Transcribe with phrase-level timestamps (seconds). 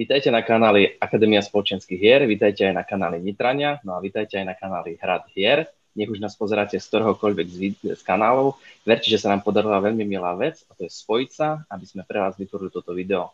[0.00, 4.48] Vítajte na kanáli Akadémia spoločenských hier, vítajte aj na kanáli Nitrania, no a vítajte aj
[4.48, 5.68] na kanáli Hrad hier.
[5.92, 8.56] Nech už nás pozeráte z ktoréhokoľvek z, z kanálov.
[8.88, 12.08] Verte, že sa nám podarila veľmi milá vec, a to je spojiť sa, aby sme
[12.08, 13.28] pre vás vytvorili toto video.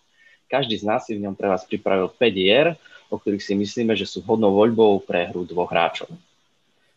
[0.50, 2.74] Každý z nás si v ňom pre vás pripravil 5 hier,
[3.14, 6.10] o ktorých si myslíme, že sú vhodnou voľbou pre hru dvoch hráčov.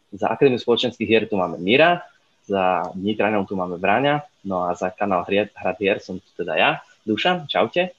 [0.10, 2.02] Za Akadémiu spoločenských hier tu máme Mira,
[2.50, 6.82] za Nitranom tu máme Vráňa, no a za kanál Hrad hier som tu teda ja,
[7.06, 7.94] Dušan, čaute.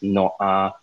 [0.00, 0.80] No a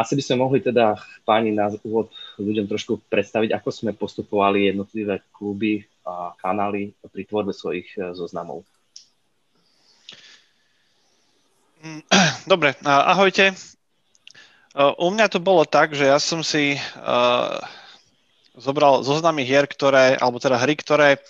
[0.00, 0.96] asi by sme mohli teda,
[1.28, 2.08] páni, na úvod
[2.40, 8.64] ľuďom trošku predstaviť, ako sme postupovali jednotlivé kluby a kanály pri tvorbe svojich e, zoznamov.
[11.84, 12.00] Mm,
[12.52, 13.52] dobre, ahojte.
[13.52, 13.54] E,
[14.80, 17.60] u mňa to bolo tak, že ja som si uh,
[18.56, 21.20] zobral zoznamy hier, ktoré, alebo teda hry, ktoré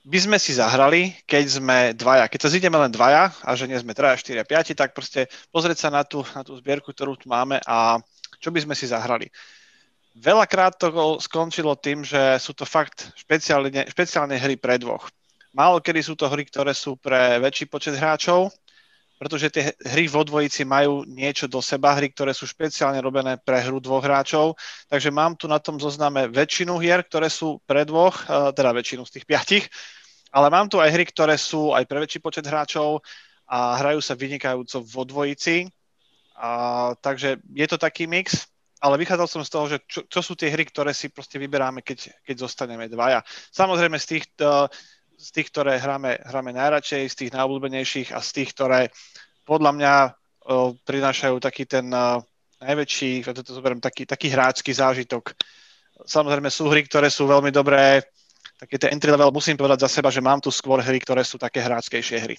[0.00, 2.24] by sme si zahrali, keď sme dvaja.
[2.32, 5.86] Keď sa zídeme len dvaja a že nie sme traja, štyria, piati, tak proste pozrieť
[5.86, 8.00] sa na tú, na tú zbierku, ktorú tu máme a
[8.40, 9.28] čo by sme si zahrali.
[10.16, 15.06] Veľakrát to skončilo tým, že sú to fakt špeciálne, špeciálne hry pre dvoch.
[15.52, 18.50] Málo kedy sú to hry, ktoré sú pre väčší počet hráčov,
[19.20, 23.60] pretože tie hry vo dvojici majú niečo do seba, hry, ktoré sú špeciálne robené pre
[23.60, 24.56] hru dvoch hráčov.
[24.88, 29.04] Takže mám tu na tom zozname väčšinu hier, ktoré sú pre dvoch, eh, teda väčšinu
[29.04, 29.64] z tých piatich,
[30.32, 33.04] ale mám tu aj hry, ktoré sú aj pre väčší počet hráčov
[33.44, 35.68] a hrajú sa vynikajúco vo dvojici.
[36.40, 38.48] A, takže je to taký mix,
[38.80, 41.84] ale vychádzal som z toho, že čo, čo sú tie hry, ktoré si proste vyberáme,
[41.84, 43.20] keď, keď zostaneme dvaja.
[43.52, 44.64] Samozrejme z tých, uh,
[45.20, 48.88] z tých, ktoré hráme, hráme najradšej, z tých najobľúbenejších a z tých, ktoré
[49.44, 49.94] podľa mňa
[50.88, 51.92] prinášajú taký ten
[52.60, 55.36] najväčší, ja to zoberiem, taký, taký hráčský zážitok.
[56.08, 58.00] Samozrejme sú hry, ktoré sú veľmi dobré,
[58.56, 61.36] také tie entry level, musím povedať za seba, že mám tu skôr hry, ktoré sú
[61.36, 62.36] také hráčskejšie hry.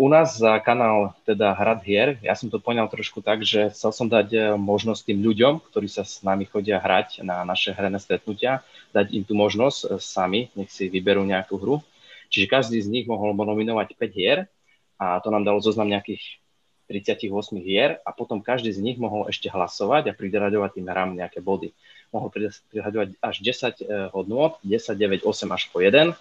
[0.00, 3.92] U nás za kanál teda Hrad hier, ja som to poňal trošku tak, že chcel
[3.92, 8.00] som dať e, možnosť tým ľuďom, ktorí sa s nami chodia hrať na naše hrené
[8.00, 8.64] stretnutia,
[8.96, 11.84] dať im tú možnosť e, sami, nech si vyberú nejakú hru.
[12.32, 14.48] Čiže každý z nich mohol nominovať 5 hier
[14.96, 16.40] a to nám dalo zoznam nejakých
[16.88, 17.28] 38
[17.60, 21.76] hier a potom každý z nich mohol ešte hlasovať a pridraďovať tým hrám nejaké body.
[22.16, 26.16] Mohol pridraďovať až 10 e, hodnôt, 10, 9, 8 až po 1.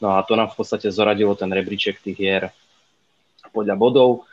[0.00, 2.44] No a to nám v podstate zoradilo ten rebríček tých hier
[3.50, 4.24] podľa bodov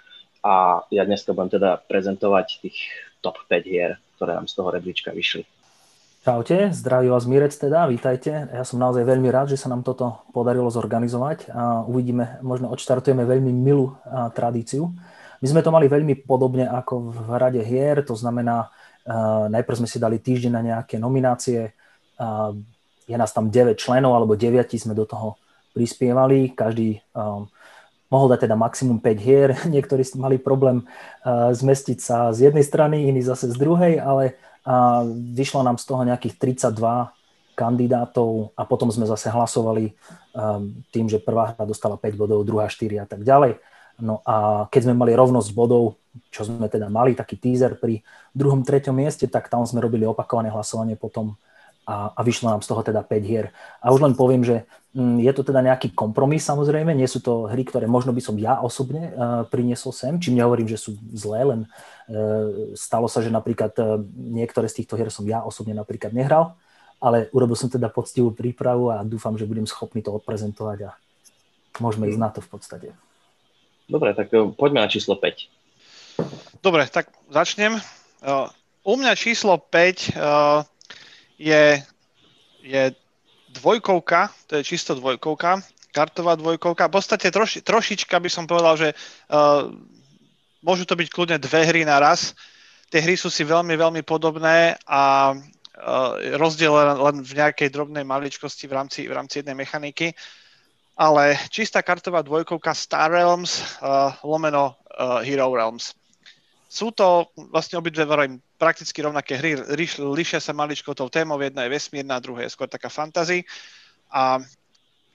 [0.46, 2.78] a ja dneska budem teda prezentovať tých
[3.20, 5.44] top 5 hier, ktoré nám z toho rebríčka vyšli.
[6.28, 8.52] Čaute, zdraví vás Mirec teda, vítajte.
[8.52, 13.24] Ja som naozaj veľmi rád, že sa nám toto podarilo zorganizovať a uvidíme, možno odštartujeme
[13.24, 14.92] veľmi milú a, tradíciu.
[15.40, 18.68] My sme to mali veľmi podobne ako v Rade hier, to znamená,
[19.08, 21.72] a, najprv sme si dali týždeň na nejaké nominácie,
[22.20, 22.52] a,
[23.08, 25.40] je nás tam 9 členov, alebo 9 sme do toho
[25.72, 27.48] prispievali, každý um,
[28.07, 29.50] mohol dať teda maximum 5 hier.
[29.75, 35.03] Niektorí mali problém uh, zmestiť sa z jednej strany, iní zase z druhej, ale uh,
[35.35, 37.12] vyšlo nám z toho nejakých 32
[37.57, 39.97] kandidátov a potom sme zase hlasovali
[40.38, 43.57] um, tým, že prvá hra dostala 5 bodov, druhá 4 a tak ďalej.
[43.97, 45.97] No a keď sme mali rovnosť bodov,
[46.29, 50.53] čo sme teda mali, taký teaser pri druhom, treťom mieste, tak tam sme robili opakované
[50.53, 51.34] hlasovanie potom
[51.88, 53.50] a, a vyšlo nám z toho teda 5 hier.
[53.81, 57.62] A už len poviem, že je to teda nejaký kompromis samozrejme, nie sú to hry,
[57.62, 61.59] ktoré možno by som ja osobne uh, priniesol sem, čím nehovorím, že sú zlé, len
[61.69, 66.57] uh, stalo sa, že napríklad uh, niektoré z týchto hier som ja osobne napríklad nehral,
[66.97, 70.91] ale urobil som teda poctivú prípravu a dúfam, že budem schopný to odprezentovať a
[71.78, 72.90] môžeme ísť na to v podstate.
[73.86, 76.59] Dobre, tak poďme na číslo 5.
[76.66, 77.78] Dobre, tak začnem.
[78.84, 80.18] U mňa číslo 5
[81.40, 81.63] je,
[82.66, 82.84] je
[83.57, 86.88] dvojkovka, to je čisto dvojkovka, kartová dvojkovka.
[86.88, 89.73] V podstate troši, trošička by som povedal, že uh,
[90.62, 92.38] môžu to byť kľudne dve hry na raz.
[92.94, 98.69] Tie hry sú si veľmi, veľmi podobné a uh, rozdiel len, v nejakej drobnej maličkosti
[98.69, 100.13] v rámci, v rámci jednej mechaniky.
[100.98, 105.94] Ale čistá kartová dvojkovka Star Realms uh, lomeno uh, Hero Realms.
[106.69, 108.06] Sú to vlastne obidve
[108.57, 109.54] prakticky rovnaké hry,
[110.01, 113.45] lišia sa maličko tou témou, jedna je vesmírna, druhá je skôr taká fantasy.
[114.09, 114.42] A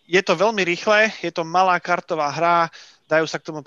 [0.06, 2.70] je to veľmi rýchle, je to malá kartová hra,
[3.06, 3.60] dajú sa k tomu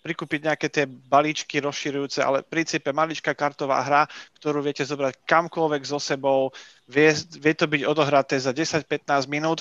[0.00, 4.02] prikúpiť nejaké tie balíčky rozširujúce, ale v princípe maličká kartová hra,
[4.40, 6.54] ktorú viete zobrať kamkoľvek so sebou,
[6.88, 9.60] vie, vie to byť odohraté za 10-15 minút.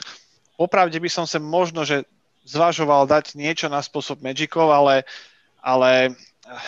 [0.55, 2.07] Popravde by som sa možno, že
[2.47, 5.03] zvažoval dať niečo na spôsob Magicov, ale,
[5.59, 6.15] ale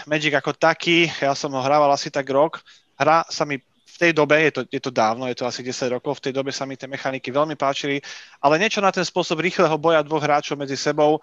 [0.08, 2.60] Magic ako taký, ja som ho hrával asi tak rok,
[3.00, 5.96] hra sa mi v tej dobe, je to, je to dávno, je to asi 10
[5.96, 8.00] rokov, v tej dobe sa mi tie mechaniky veľmi páčili,
[8.44, 11.20] ale niečo na ten spôsob rýchleho boja dvoch hráčov medzi sebou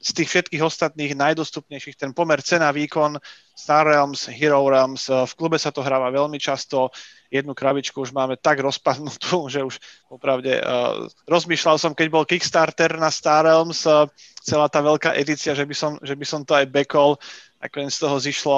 [0.00, 3.16] z tých všetkých ostatných najdostupnejších ten pomer cena výkon
[3.54, 6.90] Star Realms, Hero Realms, v klube sa to hráva veľmi často,
[7.30, 9.78] jednu krabičku už máme tak rozpadnutú, že už
[10.10, 14.10] opravde uh, rozmýšľal som, keď bol Kickstarter na Star Realms, uh,
[14.42, 17.16] celá tá veľká edícia, že by som, že by som to aj bekol,
[17.62, 18.56] nakoniec z toho zišlo,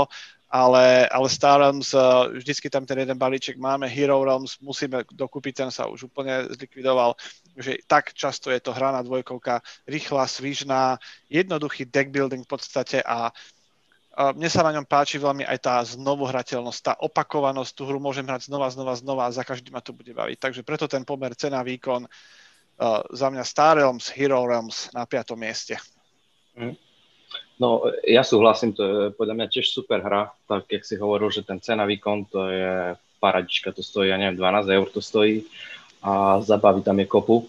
[0.53, 1.97] ale, ale Star Realms,
[2.37, 7.17] vždycky tam ten jeden balíček máme, Hero Realms, musíme dokúpiť, ten sa už úplne zlikvidoval,
[7.57, 11.01] že tak často je to hra na dvojkovka, rýchla, svižná,
[11.33, 13.33] jednoduchý deck building v podstate a
[14.13, 18.53] mne sa na ňom páči veľmi aj tá znovuhrateľnosť, tá opakovanosť, tú hru môžem hrať
[18.53, 20.37] znova, znova, znova a za každý ma to bude baviť.
[20.37, 25.41] Takže preto ten pomer cena, výkon, uh, za mňa Star Realms, Hero Realms na piatom
[25.41, 25.81] mieste.
[26.53, 26.77] Mm.
[27.63, 31.47] No, ja súhlasím, to je podľa mňa tiež super hra, tak jak si hovoril, že
[31.47, 35.47] ten cena, výkon, to je paradička, to stojí, ja neviem, 12 eur to stojí
[36.03, 37.47] a zabaví tam je kopu.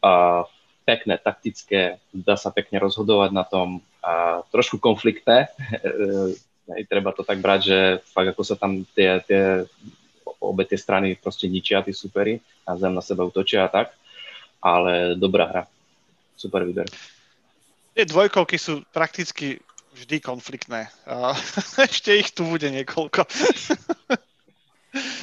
[0.00, 0.44] A
[0.88, 5.52] pekné, taktické, dá sa pekne rozhodovať na tom a trošku konfliktné.
[6.92, 7.78] Treba to tak brať, že
[8.16, 9.68] fakt ako sa tam tie, tie
[10.40, 13.92] obe tie strany proste ničia, tí superi, a zem na seba utočia a tak,
[14.64, 15.62] ale dobrá hra.
[16.32, 16.88] Super výber.
[17.94, 19.62] Tie dvojkovky sú prakticky
[19.94, 20.90] vždy konfliktné.
[21.86, 23.22] Ešte ich tu bude niekoľko.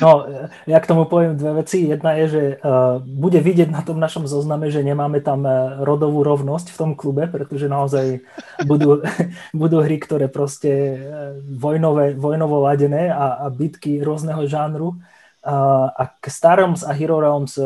[0.03, 0.27] No,
[0.67, 1.87] ja k tomu poviem dve veci.
[1.87, 6.27] Jedna je, že uh, bude vidieť na tom našom zozname, že nemáme tam uh, rodovú
[6.27, 8.19] rovnosť v tom klube, pretože naozaj
[8.67, 8.99] budú,
[9.61, 10.99] budú hry, ktoré proste uh,
[11.39, 14.99] vojnové, vojnovo ladené a, a bitky rôzneho žánru.
[15.41, 17.57] A k Star Realms a Hero Realms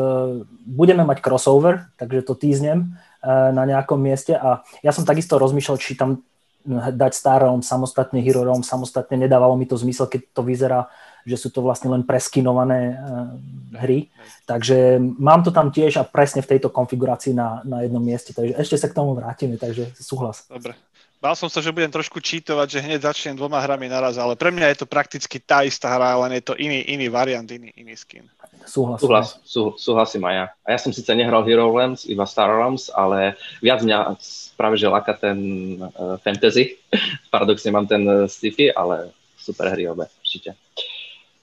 [0.64, 2.96] budeme mať crossover, takže to týznem
[3.26, 6.22] na nejakom mieste a ja som takisto rozmýšľal, či tam
[6.70, 10.90] dať Star Realms samostatne, Hero Realms samostatne, nedávalo mi to zmysel, keď to vyzerá
[11.26, 13.34] že sú to vlastne len preskinované uh,
[13.82, 14.06] hry.
[14.46, 18.30] Takže mám to tam tiež a presne v tejto konfigurácii na, na jednom mieste.
[18.30, 20.46] Takže ešte sa k tomu vrátime, takže súhlas.
[20.46, 20.78] Dobre.
[21.18, 24.54] Bál som sa, že budem trošku čítovať, že hneď začnem dvoma hrami naraz, ale pre
[24.54, 27.98] mňa je to prakticky tá istá hra, len je to iný, iný variant, iný, iný
[27.98, 28.30] skin.
[28.64, 30.46] Súhlas, Súhlas, sú, súhlasím aj ja.
[30.64, 34.16] A ja som síce nehral Hero Realms, iba Star Realms, ale viac mňa
[34.56, 35.38] práve že láka ten
[35.78, 36.80] uh, fantasy.
[37.34, 40.56] Paradoxne mám ten uh, sci-fi, ale super hry obe, určite.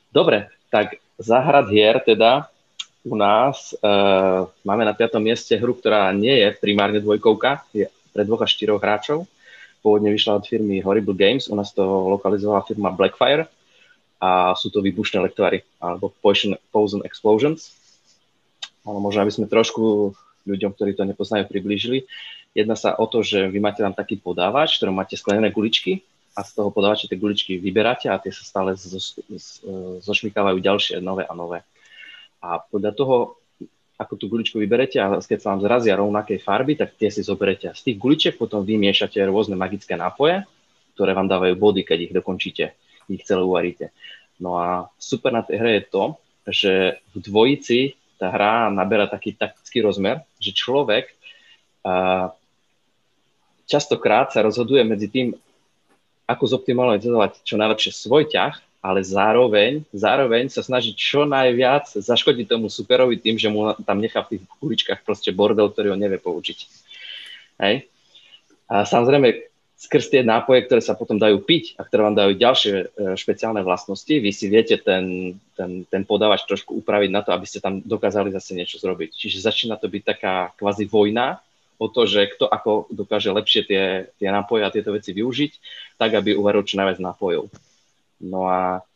[0.10, 2.50] Dobre, tak zahrad hier teda
[3.04, 5.19] u nás uh, máme na 5.
[5.21, 9.27] mieste hru, ktorá nie je primárne dvojkovka, je pre dvoch až štyroch hráčov.
[9.83, 13.51] Pôvodne vyšla od firmy Horrible Games, u nás to lokalizovala firma Blackfire
[14.24, 17.75] a sú to výbušné lektvary alebo Poison, Poison Explosions.
[18.88, 20.16] Ale možno, aby sme trošku
[20.48, 22.08] ľuďom, ktorí to nepoznajú, priblížili.
[22.56, 26.44] Jedná sa o to, že vy máte tam taký podávač, ktorom máte sklenené guličky a
[26.46, 28.80] z toho podávača tie guličky vyberáte a tie sa stále
[30.04, 31.66] zošmikávajú ďalšie, nové a nové.
[32.44, 33.16] A podľa toho,
[33.96, 37.72] ako tú guličku vyberete a keď sa vám zrazia rovnakej farby, tak tie si zoberete.
[37.72, 40.44] Z tých guličiek potom vymiešate rôzne magické nápoje,
[40.94, 42.75] ktoré vám dávajú body, keď ich dokončíte,
[43.10, 43.90] ich celé uvaríte.
[44.40, 46.04] No a super na tej hre je to,
[46.50, 46.74] že
[47.16, 51.12] v dvojici tá hra naberá taký taktický rozmer, že človek
[51.84, 52.32] uh,
[53.68, 55.28] častokrát sa rozhoduje medzi tým,
[56.28, 62.68] ako zoptimalizovať čo najlepšie svoj ťah, ale zároveň, zároveň sa snažiť čo najviac zaškodiť tomu
[62.68, 66.60] superovi tým, že mu tam nechá v tých kuličkách proste bordel, ktorý ho nevie použiť.
[67.63, 67.88] Hej.
[68.68, 69.52] A samozrejme,
[69.84, 72.86] skrz tie nápoje, ktoré sa potom dajú piť a ktoré vám dajú ďalšie e,
[73.20, 77.60] špeciálne vlastnosti, vy si viete ten, ten, ten podávač trošku upraviť na to, aby ste
[77.60, 79.12] tam dokázali zase niečo zrobiť.
[79.12, 81.44] Čiže začína to byť taká kvázi vojna,
[81.75, 83.84] o to, že kto ako dokáže lepšie tie,
[84.16, 85.52] tie nápoje a tieto veci využiť,
[86.00, 87.52] tak aby uvaril čo najviac nápojov.
[88.24, 88.88] No a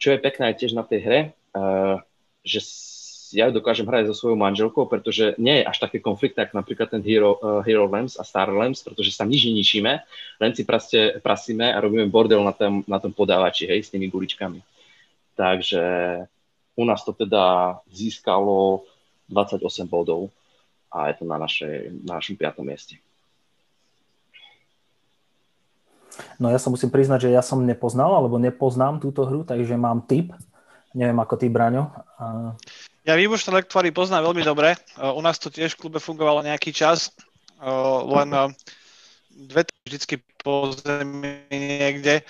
[0.00, 1.20] čo je pekné tiež na tej hre,
[1.52, 2.00] uh,
[2.40, 2.64] že
[3.34, 7.02] ja dokážem hrať so svojou manželkou, pretože nie je až také konflikt, ako napríklad ten
[7.02, 9.92] Hero, uh, Hero Lamps a Star Lamps, pretože sa nič neničíme,
[10.38, 14.06] len si praste, prasíme a robíme bordel na tom, na tom podávači, hej, s tými
[14.08, 14.62] guličkami.
[15.34, 15.82] Takže
[16.78, 18.86] u nás to teda získalo
[19.28, 20.30] 28 bodov
[20.94, 23.02] a je to na, našej, na našom piatom mieste.
[26.38, 30.06] No ja sa musím priznať, že ja som nepoznal, alebo nepoznám túto hru, takže mám
[30.06, 30.30] tip.
[30.94, 31.90] Neviem, ako ty, Braňo.
[33.04, 34.80] Ja výbušné lektvary poznám veľmi dobre.
[34.96, 37.12] U nás to tiež v klube fungovalo nejaký čas,
[38.08, 38.56] len
[39.28, 42.24] dve vždycky po zemi niekde.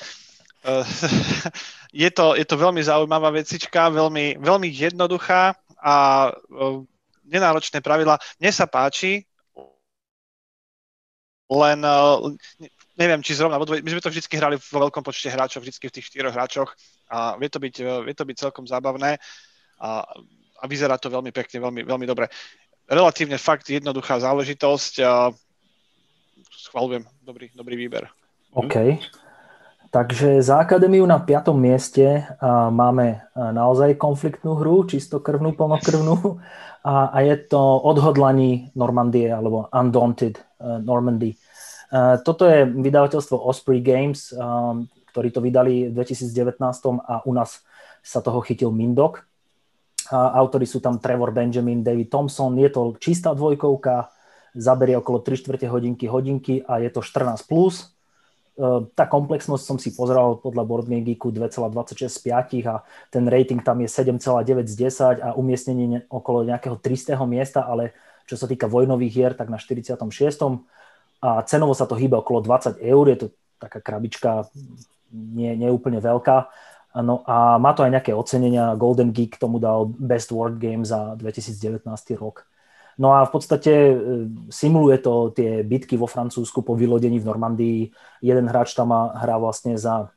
[1.94, 5.94] Je to, je to veľmi zaujímavá vecička, veľmi, veľmi jednoduchá a
[7.22, 8.18] nenáročné pravidlá.
[8.42, 9.22] Mne sa páči,
[11.50, 15.76] len eh, neviem, či zrovna, my sme to vždy hrali vo veľkom počte hráčov, vždy
[15.76, 16.70] v tých štyroch hráčoch
[17.10, 19.20] a vie to byť, eh, vie to byť celkom zábavné
[19.78, 20.02] a,
[20.60, 22.30] a vyzerá to veľmi pekne, veľmi, veľmi dobre.
[22.84, 24.94] Relatívne fakt jednoduchá záležitosť.
[25.04, 25.32] A
[26.52, 28.04] schvalujem, dobrý, dobrý výber.
[28.54, 29.00] OK.
[29.94, 32.26] Takže za akadémiu na piatom mieste
[32.70, 36.42] máme naozaj konfliktnú hru, čisto krvnú, plnokrvnú
[36.84, 41.32] a, a je to odhodlaní Normandie alebo Undaunted uh, Normandy.
[41.88, 46.60] Uh, toto je vydavateľstvo Osprey Games, um, ktorí to vydali v 2019
[47.08, 47.64] a u nás
[48.04, 49.24] sa toho chytil Mindok.
[50.12, 54.12] Autori sú tam Trevor Benjamin, David Thompson, je to čistá dvojkovka,
[54.52, 57.48] zaberie okolo 3 čtvrte hodinky, hodinky a je to 14+.
[57.48, 57.94] Plus
[58.54, 63.26] Ehm, tá komplexnosť som si pozrel podľa Board Game Geeku 2,26 z 5 a ten
[63.26, 67.18] rating tam je 7,9 z 10 a umiestnenie okolo nejakého 300.
[67.26, 67.90] miesta, ale
[68.30, 69.98] čo sa týka vojnových hier, tak na 46.
[71.18, 74.46] A cenovo sa to hýba okolo 20 eur, je to taká krabička
[75.10, 76.46] nie, nie úplne veľká.
[76.94, 78.78] No a má to aj nejaké ocenenia.
[78.78, 81.82] Golden Geek tomu dal Best Word Game za 2019
[82.14, 82.46] rok.
[82.94, 83.94] No a v podstate e,
[84.46, 87.78] simuluje to tie bitky vo Francúzsku po vylodení v Normandii.
[88.22, 90.14] Jeden hráč tam hrá vlastne za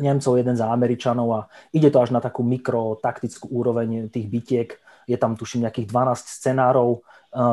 [0.00, 1.40] Nemcov, jeden za Američanov a
[1.76, 4.68] ide to až na takú mikrotaktickú úroveň tých bitiek.
[5.04, 7.00] Je tam tuším nejakých 12 scenárov, e,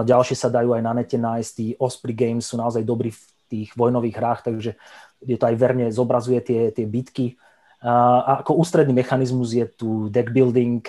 [0.07, 1.51] ďalšie sa dajú aj na nete nájsť.
[1.51, 4.79] Tí Osprey Games sú naozaj dobrí v tých vojnových hrách, takže
[5.27, 7.35] je to aj verne zobrazuje tie, tie bitky.
[7.83, 10.81] A ako ústredný mechanizmus je tu deck building,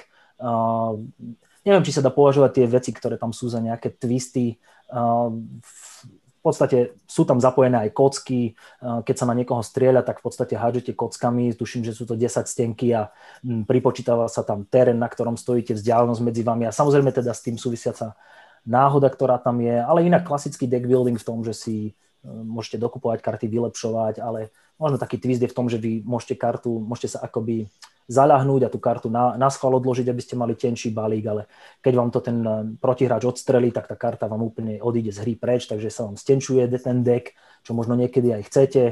[1.66, 4.56] neviem, či sa dá považovať tie veci, ktoré tam sú za nejaké twisty.
[4.88, 8.56] V podstate sú tam zapojené aj kocky.
[8.80, 11.52] Keď sa na niekoho strieľa, tak v podstate hádžete kockami.
[11.52, 13.12] Tuším, že sú to 10 stenky a
[13.44, 16.64] pripočítava sa tam terén, na ktorom stojíte, vzdialenosť medzi vami.
[16.64, 18.16] A samozrejme teda s tým súvisiaca
[18.64, 19.76] náhoda, ktorá tam je.
[19.76, 21.92] Ale inak klasický deck building v tom, že si
[22.24, 26.82] môžete dokupovať karty, vylepšovať, ale možno taký twist je v tom, že vy môžete kartu,
[26.82, 27.70] môžete sa akoby
[28.08, 31.42] zaľahnúť a tú kartu na, na schvál odložiť, aby ste mali tenší balík, ale
[31.84, 35.36] keď vám to ten eh, protihráč odstrelí, tak tá karta vám úplne odíde z hry
[35.36, 38.82] preč, takže sa vám stenčuje ten deck, čo možno niekedy aj chcete.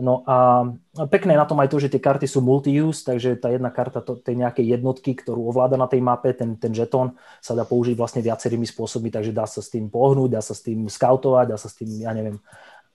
[0.00, 0.64] No a
[1.12, 4.16] pekné na tom aj to, že tie karty sú multi-use, takže tá jedna karta to,
[4.16, 8.24] tej nejakej jednotky, ktorú ovláda na tej mape, ten, ten žetón, sa dá použiť vlastne
[8.24, 11.68] viacerými spôsobmi, takže dá sa s tým pohnúť, dá sa s tým skautovať, dá sa
[11.68, 12.40] s tým, ja neviem,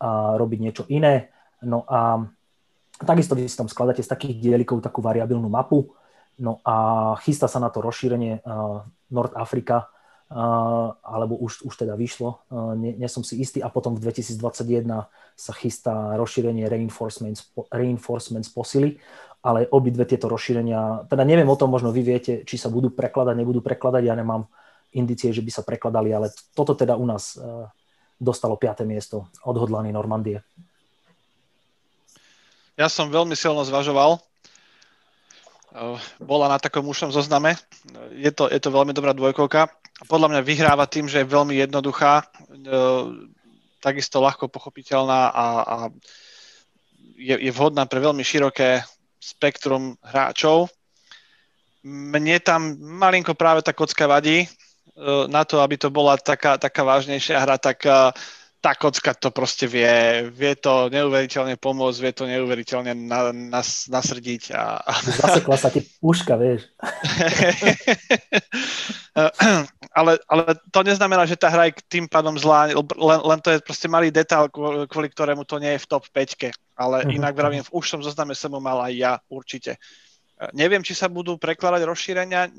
[0.02, 1.30] a robiť niečo iné.
[1.62, 2.26] No a
[2.96, 5.92] Takisto vy si tam skladáte z takých dielikov takú variabilnú mapu,
[6.40, 6.76] no a
[7.20, 8.40] chystá sa na to rozšírenie
[9.12, 9.92] Nord Afrika,
[10.29, 15.05] alebo už, už teda vyšlo, uh, nie, nie som si istý, a potom v 2021
[15.38, 18.98] sa chystá rozšírenie reinforcements, reinforcements posily,
[19.46, 23.38] ale obidve tieto rozšírenia, teda neviem o tom, možno vy viete, či sa budú prekladať,
[23.38, 24.50] nebudú prekladať, ja nemám
[24.98, 27.70] indicie, že by sa prekladali, ale toto teda u nás uh,
[28.17, 28.82] dostalo 5.
[28.82, 30.41] miesto, odhodlaný Normandie.
[32.75, 34.20] Ja som veľmi silno zvažoval.
[35.75, 37.60] Eh, bola na takom ušom zozname.
[38.15, 39.67] Je to, je to veľmi dobrá dvojkovka.
[40.08, 43.03] Podľa mňa vyhráva tým, že je veľmi jednoduchá, eh,
[43.84, 45.75] takisto ľahko pochopiteľná a, a
[47.20, 48.88] je, je vhodná pre veľmi široké
[49.20, 50.72] spektrum hráčov.
[51.84, 54.48] Mne tam malinko práve tá kocka vadí.
[54.48, 57.84] Eh, na to, aby to bola taká, taká vážnejšia hra, tak
[58.62, 64.58] tá kocka to proste vie, vie to neuveriteľne pomôcť, vie to neuveriteľne na, nas, nasrdiť.
[64.58, 64.82] A.
[65.22, 66.66] Zasekla sa ti puška, vieš.
[70.00, 70.42] ale, ale
[70.74, 74.10] to neznamená, že tá hra je tým pádom zlá, len, len to je proste malý
[74.10, 74.50] detail,
[74.90, 76.52] kvôli ktorému to nie je v top 5.
[76.76, 77.16] Ale uh-huh.
[77.16, 79.78] inak vravím, už som zozname som mal aj ja, určite.
[80.52, 82.52] Neviem, či sa budú prekladať rozšírenia,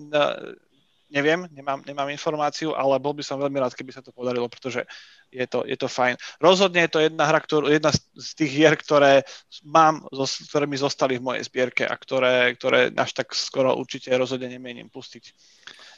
[1.07, 4.83] neviem, nemám, nemám informáciu, ale bol by som veľmi rád, keby sa to podarilo, pretože
[5.31, 6.19] je to, je to fajn.
[6.43, 9.23] Rozhodne je to jedna hra, ktorú, jedna z tých hier, ktoré
[9.63, 10.03] mám,
[10.51, 14.91] ktoré mi zostali v mojej zbierke a ktoré, ktoré až tak skoro určite rozhodne nemienim
[14.91, 15.25] pustiť.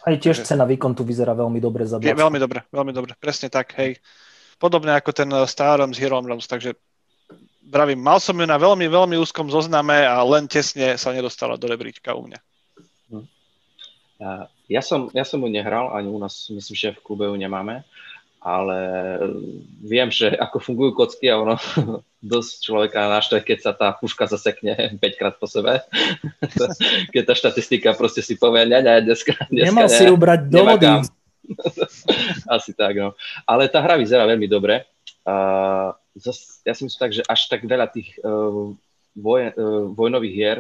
[0.05, 3.13] Aj tiež Takže, cena výkon tu vyzerá veľmi dobre za je, Veľmi dobre, veľmi dobre,
[3.17, 3.97] presne tak, hej.
[4.61, 6.77] Podobne ako ten Star Realms Hero Realms, takže
[7.63, 11.69] bravím, mal som ju na veľmi, veľmi úzkom zozname a len tesne sa nedostala do
[11.69, 12.39] rebríčka u mňa.
[13.13, 13.27] Hm.
[14.19, 14.51] Ja
[14.85, 17.89] som, ja som ju nehral, ani u nás myslím, že v klube ju nemáme,
[18.39, 18.79] ale
[19.81, 21.57] viem, že ako fungujú kocky a ono
[22.35, 25.81] dosť človeka naštve, keď sa tá puška zasekne 5 krát po sebe.
[27.13, 30.41] keď tá štatistika proste si povie, ne, ne, dneska, dneska Nemal ne, si ju brať
[30.53, 30.89] do vody.
[32.45, 33.17] Asi tak, no.
[33.49, 34.85] Ale tá hra vyzerá veľmi dobre.
[35.25, 35.97] Uh,
[36.65, 38.77] ja si myslím tak, že až tak veľa tých uh,
[39.19, 39.53] voj, e,
[39.93, 40.59] vojnových hier,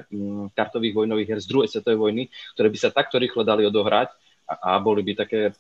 [0.52, 2.22] kartových vojnových hier z druhej svetovej vojny,
[2.58, 4.10] ktoré by sa takto rýchlo dali odohrať
[4.50, 5.54] a, a boli by také,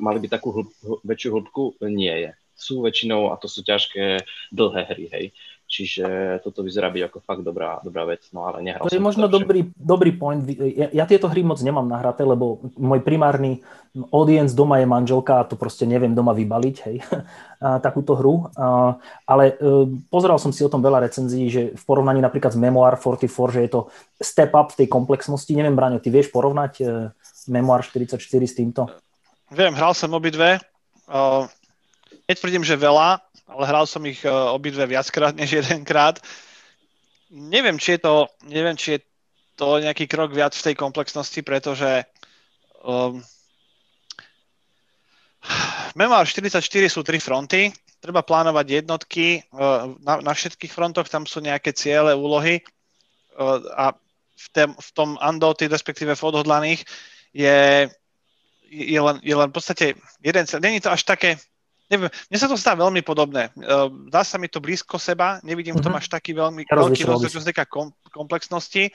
[0.00, 0.68] mali by takú hĺb,
[1.04, 1.62] väčšiu hĺbku,
[1.92, 2.30] nie je.
[2.56, 4.22] Sú väčšinou, a to sú ťažké,
[4.54, 5.24] dlhé hry, hej.
[5.72, 6.04] Čiže
[6.44, 9.72] toto vyzerá byť ako fakt dobrá, dobrá vec, no ale nehral To je možno dobrý,
[9.72, 10.44] dobrý point.
[10.44, 13.64] Ja, ja tieto hry moc nemám nahraté, lebo môj primárny
[14.12, 16.96] audience doma je manželka a to proste neviem doma vybaliť, hej,
[17.64, 18.52] a, takúto hru.
[18.52, 22.60] A, ale e, pozeral som si o tom veľa recenzií, že v porovnaní napríklad s
[22.60, 23.80] Memoir 44, že je to
[24.20, 25.56] step up v tej komplexnosti.
[25.56, 26.84] Neviem, Braňo, ty vieš porovnať e,
[27.48, 28.92] Memoir 44 s týmto?
[29.48, 30.60] Viem, hral som obidve.
[31.08, 31.44] Uh,
[32.32, 33.20] netvrdím, že veľa,
[33.52, 36.18] ale hral som ich uh, obidve viackrát než jedenkrát.
[37.32, 39.00] Neviem, či je to, neviem, či je
[39.56, 42.08] to nejaký krok viac v tej komplexnosti, pretože
[42.84, 43.20] um,
[45.96, 47.68] Memoir 44 sú tri fronty,
[48.00, 52.64] treba plánovať jednotky uh, na, na všetkých frontoch, tam sú nejaké ciele, úlohy
[53.36, 53.84] uh, a
[54.32, 56.82] v, tém, v tom Andoty, respektíve v odhodlaných,
[57.32, 57.88] je
[58.72, 59.86] je len, je len v podstate
[60.24, 60.64] jeden cel.
[60.64, 61.36] Není to až také,
[61.92, 63.52] neviem, mne sa to zdá veľmi podobné.
[63.60, 66.00] Ehm, dá sa mi to blízko seba, nevidím v tom mhm.
[66.00, 67.68] až taký veľmi ja veľký rozdiel, čo sa týka
[68.08, 68.88] komplexnosti,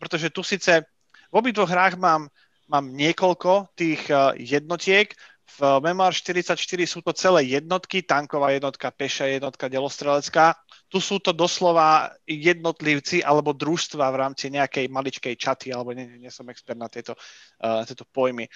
[0.00, 0.80] pretože tu síce
[1.28, 2.32] v obidvoch hrách mám,
[2.72, 5.12] mám niekoľko tých eh, jednotiek,
[5.58, 6.56] v Memoir 44
[6.86, 10.54] sú to celé jednotky, tanková jednotka, peša jednotka, delostrelecká.
[10.86, 16.30] Tu sú to doslova jednotlivci alebo družstva v rámci nejakej maličkej čaty, alebo nie, nie
[16.30, 17.18] som expert na tieto,
[17.66, 18.46] uh, tieto pojmy.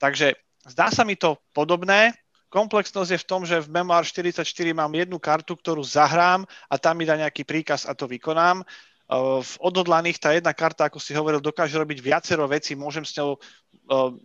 [0.00, 0.34] Takže
[0.72, 2.16] zdá sa mi to podobné.
[2.48, 6.96] Komplexnosť je v tom, že v Memoir 44 mám jednu kartu, ktorú zahrám a tam
[6.96, 8.64] mi dá nejaký príkaz a to vykonám.
[9.40, 12.76] V odhodlaných tá jedna karta, ako si hovoril, dokáže robiť viacero vecí.
[12.76, 13.40] Môžem s ňou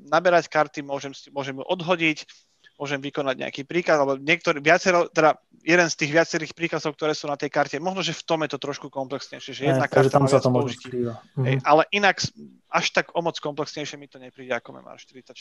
[0.07, 2.27] naberať karty, môžem, môžem ju odhodiť,
[2.77, 7.31] môžem vykonať nejaký príkaz, alebo niektorý, viacero, teda jeden z tých viacerých príkazov, ktoré sú
[7.31, 7.79] na tej karte.
[7.79, 10.75] Možno, že v tom je to trošku komplexnejšie, že jedna karta tam sa to môže
[10.91, 11.63] mhm.
[11.63, 12.19] Ale inak
[12.73, 15.31] až tak o moc komplexnejšie mi to nepríde ako Memar 44.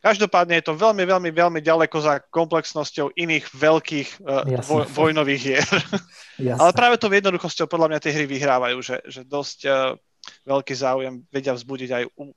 [0.00, 5.66] Každopádne je to veľmi, veľmi, veľmi ďaleko za komplexnosťou iných veľkých uh, voj, vojnových hier.
[6.62, 9.98] Ale práve to jednoduchosťou podľa mňa tie hry vyhrávajú, že, že dosť uh,
[10.46, 12.30] veľký záujem vedia vzbudiť aj u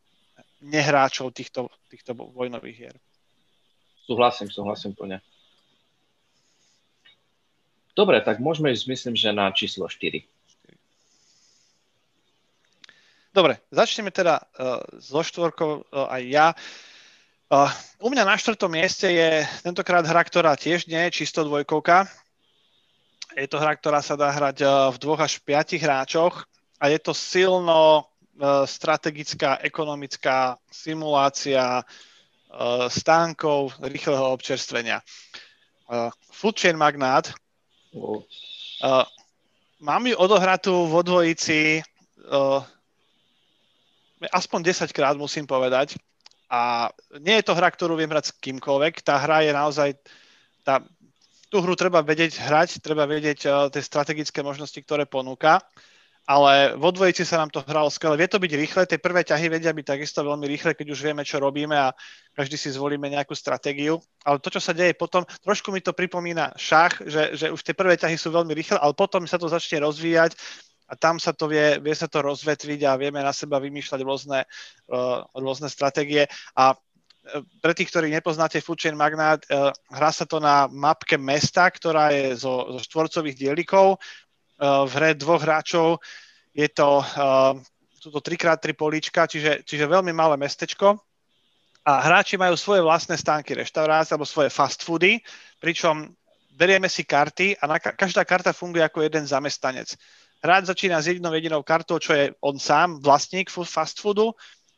[0.65, 2.95] nehráčov týchto, týchto vojnových hier.
[4.05, 5.17] Súhlasím, súhlasím plne.
[7.97, 10.21] Dobre, tak môžeme ísť, myslím, že na číslo 4.
[13.33, 16.47] Dobre, začneme teda uh, so štvorkou uh, aj ja.
[17.49, 17.67] Uh,
[17.99, 22.05] u mňa na štvrtom mieste je tentokrát hra, ktorá tiež nie je čisto dvojkovka.
[23.35, 26.45] Je to hra, ktorá sa dá hrať uh, v dvoch až piatich hráčoch
[26.79, 32.13] a je to silno uh, strategická, ekonomická simulácia uh,
[32.87, 35.03] stánkov rýchleho občerstvenia.
[35.85, 37.29] Uh, Food Chain Magnát.
[37.93, 38.23] Uh,
[39.79, 41.83] mám ju odohratú vo dvojici
[42.31, 42.63] uh,
[44.31, 45.99] aspoň 10 krát musím povedať.
[46.49, 46.89] A
[47.19, 49.03] nie je to hra, ktorú viem hrať s kýmkoľvek.
[49.03, 49.89] Tá hra je naozaj...
[50.65, 50.81] Tá,
[51.53, 55.61] tú hru treba vedieť hrať, treba vedieť uh, tie strategické možnosti, ktoré ponúka
[56.25, 58.17] ale vo dvojici sa nám to hralo skvelé.
[58.17, 61.21] Vie to byť rýchle, tie prvé ťahy vedia byť takisto veľmi rýchle, keď už vieme,
[61.21, 61.93] čo robíme a
[62.33, 64.01] každý si zvolíme nejakú stratégiu.
[64.25, 67.77] Ale to, čo sa deje potom, trošku mi to pripomína šach, že, že už tie
[67.77, 70.33] prvé ťahy sú veľmi rýchle, ale potom sa to začne rozvíjať
[70.89, 74.39] a tam sa to vie, vie sa to rozvetviť a vieme na seba vymýšľať rôzne,
[74.89, 76.29] uh, rôzne stratégie.
[76.53, 81.17] A uh, pre tých, ktorí nepoznáte Food Chain Magnát, uh, hrá sa to na mapke
[81.17, 83.97] mesta, ktorá je zo, zo štvorcových dielikov.
[84.55, 85.99] Eh, v hre dvoch hráčov.
[86.55, 87.51] Je to, uh,
[87.99, 90.95] sú to 3x3 políčka, čiže, čiže veľmi malé mestečko.
[91.83, 95.19] A hráči majú svoje vlastné stánky reštaurácie alebo svoje fast foody,
[95.59, 96.15] pričom
[96.55, 99.99] berieme si karty a na, každá karta funguje ako jeden zamestnanec.
[100.39, 104.31] Hráč začína s jednou jedinou kartou, čo je on sám, vlastník fast foodu.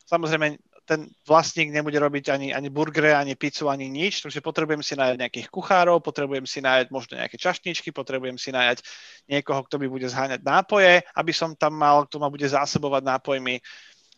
[0.10, 4.96] Samozrejme, ten vlastník nebude robiť ani, ani burgery, ani pizzu, ani nič, takže potrebujem si
[4.96, 8.80] nájsť nejakých kuchárov, potrebujem si nájsť možno nejaké čašničky, potrebujem si nájsť
[9.28, 13.60] niekoho, kto mi bude zháňať nápoje, aby som tam mal, kto ma bude zásobovať nápojmi.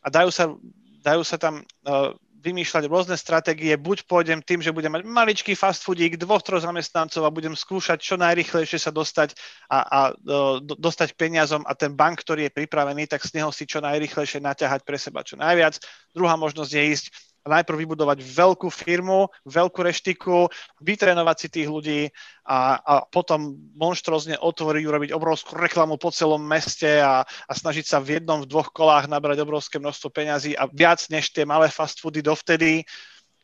[0.05, 0.53] A dajú sa,
[1.01, 3.75] dajú sa tam uh, vymýšľať rôzne stratégie.
[3.75, 7.99] Buď pôjdem tým, že budem mať maličký fast foodík, dvoch, troch zamestnancov a budem skúšať
[7.99, 9.35] čo najrychlejšie sa dostať
[9.67, 13.67] a, a do, dostať peniazom a ten bank, ktorý je pripravený, tak z neho si
[13.67, 15.77] čo najrychlejšie naťahať pre seba čo najviac.
[16.15, 17.05] Druhá možnosť je ísť
[17.47, 20.51] najprv vybudovať veľkú firmu, veľkú reštiku,
[20.83, 22.01] vytrénovať si tých ľudí
[22.43, 27.97] a, a potom monštrozne otvoriť, urobiť obrovskú reklamu po celom meste a, a snažiť sa
[28.03, 32.03] v jednom, v dvoch kolách nabrať obrovské množstvo peňazí a viac než tie malé fast
[32.03, 32.83] foody dovtedy.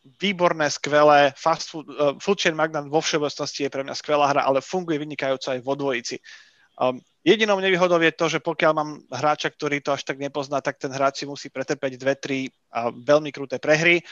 [0.06, 4.46] Výborné, skvelé, fast food, uh, food chain magnat vo všeobecnosti je pre mňa skvelá hra,
[4.46, 6.22] ale funguje vynikajúco aj vo dvojici.
[6.76, 10.76] Um, jedinou nevýhodou je to, že pokiaľ mám hráča, ktorý to až tak nepozná, tak
[10.76, 12.40] ten hráč si musí pretrpeť dve, tri
[12.72, 14.04] a veľmi kruté prehry.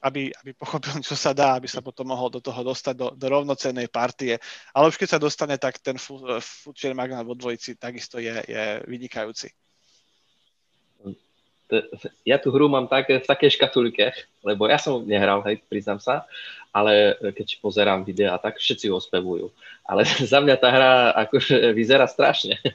[0.00, 3.26] aby, aby pochopil, čo sa dá, aby sa potom mohol do toho dostať do, do
[3.28, 4.40] rovnocennej partie.
[4.72, 6.24] Ale už keď sa dostane, tak ten food
[6.72, 9.52] chain magnát vo dvojici takisto je, je vynikajúci.
[12.26, 16.26] Ja tú hru mám tak, v takej škatulke, lebo ja som nehral, hej, priznám sa,
[16.70, 19.50] ale keď pozerám videa, tak všetci ho spevujú.
[19.86, 20.92] Ale za mňa tá hra
[21.26, 22.58] akože vyzerá strašne.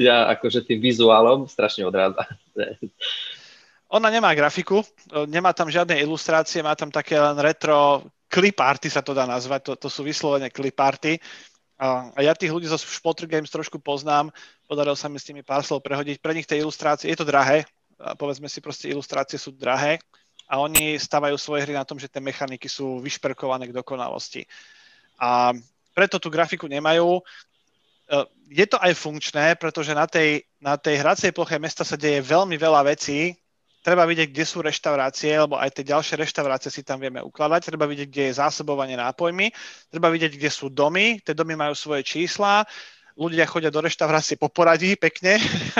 [0.00, 2.24] Ja akože tým vizuálom strašne odrádza.
[3.92, 4.80] Ona nemá grafiku,
[5.28, 8.58] nemá tam žiadne ilustrácie, má tam také len retro clip
[8.90, 10.74] sa to dá nazvať, to, to sú vyslovene clip.
[10.80, 14.34] A, ja tých ľudí zo Spotter Games trošku poznám,
[14.66, 16.18] podarilo sa mi s nimi pár slov prehodiť.
[16.18, 17.62] Pre nich tie ilustrácie, je to drahé,
[18.12, 19.96] povedzme si proste ilustrácie sú drahé
[20.44, 24.44] a oni stavajú svoje hry na tom, že tie mechaniky sú vyšperkované k dokonalosti.
[25.16, 25.56] A
[25.96, 27.16] preto tú grafiku nemajú.
[27.16, 27.22] E,
[28.52, 32.60] je to aj funkčné, pretože na tej, na tej hracej ploche mesta sa deje veľmi
[32.60, 33.32] veľa vecí,
[33.84, 37.84] treba vidieť, kde sú reštaurácie, lebo aj tie ďalšie reštaurácie si tam vieme ukladať, treba
[37.84, 39.52] vidieť, kde je zásobovanie nápojmi,
[39.92, 42.64] treba vidieť, kde sú domy, tie domy majú svoje čísla,
[43.14, 45.38] ľudia chodia do reštaurácie po poradí pekne,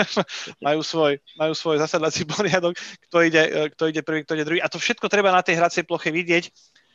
[0.65, 3.43] majú, svoj, majú svoj zasadací poriadok, kto ide,
[3.75, 4.59] kto ide prvý, kto ide druhý.
[4.63, 6.47] A to všetko treba na tej hracej ploche vidieť.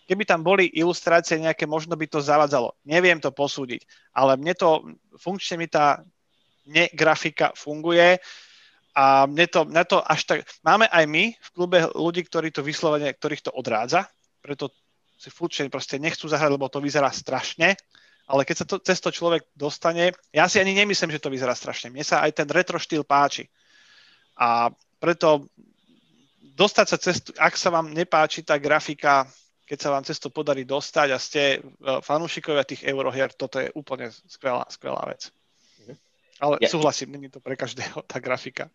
[0.09, 2.75] Keby tam boli ilustrácie nejaké, možno by to zavadzalo.
[2.83, 3.85] Neviem to posúdiť,
[4.17, 4.83] ale mne to,
[5.21, 6.03] funkčne mi tá
[6.67, 8.19] negrafika funguje
[8.97, 10.39] a mne to, mne to až tak...
[10.67, 14.11] Máme aj my v klube ľudí, ktorí to vyslovene, ktorých to odrádza,
[14.43, 14.75] preto
[15.21, 17.77] si fúčne proste nechcú zahrať, lebo to vyzerá strašne,
[18.31, 21.51] ale keď sa to, cez to človek dostane, ja si ani nemyslím, že to vyzerá
[21.59, 21.91] strašne.
[21.91, 23.51] Mne sa aj ten retro štýl páči.
[24.39, 24.71] A
[25.03, 25.51] preto
[26.39, 29.27] dostať sa cez, ak sa vám nepáči tá grafika,
[29.67, 31.59] keď sa vám cez to podarí dostať a ste e,
[32.07, 35.35] fanúšikovia tých eurohier, toto je úplne skvelá, skvelá vec.
[35.83, 35.95] Mhm.
[36.39, 38.71] Ale ja, súhlasím, není to pre každého tá grafika.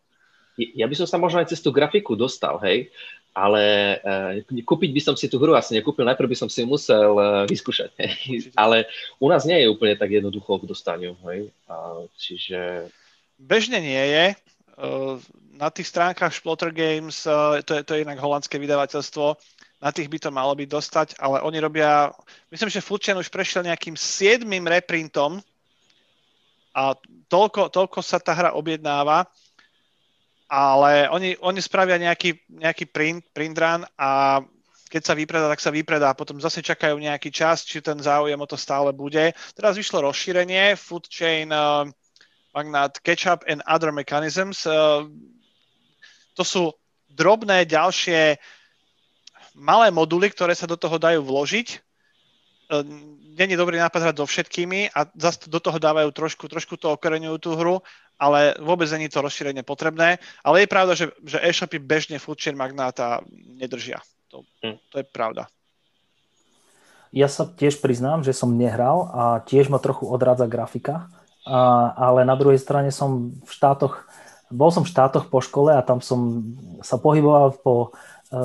[0.55, 2.87] Ja by som sa možno aj cez tú grafiku dostal, hej,
[3.35, 7.11] ale uh, kúpiť by som si tú hru asi nekúpil, najprv by som si musel
[7.19, 7.91] uh, vyskúšať.
[7.99, 8.55] Hej.
[8.55, 8.87] Ale
[9.19, 11.51] u nás nie je úplne tak jednoducho k dostaniu, hej.
[11.67, 12.87] Uh, čiže...
[13.35, 14.25] Bežne nie je.
[14.79, 15.19] Uh,
[15.59, 19.35] na tých stránkach Splotter Games, uh, to, je, to je inak holandské vydavateľstvo,
[19.83, 22.15] na tých by to malo byť dostať, ale oni robia,
[22.49, 25.43] myslím, že Foodchain už prešiel nejakým siedmým reprintom
[26.71, 26.95] a
[27.27, 29.27] toľko, toľko sa tá hra objednáva,
[30.55, 34.39] ale oni, oni spravia nejaký, nejaký print, print run a
[34.87, 38.47] keď sa vypredá, tak sa vypredá potom zase čakajú nejaký čas, či ten záujem o
[38.47, 39.35] to stále bude.
[39.51, 41.83] Teraz vyšlo rozšírenie Food Chain uh,
[42.55, 44.63] Magnat Ketchup and Other Mechanisms.
[44.63, 45.11] Uh,
[46.39, 46.71] to sú
[47.11, 48.39] drobné ďalšie
[49.59, 51.83] malé moduly, ktoré sa do toho dajú vložiť
[53.37, 57.37] není dobrý nápad hrať so všetkými a zase do toho dávajú trošku, trošku to okoreňujú
[57.37, 57.83] tú hru,
[58.15, 60.17] ale vôbec není to rozšírenie potrebné.
[60.41, 63.19] Ale je pravda, že, že e-shopy bežne food chain magnáta
[63.59, 63.99] nedržia.
[64.31, 64.79] To, hm.
[64.91, 65.51] to je pravda.
[67.15, 71.07] Ja sa tiež priznám, že som nehral a tiež ma trochu odrádza grafika,
[71.45, 74.03] a, ale na druhej strane som v štátoch,
[74.51, 76.43] bol som v štátoch po škole a tam som
[76.83, 77.95] sa pohyboval po,
[78.33, 78.39] e,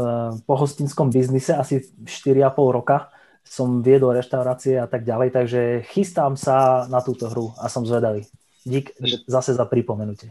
[0.44, 3.10] po hostinskom biznise asi 4,5 roka
[3.44, 8.24] som viedol reštaurácie a tak ďalej, takže chystám sa na túto hru a som zvedavý.
[8.62, 8.92] Dík
[9.26, 10.30] zase za pripomenutie.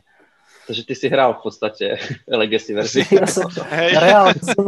[0.69, 1.97] Takže ty si hral v podstate
[2.29, 3.01] Legacy verzi.
[3.09, 3.97] Ja som hey.
[3.97, 4.65] reálne som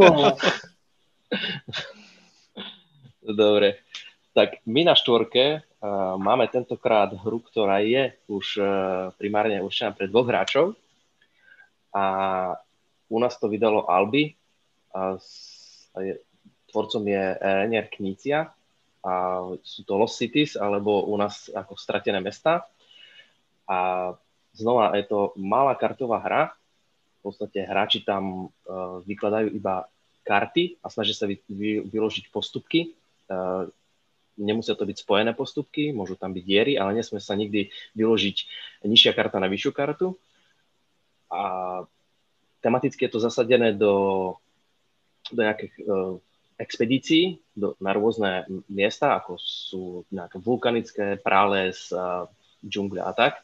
[3.22, 3.86] Dobre.
[4.34, 8.66] Tak my na štvorke uh, máme tentokrát hru, ktorá je už uh,
[9.22, 10.74] primárne určená pre dvoch hráčov.
[11.94, 12.04] A
[13.06, 14.34] u nás to vydalo Albi.
[14.96, 15.22] A
[16.02, 16.18] je,
[16.72, 18.50] tvorcom je Renier Knícia
[19.02, 19.14] a
[19.62, 22.66] sú to Lost Cities, alebo u nás ako Stratené mesta.
[23.66, 24.12] A
[24.54, 26.44] znova je to malá kartová hra,
[27.22, 29.86] v podstate hráči tam uh, vykladajú iba
[30.26, 32.98] karty a snažia sa vy, vy, vyložiť postupky.
[33.30, 33.70] Uh,
[34.42, 38.38] nemusia to byť spojené postupky, môžu tam byť diery, ale nesmie sa nikdy vyložiť
[38.86, 40.18] nižšia karta na vyššiu kartu.
[41.30, 41.42] A
[42.66, 44.34] tematicky je to zasadené do,
[45.30, 45.74] do nejakých
[46.62, 51.90] expedícií do, na rôzne miesta, ako sú nejaké vulkanické, prales,
[52.62, 53.42] džungle a tak.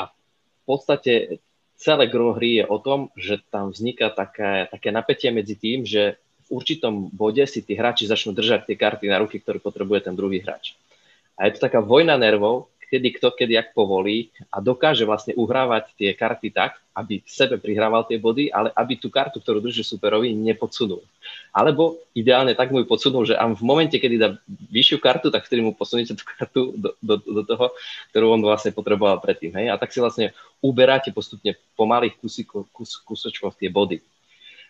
[0.00, 1.44] A v podstate
[1.76, 6.16] celé gro hry je o tom, že tam vzniká také, také napätie medzi tým, že
[6.48, 10.16] v určitom bode si tí hráči začnú držať tie karty na ruky, ktoré potrebuje ten
[10.16, 10.72] druhý hráč.
[11.36, 15.92] A je to taká vojna nervov, kedy kto kedy ak povolí a dokáže vlastne uhrávať
[15.94, 20.34] tie karty tak, aby sebe prihrával tie body, ale aby tú kartu, ktorú drží superovi,
[20.34, 21.04] nepodsunul.
[21.54, 24.34] Alebo ideálne tak mu ju podsunul, že v momente, kedy dá
[24.72, 27.70] vyššiu kartu, tak vtedy mu posunete tú kartu do, do, do toho,
[28.10, 29.54] ktorú on vlastne potreboval predtým.
[29.54, 29.70] Hej?
[29.70, 32.42] A tak si vlastne uberáte postupne po malých kus,
[32.74, 34.02] kus, kusočkoch tie body.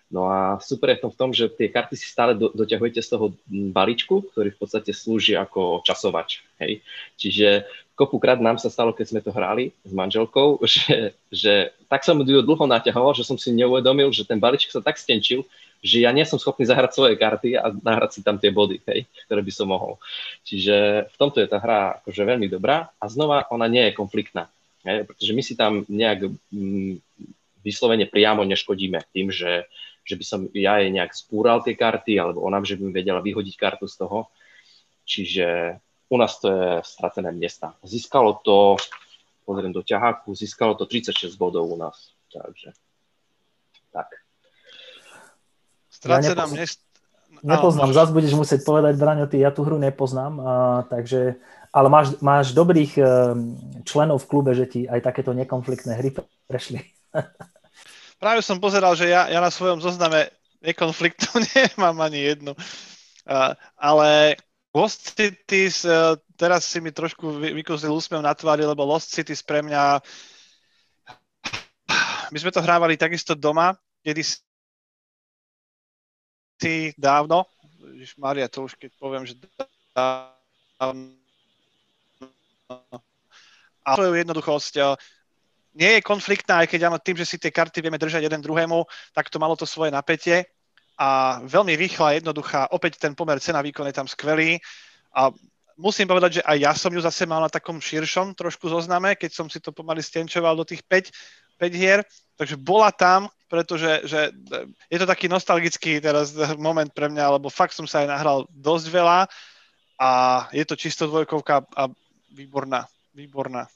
[0.09, 3.37] No a super je v tom, že tie karty si stále do, doťahujete z toho
[3.49, 6.41] balíčku, ktorý v podstate slúži ako časovač.
[6.57, 6.81] Hej?
[7.21, 12.17] Čiže kopukrát nám sa stalo, keď sme to hrali s manželkou, že, že tak som
[12.25, 15.45] ju dlho naťahoval, že som si neuvedomil, že ten balíček sa tak stenčil,
[15.85, 19.07] že ja nie som schopný zahrať svoje karty a nahrať si tam tie body, hej,
[19.29, 20.01] ktoré by som mohol.
[20.43, 24.51] Čiže v tomto je tá hra akože veľmi dobrá a znova ona nie je konfliktná,
[24.83, 26.99] hej, pretože my si tam nejak mm,
[27.63, 29.71] vyslovene priamo neškodíme tým, že
[30.09, 33.21] že by som ja jej nejak spúral tie karty, alebo ona, že by mi vedela
[33.21, 34.33] vyhodiť kartu z toho.
[35.05, 35.77] Čiže
[36.09, 37.77] u nás to je stratené miesta.
[37.85, 38.81] Získalo to,
[39.45, 42.17] pozriem do ťaháku, získalo to 36 bodov u nás.
[42.33, 42.73] Takže
[43.93, 44.09] tak.
[45.93, 46.89] Stratené ja miesta.
[47.39, 50.53] Nepoznám, zase budeš musieť povedať, Braňo, ty, ja tú hru nepoznám, a,
[50.91, 51.39] takže,
[51.71, 53.03] ale máš, máš dobrých e,
[53.87, 56.11] členov v klube, že ti aj takéto nekonfliktné hry
[56.51, 56.83] prešli.
[58.19, 60.31] Práve som pozeral, že ja, ja na svojom zozname
[60.63, 62.53] nekonfliktu nemám ani jednu.
[63.29, 64.35] Uh, ale
[64.75, 69.63] Lost Cities, uh, teraz si mi trošku vykúsil úsmev na tvári, lebo Lost Cities pre
[69.63, 70.03] mňa
[72.29, 73.73] my sme to hrávali takisto doma,
[74.05, 74.23] kedy
[76.59, 77.49] si dávno,
[77.97, 79.39] Ježiš Maria, to už keď poviem, že
[79.97, 80.37] dávno,
[83.89, 84.75] a svoju jednoduchosť
[85.79, 88.83] nie je konfliktná, aj keď áno, tým, že si tie karty vieme držať jeden druhému,
[89.15, 90.43] tak to malo to svoje napätie.
[90.99, 94.59] A veľmi rýchla, jednoduchá, opäť ten pomer cena výkon je tam skvelý.
[95.15, 95.31] A
[95.79, 99.31] musím povedať, že aj ja som ju zase mal na takom širšom trošku zozname, keď
[99.31, 101.15] som si to pomaly stenčoval do tých 5,
[101.63, 102.03] 5 hier,
[102.35, 104.35] takže bola tam, pretože že
[104.91, 108.87] je to taký nostalgický teraz moment pre mňa, lebo fakt som sa aj nahral dosť
[108.91, 109.19] veľa
[110.03, 110.11] a
[110.51, 111.87] je to čisto dvojkovka a
[112.35, 113.71] výborná, výborná.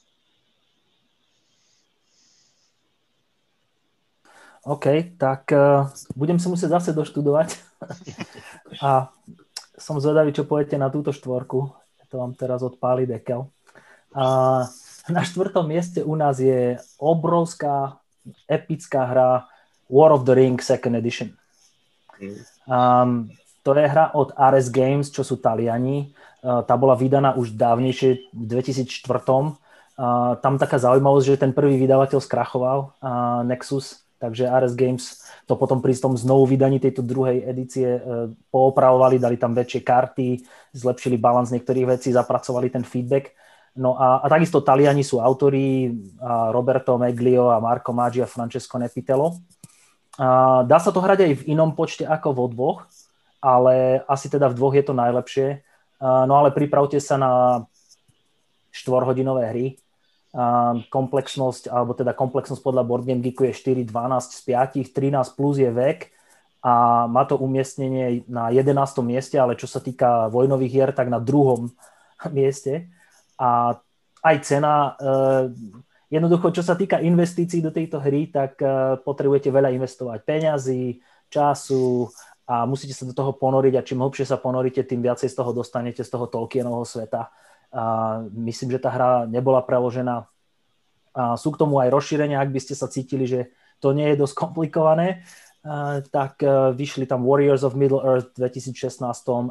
[4.63, 7.59] OK, tak uh, budem si musieť zase doštudovať
[8.87, 9.11] a
[9.75, 11.67] som zvedavý, čo poviete na túto štvorku.
[12.07, 13.49] To vám teraz odpáli dekel.
[14.15, 14.25] A
[15.09, 17.99] na štvrtom mieste u nás je obrovská,
[18.47, 19.29] epická hra
[19.91, 21.35] War of the Ring Second Edition.
[22.69, 23.33] Um,
[23.67, 26.15] to je hra od Ares Games, čo sú Taliani.
[26.39, 29.03] Uh, tá bola vydaná už dávnejšie v 2004.
[29.03, 35.03] Uh, tam taká zaujímavosť, že ten prvý vydavateľ skrachoval, uh, Nexus, takže RS Games
[35.43, 38.01] to potom pri tom znovu vydaní tejto druhej edície e,
[38.47, 40.39] poopravovali, dali tam väčšie karty,
[40.71, 43.35] zlepšili balans niektorých vecí, zapracovali ten feedback.
[43.75, 45.91] No a, a takisto Taliani sú autori,
[46.55, 49.43] Roberto Meglio a Marco Maggi a Francesco Nepitelo.
[50.15, 52.85] A dá sa to hrať aj v inom počte ako vo dvoch,
[53.43, 55.47] ale asi teda v dvoch je to najlepšie.
[55.99, 57.31] No ale pripravte sa na
[58.69, 59.65] štvorhodinové hry,
[60.89, 65.61] komplexnosť, alebo teda komplexnosť podľa Board Game Geeku je 4, 12 z 5, 13 plus
[65.61, 66.09] je vek
[66.65, 68.73] a má to umiestnenie na 11.
[69.05, 71.69] mieste, ale čo sa týka vojnových hier, tak na druhom
[72.37, 72.89] mieste.
[73.37, 73.77] A
[74.23, 75.53] aj cena, eh,
[76.09, 82.09] jednoducho, čo sa týka investícií do tejto hry, tak eh, potrebujete veľa investovať peňazí, času
[82.49, 85.53] a musíte sa do toho ponoriť a čím hlbšie sa ponoríte, tým viacej z toho
[85.53, 87.29] dostanete z toho Tolkienovho sveta
[87.73, 87.83] a
[88.37, 90.29] myslím, že tá hra nebola preložená.
[91.13, 93.49] A sú k tomu aj rozšírenia, ak by ste sa cítili, že
[93.81, 95.25] to nie je dosť komplikované,
[96.11, 98.99] tak e, vyšli tam Warriors of Middle Earth v 2016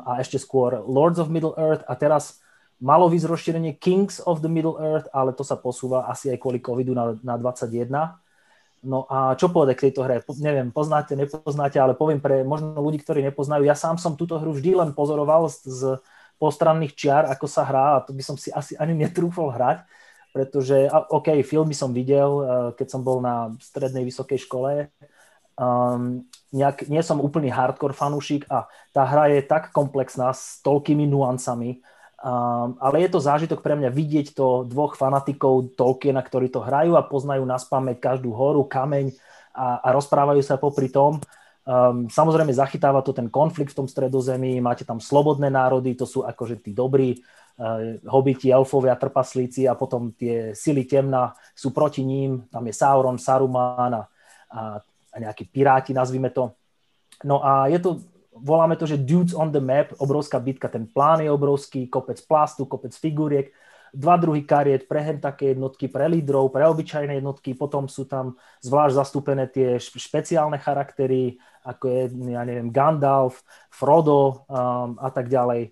[0.05, 2.45] a ešte skôr Lords of Middle Earth a teraz
[2.83, 6.61] malo výsť rozšírenie Kings of the Middle Earth, ale to sa posúva asi aj kvôli
[6.61, 7.89] covidu na, na 21.
[8.83, 10.21] No a čo povedať k tejto hre?
[10.43, 13.63] Neviem, poznáte, nepoznáte, ale poviem pre možno ľudí, ktorí nepoznajú.
[13.63, 15.81] Ja sám som túto hru vždy len pozoroval z, z
[16.43, 19.87] postranných čiar, ako sa hrá a to by som si asi ani netrúfol hrať,
[20.35, 24.91] pretože, OK, filmy som videl, eh, keď som bol na strednej vysokej škole,
[25.57, 31.05] um, nejak, nie som úplný hardcore fanúšik a tá hra je tak komplexná s toľkými
[31.09, 31.81] nuancami,
[32.21, 36.97] um, ale je to zážitok pre mňa vidieť to dvoch fanatikov Tolkiena, ktorí to hrajú
[36.97, 39.13] a poznajú na spameť každú horu, kameň
[39.53, 41.21] a, a rozprávajú sa popri tom.
[41.63, 46.27] Um, samozrejme zachytáva to ten konflikt v tom stredozemí, máte tam slobodné národy, to sú
[46.27, 52.51] akože tí dobrí uh, hobiti, elfovia, trpaslíci a potom tie sily temna sú proti ním,
[52.51, 54.03] tam je Sauron, Saruman a,
[54.51, 56.51] a, nejakí piráti, nazvime to.
[57.23, 58.03] No a je to,
[58.35, 62.67] voláme to, že dudes on the map, obrovská bitka, ten plán je obrovský, kopec plastu,
[62.67, 63.55] kopec figuriek,
[63.93, 68.95] dva druhy kariet pre také jednotky, pre lídrov, pre obyčajné jednotky, potom sú tam zvlášť
[68.97, 72.03] zastúpené tie špeciálne charaktery, ako je,
[72.33, 75.71] ja neviem, Gandalf, Frodo um, a tak ďalej.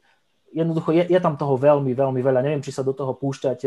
[0.52, 2.44] Jednoducho je, je tam toho veľmi, veľmi veľa.
[2.44, 3.58] Neviem, či sa do toho púšťať.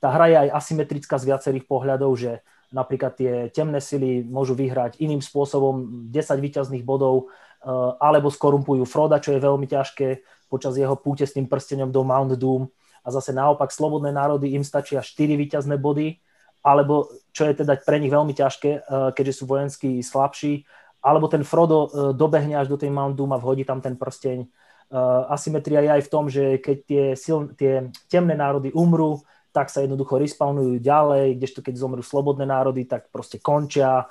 [0.00, 2.40] tá hra je aj asymetrická z viacerých pohľadov, že
[2.72, 9.20] napríklad tie temné sily môžu vyhrať iným spôsobom 10 výťazných bodov, uh, alebo skorumpujú Froda,
[9.20, 10.08] čo je veľmi ťažké
[10.50, 12.66] počas jeho púte s tým prstenom do Mount Doom.
[13.04, 16.20] A zase naopak slobodné národy im stačia 4 výťazné body,
[16.60, 20.64] alebo čo je teda pre nich veľmi ťažké, uh, keďže sú vojensky slabší,
[21.00, 24.44] alebo ten Frodo uh, dobehne až do tej Mount Doom a vhodí tam ten prsteň.
[25.30, 29.82] Asymetria je aj v tom, že keď tie, sil, tie temné národy umrú, tak sa
[29.82, 34.06] jednoducho respawnujú ďalej, kdežto keď zomrú slobodné národy, tak proste končia.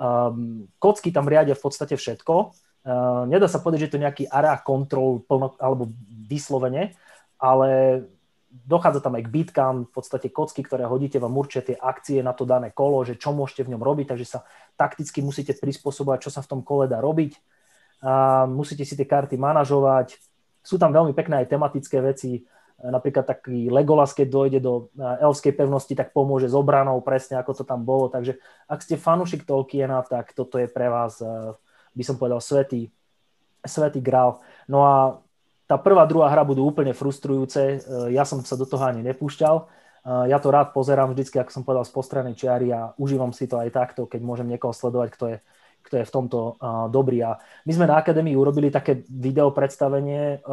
[0.00, 2.34] Um, kocky tam riadia v podstate všetko.
[2.80, 6.96] Uh, nedá sa povedať, že je to nejaký area control plno, alebo vyslovene,
[7.36, 7.68] ale
[8.50, 12.34] dochádza tam aj k bitkám, v podstate kocky, ktoré hodíte, vám určia tie akcie na
[12.34, 14.38] to dané kolo, že čo môžete v ňom robiť, takže sa
[14.74, 17.38] takticky musíte prispôsobovať, čo sa v tom kole dá robiť.
[18.00, 20.18] Uh, musíte si tie karty manažovať.
[20.64, 22.42] Sú tam veľmi pekné aj tematické veci,
[22.80, 27.60] Napríklad taký Legolas, keď dojde do eh, elskej pevnosti, tak pomôže s obranou, presne ako
[27.60, 28.08] to tam bolo.
[28.08, 31.52] Takže ak ste fanúšik Tolkiena, tak toto je pre vás, eh,
[31.92, 32.88] by som povedal, svetý,
[33.60, 34.40] svetý grál.
[34.64, 35.20] No a
[35.70, 37.78] tá prvá, druhá hra budú úplne frustrujúce.
[37.78, 37.78] Eh,
[38.10, 39.78] ja som sa do toho ani nepúšťal.
[40.00, 43.60] Ja to rád pozerám vždycky, ako som povedal, z postranej čiary a užívam si to
[43.60, 45.36] aj takto, keď môžem niekoho sledovať, kto je
[45.80, 47.24] kto je v tomto uh, dobrý.
[47.24, 50.44] A my sme na Akadémii urobili také video predstavenie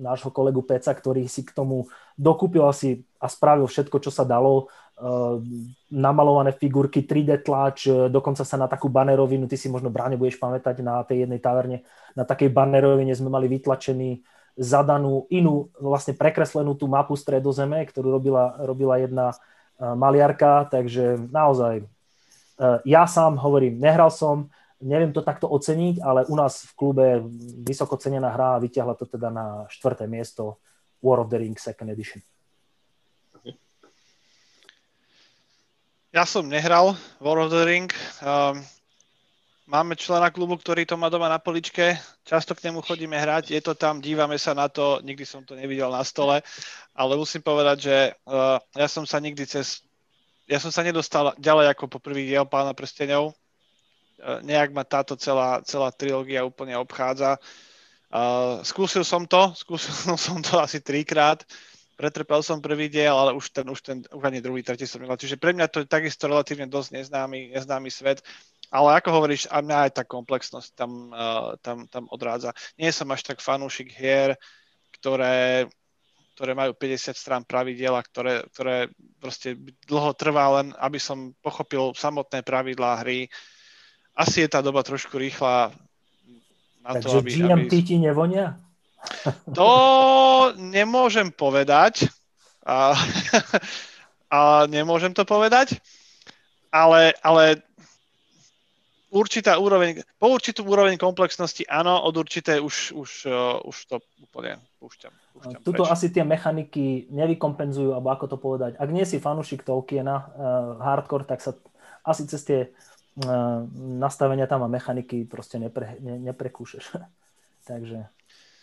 [0.00, 4.72] nášho kolegu Peca, ktorý si k tomu dokúpil asi a spravil všetko, čo sa dalo.
[5.92, 10.80] Namalované figurky, 3D tlač, dokonca sa na takú banerovinu, ty si možno bráne budeš pamätať
[10.80, 11.82] na tej jednej taverne,
[12.14, 14.22] na takej banerovine sme mali vytlačený
[14.56, 21.84] zadanú inú, vlastne prekreslenú tú mapu stredozeme, ktorú robila, robila jedna uh, maliarka, takže naozaj
[22.60, 27.06] uh, ja sám hovorím, nehral som, neviem to takto oceniť, ale u nás v klube
[27.64, 30.60] vysoko cenená hra a vyťahla to teda na štvrté miesto
[31.00, 32.20] War of the Ring Second Edition.
[36.12, 36.92] Ja som nehral
[37.24, 37.88] War of the Ring.
[38.20, 38.60] Um,
[39.66, 41.98] máme člena klubu, ktorý to má doma na poličke.
[42.26, 43.50] Často k nemu chodíme hrať.
[43.54, 45.02] Je to tam, dívame sa na to.
[45.02, 46.42] Nikdy som to nevidel na stole.
[46.96, 47.96] Ale musím povedať, že
[48.26, 49.84] uh, ja som sa nikdy cez...
[50.50, 53.38] Ja som sa nedostal ďalej ako po prvý diel Pána prstenov
[54.42, 57.36] nejak ma táto celá, celá trilógia úplne obchádza.
[58.12, 61.42] Uh, skúsil som to, skúsil som to asi trikrát,
[61.96, 65.16] pretrpel som prvý diel, ale už ten, už ten, už ani druhý, tretí som nemal.
[65.16, 68.20] Čiže pre mňa to je takisto relatívne dosť neznámy, neznámy svet.
[68.72, 72.56] Ale ako hovoríš, a mňa aj tá komplexnosť tam, uh, tam, tam odrádza.
[72.80, 74.32] Nie som až tak fanúšik hier,
[74.96, 75.68] ktoré,
[76.32, 78.88] ktoré majú 50 strán pravidel a ktoré, ktoré
[79.20, 83.28] proste dlho trvá len, aby som pochopil samotné pravidlá hry.
[84.16, 85.76] Asi je tá doba trošku rýchla
[86.80, 87.30] na Takže to, aby...
[87.30, 87.84] GMT aby...
[87.84, 88.56] ti nevonia?
[89.58, 89.70] To
[90.56, 92.08] nemôžem povedať.
[92.62, 92.94] A,
[94.32, 95.76] a nemôžem to povedať.
[96.72, 97.60] Ale, ale
[99.12, 104.56] určitá úroveň, po určitú úroveň komplexnosti áno, od určité už, už, uh, už to úplne
[104.80, 105.12] púšťam.
[105.36, 105.92] púšťam Tuto preč.
[105.92, 108.80] asi tie mechaniky nevykompenzujú, alebo ako to povedať.
[108.80, 110.24] Ak nie si fanúšik Tolkiena uh,
[110.80, 111.52] hardcore, tak sa
[112.02, 112.60] asi cez tie
[113.76, 116.96] nastavenia tam a mechaniky proste nepre, ne, neprekúšeš.
[117.68, 118.08] takže,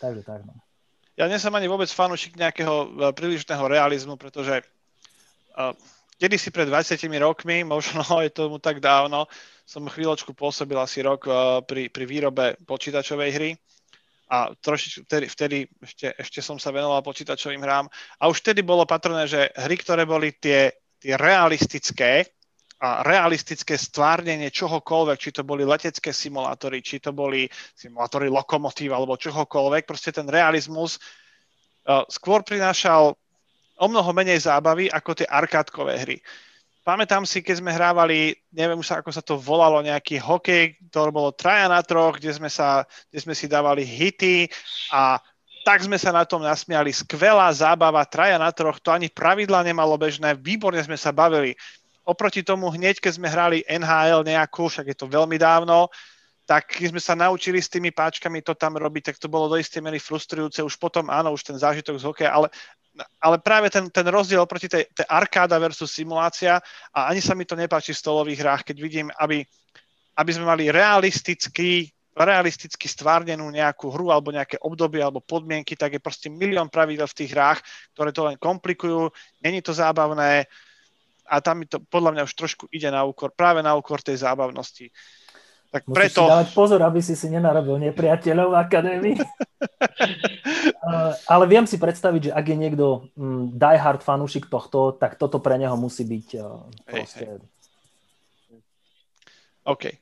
[0.02, 0.42] takže tak.
[0.42, 0.58] No.
[1.14, 4.66] Ja nie som ani vôbec fanúšik nejakého prílišného realizmu, pretože
[5.54, 5.76] uh,
[6.18, 9.30] kedysi pred 20 rokmi, možno je tomu tak dávno,
[9.70, 13.50] som chvíľočku pôsobil asi rok uh, pri, pri výrobe počítačovej hry
[14.26, 17.86] a trošičku vtedy, vtedy ešte, ešte som sa venoval počítačovým hrám
[18.18, 22.26] a už vtedy bolo patrné, že hry, ktoré boli tie, tie realistické,
[22.80, 27.44] a realistické stvárnenie čohokoľvek, či to boli letecké simulátory, či to boli
[27.76, 33.12] simulátory lokomotív alebo čohokoľvek, proste ten realizmus uh, skôr prinášal
[33.80, 36.16] o mnoho menej zábavy ako tie arkádkové hry.
[36.80, 41.28] Pamätám si, keď sme hrávali, neviem už ako sa to volalo, nejaký hokej, to bolo
[41.28, 44.48] traja na troch, kde sme, sa, kde sme si dávali hity
[44.88, 45.20] a
[45.60, 46.88] tak sme sa na tom nasmiali.
[46.88, 51.52] Skvelá zábava, traja na troch, to ani pravidla nemalo bežné, výborne sme sa bavili
[52.08, 55.92] oproti tomu hneď, keď sme hrali NHL nejakú, však je to veľmi dávno,
[56.48, 59.54] tak keď sme sa naučili s tými páčkami to tam robiť, tak to bolo do
[59.54, 60.58] istej miery frustrujúce.
[60.66, 62.50] Už potom, áno, už ten zážitok z hokeja, ale,
[63.20, 66.60] ale práve ten, ten rozdiel oproti tej, tej arkáda versus simulácia
[66.94, 69.44] a ani sa mi to nepáči v stolových hrách, keď vidím, aby,
[70.16, 76.02] aby sme mali realistický realisticky stvárnenú nejakú hru alebo nejaké obdobie alebo podmienky, tak je
[76.02, 77.62] proste milión pravidel v tých hrách,
[77.94, 79.08] ktoré to len komplikujú,
[79.40, 80.44] není to zábavné,
[81.30, 84.18] a tam mi to podľa mňa už trošku ide na úkor, práve na úkor tej
[84.26, 84.90] zábavnosti.
[85.70, 86.26] Tak Musíš preto...
[86.26, 89.18] si dávať pozor, aby si si nenarobil nepriateľov v akadémii.
[91.32, 95.54] Ale viem si predstaviť, že ak je niekto mm, diehard fanúšik tohto, tak toto pre
[95.62, 97.38] neho musí byť uh, proste...
[99.62, 99.94] OK.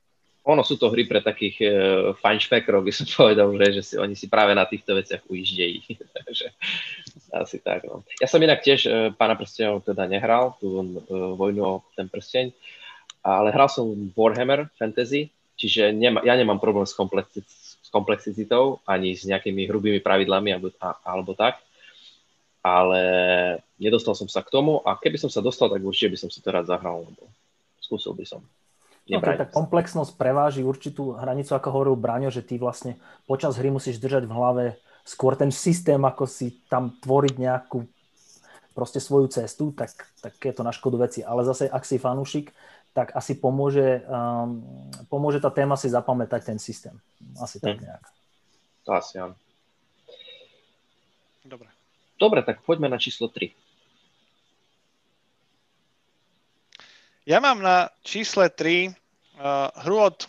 [0.49, 1.69] Ono sú to hry pre takých uh,
[2.17, 5.85] fajnšpekrov, by som povedal, že, že si, oni si práve na týchto veciach ujíždejí.
[6.17, 6.49] Takže
[7.37, 7.85] asi tak.
[7.85, 8.09] No.
[8.25, 12.57] Ja som inak tiež uh, Pána prstenov teda nehral, tú uh, vojnu o ten prsteň,
[13.21, 13.85] ale hral som
[14.17, 15.29] Warhammer Fantasy,
[15.59, 17.43] Čiže nema, ja nemám problém s, komplexi,
[17.83, 21.59] s komplexizitou ani s nejakými hrubými pravidlami alebo, a, alebo tak,
[22.63, 23.03] ale
[23.83, 26.39] nedostal som sa k tomu a keby som sa dostal, tak určite by som si
[26.39, 27.27] to rád zahral, lebo
[27.83, 28.41] skúsil by som.
[29.09, 33.97] Okay, tak komplexnosť preváži určitú hranicu, ako hovoril Braňo, že ty vlastne počas hry musíš
[33.97, 34.65] držať v hlave
[35.09, 37.89] skôr ten systém, ako si tam tvoriť nejakú
[38.77, 39.91] proste svoju cestu, tak,
[40.21, 41.25] tak je to na škodu veci.
[41.25, 42.53] Ale zase, ak si fanúšik,
[42.99, 44.59] tak asi pomôže, um,
[45.07, 46.99] pomôže tá téma si zapamätať ten systém.
[47.39, 47.87] Asi tak hm.
[47.87, 48.05] nejak.
[48.83, 49.39] To asi áno.
[51.47, 51.71] Dobre.
[52.19, 53.55] Dobre, tak poďme na číslo 3.
[57.23, 60.27] Ja mám na čísle 3 uh, hru od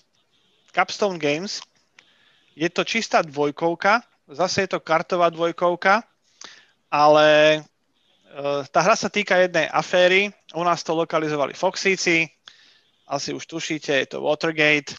[0.69, 1.65] Capstone Games.
[2.53, 6.05] Je to čistá dvojkovka, zase je to kartová dvojkovka,
[6.93, 7.59] ale
[8.37, 10.29] uh, tá hra sa týka jednej aféry.
[10.53, 12.29] U nás to lokalizovali Foxíci,
[13.09, 14.93] asi už tušíte, je to Watergate.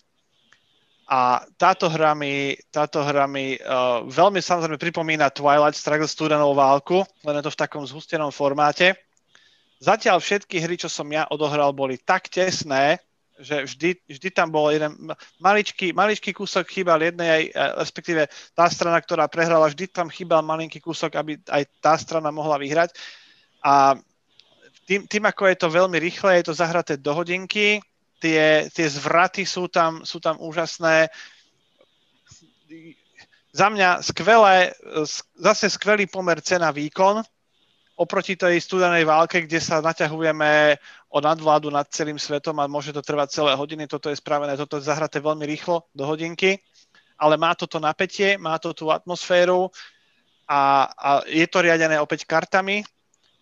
[1.10, 7.02] A táto hra mi, táto hra mi uh, veľmi samozrejme pripomína Twilight Struggle studenou válku,
[7.26, 8.94] len je to v takom zhustenom formáte.
[9.82, 13.02] Zatiaľ všetky hry, čo som ja odohral, boli tak tesné,
[13.40, 14.92] že vždy, vždy tam bol jeden
[15.40, 20.44] maličký, maličký kúsok chýbal jednej, aj, eh, respektíve tá strana, ktorá prehrala, vždy tam chýbal
[20.44, 22.94] malinký kúsok, aby aj tá strana mohla vyhrať.
[23.64, 23.96] A
[24.84, 27.80] tým, tým, ako je to veľmi rýchle, je to zahraté do hodinky,
[28.20, 31.08] tie, tie zvraty sú tam, sú tam úžasné.
[33.50, 34.76] Za mňa skvelé,
[35.34, 37.24] zase skvelý pomer cena-výkon
[38.00, 40.80] oproti tej studenej válke, kde sa naťahujeme
[41.12, 43.84] o nadvládu nad celým svetom a môže to trvať celé hodiny.
[43.84, 46.64] Toto je spravené, toto je zahraté veľmi rýchlo do hodinky,
[47.20, 49.68] ale má toto napätie, má to tú atmosféru
[50.48, 52.80] a, a je to riadené opäť kartami,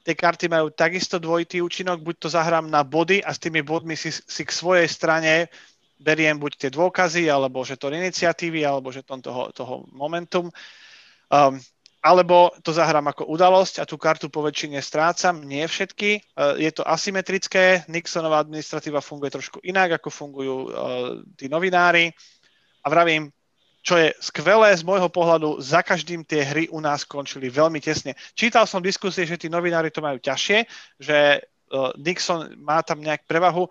[0.03, 3.99] Tie karty majú takisto dvojitý účinok, buď to zahrám na body a s tými bodmi
[3.99, 5.53] si, si k svojej strane
[5.99, 10.47] beriem buď tie dôkazy, alebo že to iniciatívy, alebo že to toho, toho momentum.
[11.29, 11.59] Um,
[11.99, 16.23] alebo to zahrám ako udalosť a tú kartu po väčšine strácam, nie všetky.
[16.39, 20.71] Uh, je to asymetrické, Nixonová administratíva funguje trošku inak, ako fungujú uh,
[21.35, 22.15] tí novinári.
[22.81, 23.35] A vravím,
[23.89, 28.13] čo je skvelé z môjho pohľadu, za každým tie hry u nás skončili veľmi tesne.
[28.37, 30.69] Čítal som diskusie, že tí novinári to majú ťažšie,
[31.01, 33.65] že uh, Nixon má tam nejak prevahu.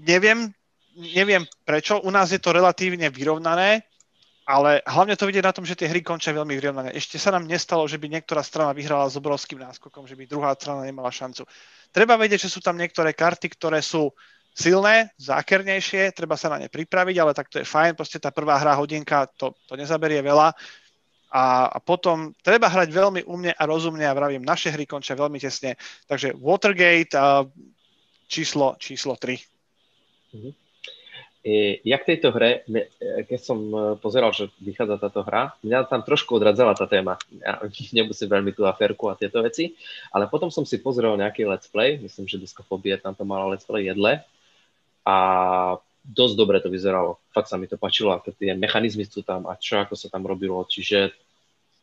[0.00, 0.48] Neviem,
[0.96, 3.84] neviem prečo, u nás je to relatívne vyrovnané,
[4.48, 6.96] ale hlavne to vidieť na tom, že tie hry končia veľmi vyrovnané.
[6.96, 10.56] Ešte sa nám nestalo, že by niektorá strana vyhrala s obrovským náskokom, že by druhá
[10.56, 11.44] strana nemala šancu.
[11.92, 14.08] Treba vedieť, že sú tam niektoré karty, ktoré sú
[14.54, 18.58] silné, zákernejšie, treba sa na ne pripraviť, ale tak to je fajn, proste tá prvá
[18.58, 20.52] hra hodinka, to, to nezaberie veľa.
[21.30, 25.38] A, a potom treba hrať veľmi umne a rozumne a vravím, naše hry končia veľmi
[25.38, 25.78] tesne.
[26.10, 27.46] Takže Watergate a
[28.26, 29.38] číslo, číslo 3.
[30.34, 30.52] Mm-hmm.
[31.40, 32.66] E, ja k tejto hre,
[33.30, 37.14] keď som e, pozeral, že vychádza táto hra, mňa tam trošku odradzala tá téma.
[37.30, 37.62] Ja
[37.96, 39.78] nemusím veľmi tú aférku a tieto veci,
[40.10, 43.64] ale potom som si pozrel nejaký let's play, myslím, že Diskofobie tam to malo let's
[43.64, 44.18] play jedle
[45.04, 45.16] a
[46.00, 47.20] dosť dobre to vyzeralo.
[47.30, 50.24] Fakt sa mi to páčilo, ako tie mechanizmy sú tam a čo, ako sa tam
[50.26, 50.64] robilo.
[50.64, 51.12] Čiže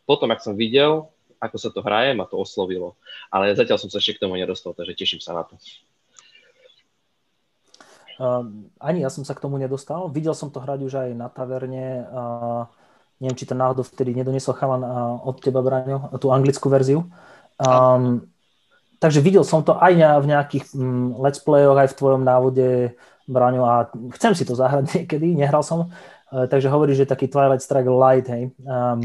[0.04, 1.08] potom, ak som videl,
[1.38, 2.98] ako sa to hraje, ma to oslovilo.
[3.30, 5.54] Ale zatiaľ som sa ešte k tomu nedostal, takže teším sa na to.
[8.18, 8.50] Uh,
[8.82, 10.10] ani ja som sa k tomu nedostal.
[10.10, 12.02] Videl som to hrať už aj na taverne.
[12.10, 12.66] Uh,
[13.22, 17.06] neviem, či to náhodou vtedy nedoniesol chalan uh, od teba, Braňo, tú anglickú verziu.
[17.62, 18.26] Um,
[18.98, 23.64] takže videl som to aj v nejakých um, let's playoch, aj v tvojom návode Braňo
[23.68, 23.76] a
[24.18, 28.28] chcem si to zahrať niekedy, nehral som, uh, takže hovorí, že taký Twilight Struggle Light,
[28.30, 28.54] hej.
[28.66, 29.04] Um,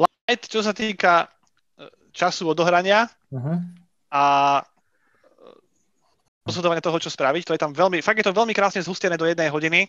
[0.00, 1.30] Light, čo sa týka
[1.78, 3.62] e, času odohrania uh-huh.
[4.10, 4.24] a
[6.42, 9.26] rozhodovania toho, čo spraviť, to je tam veľmi, fakt je to veľmi krásne zhustené do
[9.26, 9.86] jednej hodiny.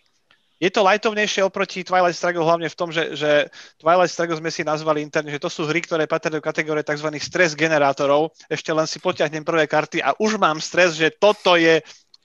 [0.58, 3.46] Je to lightovnejšie oproti Twilight Struggle hlavne v tom, že, že
[3.78, 7.14] Twilight Struggle sme si nazvali interne, že to sú hry, ktoré patria do kategórie tzv.
[7.22, 8.34] stres generátorov.
[8.50, 11.78] Ešte len si potiahnem prvé karty a už mám stres, že toto je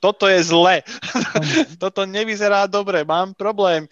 [0.04, 0.84] toto je zle,
[1.84, 3.88] toto nevyzerá dobre, mám problém.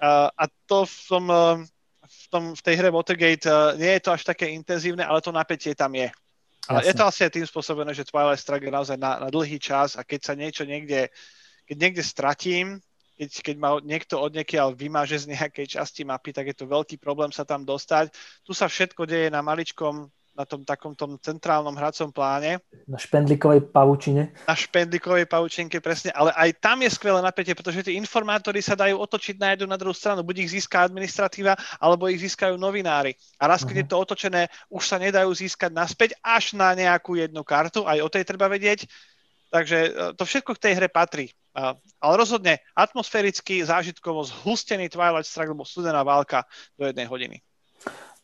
[0.00, 1.60] Uh, a to v, tom, uh,
[2.00, 5.28] v, tom, v tej hre Watergate uh, nie je to až také intenzívne, ale to
[5.28, 6.08] napätie tam je.
[6.72, 9.60] Ale je to asi aj tým spôsobené, že Twilight Struggle je naozaj na, na dlhý
[9.60, 11.12] čas a keď sa niečo niekde,
[11.68, 12.80] keď niekde stratím,
[13.22, 16.98] keď, keď ma niekto od niekiaľ vymaže z nejakej časti mapy, tak je to veľký
[16.98, 18.10] problém sa tam dostať.
[18.42, 22.56] Tu sa všetko deje na maličkom na tom takom tom centrálnom hracom pláne.
[22.88, 24.32] Na špendlikovej pavučine.
[24.48, 26.08] Na špendlikovej pavučinke, presne.
[26.16, 29.76] Ale aj tam je skvelé napätie, pretože tie informátory sa dajú otočiť na jednu, na
[29.76, 30.24] druhú stranu.
[30.24, 33.12] Buď ich získa administratíva, alebo ich získajú novinári.
[33.36, 33.84] A raz, keď uh-huh.
[33.84, 34.42] je to otočené,
[34.72, 37.84] už sa nedajú získať naspäť až na nejakú jednu kartu.
[37.84, 38.88] Aj o tej treba vedieť.
[39.52, 41.28] Takže e, to všetko k tej hre patrí.
[42.00, 46.48] Ale rozhodne atmosféricky, zážitkovo zhustený Twilight Struggle, alebo studená válka
[46.80, 47.36] do jednej hodiny.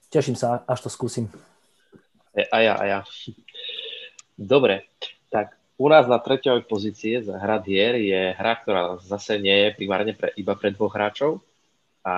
[0.09, 1.29] Teším sa, až to skúsim.
[2.33, 3.01] E, a ja, a ja.
[4.41, 4.89] Dobre,
[5.29, 9.77] tak u nás na treťovej pozície za hra hier je hra, ktorá zase nie je
[9.77, 11.45] primárne pre, iba pre dvoch hráčov.
[12.09, 12.15] A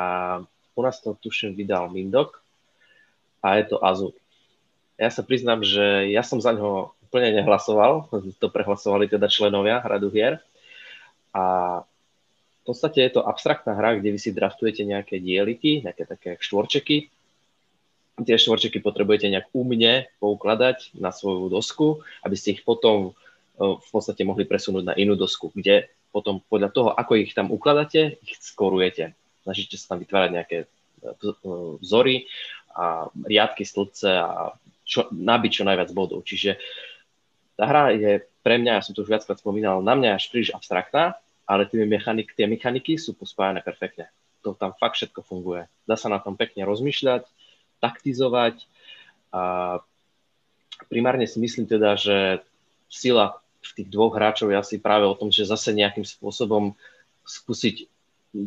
[0.79, 2.39] u nás to tuším vydal Mindok
[3.43, 4.15] a je to Azul.
[4.95, 8.07] Ja sa priznám, že ja som za ňo úplne nehlasoval,
[8.39, 10.39] to prehlasovali teda členovia hradu hier.
[11.35, 11.45] A
[11.83, 17.11] v podstate je to abstraktná hra, kde vy si draftujete nejaké dieliky, nejaké také štvorčeky
[18.25, 23.13] tie štvorčeky potrebujete nejak umne poukladať na svoju dosku, aby ste ich potom e,
[23.59, 28.19] v podstate mohli presunúť na inú dosku, kde potom podľa toho, ako ich tam ukladáte,
[28.25, 29.15] ich skorujete.
[29.47, 30.67] Snažíte sa tam vytvárať nejaké e,
[31.81, 32.29] vzory
[32.71, 34.55] a riadky, stĺpce a
[34.87, 36.27] čo, nabiť čo najviac bodov.
[36.27, 36.59] Čiže
[37.61, 40.57] tá hra je pre mňa, ja som to už viackrát spomínal, na mňa až príliš
[40.57, 44.09] abstraktná, ale tie, mechanik, tie mechaniky sú pospájane perfektne.
[44.41, 45.69] To tam fakt všetko funguje.
[45.85, 47.29] Dá sa na tom pekne rozmýšľať,
[47.85, 48.65] taktizovať.
[49.37, 49.77] A
[50.89, 52.41] primárne si myslím teda, že
[52.89, 56.73] sila v tých dvoch hráčov je asi práve o tom, že zase nejakým spôsobom
[57.29, 57.93] skúsiť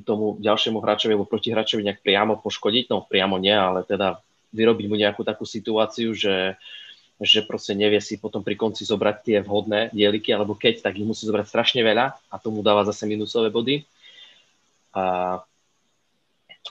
[0.01, 4.95] tomu ďalšiemu hráčovi alebo protihráčovi nejak priamo poškodiť, no priamo nie, ale teda vyrobiť mu
[4.97, 6.57] nejakú takú situáciu, že,
[7.21, 11.05] že proste nevie si potom pri konci zobrať tie vhodné dieliky, alebo keď, tak ich
[11.05, 13.85] musí zobrať strašne veľa a tomu dáva zase minusové body.
[14.93, 15.39] A,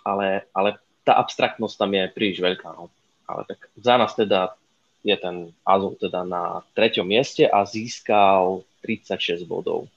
[0.03, 2.69] ale, ale tá abstraktnosť tam je príliš veľká.
[2.75, 2.91] No.
[3.27, 4.55] Ale tak za nás teda
[5.03, 9.91] je ten Azul teda na treťom mieste a získal 36 bodov.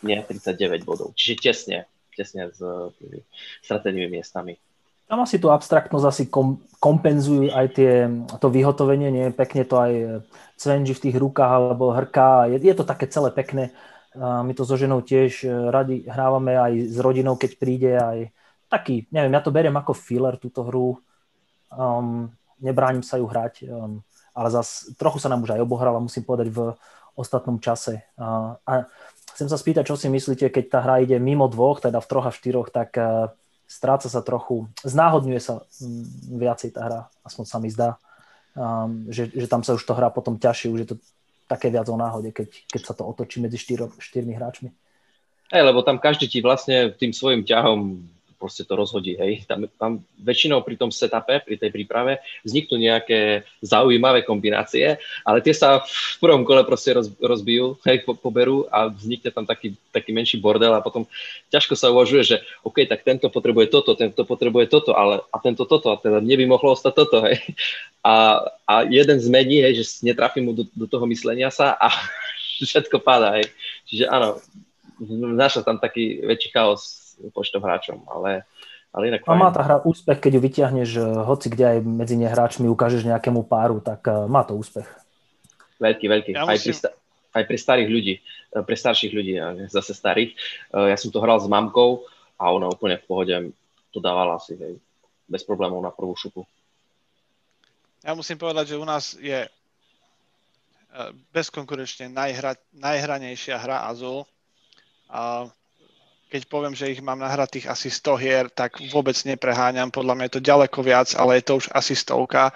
[0.00, 1.12] Nie, 39 bodov.
[1.16, 1.78] Čiže tesne,
[2.16, 2.60] tesne s
[3.00, 3.20] tými
[3.64, 4.56] stratégnymi miestami.
[5.10, 8.06] Tam asi tú abstraktnosť asi kom, kompenzujú aj tie,
[8.38, 10.22] to vyhotovenie, nie pekne to aj
[10.54, 12.46] cvenži v tých rukách alebo hrká.
[12.46, 13.74] Je, je to také celé pekné.
[14.14, 18.30] My to so ženou tiež radi hrávame aj s rodinou, keď príde aj
[18.70, 20.94] taký, neviem, ja to beriem ako filler túto hru,
[21.74, 22.30] um,
[22.62, 23.98] nebránim sa ju hrať, um,
[24.30, 26.78] ale zas trochu sa nám už aj obohrala, musím povedať, v
[27.18, 28.06] ostatnom čase.
[28.14, 28.86] Uh, a
[29.34, 32.30] chcem sa spýtať, čo si myslíte, keď tá hra ide mimo dvoch, teda v troch
[32.30, 33.34] a štyroch, tak uh,
[33.70, 36.02] stráca sa trochu, znáhodňuje sa um,
[36.34, 37.94] viacej tá hra, aspoň sa mi zdá,
[38.58, 40.96] um, že, že tam sa už to hrá potom ťažšie, už je to
[41.46, 44.74] také viac o náhode, keď, keď sa to otočí medzi štyro, štyrmi hráčmi.
[45.54, 48.06] Hej, lebo tam každý ti vlastne tým svojim ťahom
[48.40, 49.20] proste to rozhodí.
[49.20, 49.44] Hej.
[49.44, 54.96] Tam, tam väčšinou pri tom setupe, pri tej príprave vzniknú nejaké zaujímavé kombinácie,
[55.28, 59.44] ale tie sa v prvom kole proste roz, rozbijú, hej, po, poberú a vznikne tam
[59.44, 61.04] taký, taký menší bordel a potom
[61.52, 65.68] ťažko sa uvažuje, že OK, tak tento potrebuje toto, tento potrebuje toto, ale a tento
[65.68, 67.20] toto, a teda mne by mohlo ostať toto.
[67.28, 67.44] Hej.
[68.00, 71.92] A, a jeden zmení, hej, že netrafí mu do, do toho myslenia sa a
[72.64, 73.36] všetko padá.
[73.36, 73.52] Hej.
[73.84, 74.40] Čiže áno,
[75.00, 78.48] vnáša tam taký väčší chaos počtom hráčom, ale,
[78.96, 82.16] ale inak A má tá hra úspech, keď ju vyťahneš eh, hoci kde aj medzi
[82.16, 84.88] nehráčmi ukážeš nejakému páru, tak uh, má to úspech.
[85.76, 86.30] Veľký, veľký.
[86.32, 86.52] Ja musím...
[86.52, 86.72] aj, pri,
[87.36, 89.32] aj pri starých ľudí, eh, pre starších ľudí,
[89.68, 90.32] zase starých.
[90.72, 92.08] Ja som to hral s mamkou
[92.40, 93.36] a ona úplne v pohode
[93.90, 94.78] to dávala si hej,
[95.26, 96.46] bez problémov na prvú šupu.
[98.06, 99.44] Ja musím povedať, že u nás je
[101.30, 104.26] bezkonkurenčne najhra, najhranejšia hra Azul.
[105.10, 105.46] A
[106.30, 109.90] keď poviem, že ich mám nahratých asi 100 hier, tak vôbec nepreháňam.
[109.90, 112.54] Podľa mňa je to ďaleko viac, ale je to už asi stovka.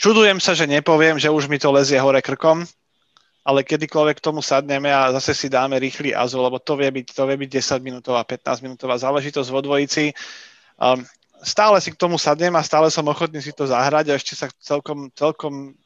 [0.00, 2.64] Čudujem sa, že nepoviem, že už mi to lezie hore krkom,
[3.44, 7.06] ale kedykoľvek k tomu sadneme a zase si dáme rýchly azu, lebo to vie byť,
[7.12, 10.16] to vie byť 10 minútová, 15 minútová záležitosť vo dvojici.
[10.80, 11.04] Um,
[11.44, 14.48] stále si k tomu sadnem a stále som ochotný si to zahrať a ešte sa
[14.64, 15.76] celkom, celkom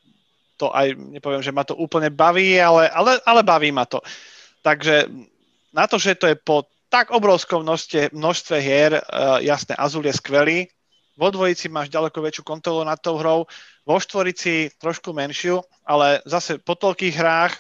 [0.55, 4.01] to aj, nepoviem, že ma to úplne baví, ale, ale, ale baví ma to.
[4.65, 5.11] Takže
[5.77, 10.17] na to, že to je po tak obrovskom množstve, množstve hier, uh, jasné, Azul je
[10.17, 10.65] skvelý,
[11.17, 13.45] vo dvojici máš ďaleko väčšiu kontrolu nad tou hrou,
[13.85, 17.55] vo štvorici trošku menšiu, ale zase po toľkých hrách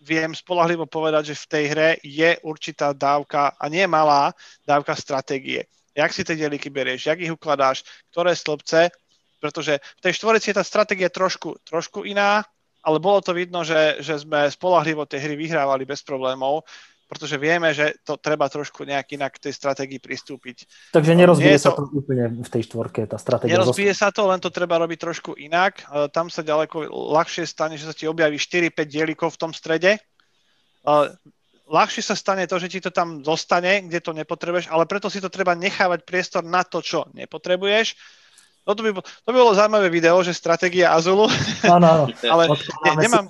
[0.00, 4.32] viem spolahlivo povedať, že v tej hre je určitá dávka, a nie malá,
[4.64, 5.68] dávka stratégie.
[5.92, 8.88] Jak si tie dieliky berieš, jak ich ukladáš, ktoré stĺpce,
[9.42, 12.46] pretože v tej štvorici je tá stratégia trošku, trošku iná,
[12.80, 16.64] ale bolo to vidno, že, že sme spolahlivo tie hry vyhrávali bez problémov
[17.10, 20.62] pretože vieme, že to treba trošku nejak inak k tej stratégii pristúpiť.
[20.94, 23.58] Takže nerozbije sa to, to úplne v tej štvorke, tá stratégia.
[23.58, 25.82] Nerozbije sa to, len to treba robiť trošku inak.
[26.14, 29.98] Tam sa ďaleko ľahšie stane, že sa ti objaví 4-5 dielikov v tom strede.
[31.66, 35.18] Ľahšie sa stane to, že ti to tam zostane, kde to nepotrebuješ, ale preto si
[35.18, 37.98] to treba nechávať priestor na to, čo nepotrebuješ
[38.68, 41.26] No to by, to by bolo zaujímavé video, že stratégia Azulu.
[41.64, 42.04] Áno, áno.
[42.32, 43.26] Ale ne, nemám,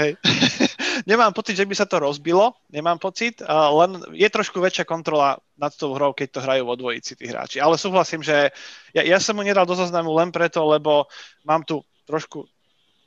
[0.00, 0.16] hej,
[1.02, 5.74] nemám pocit, že by sa to rozbilo, nemám pocit, len je trošku väčšia kontrola nad
[5.74, 7.58] tou hrou, keď to hrajú vo dvojici tí hráči.
[7.58, 8.54] Ale súhlasím, že
[8.94, 11.06] ja, ja som mu nedal do zoznamu len preto, lebo
[11.42, 12.46] mám tu trošku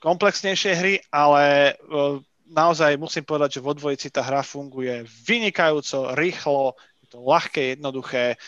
[0.04, 6.78] komplexnejšie hry, ale uh, naozaj musím povedať, že vo dvojici tá hra funguje vynikajúco, rýchlo,
[7.04, 8.40] je to ľahké, jednoduché.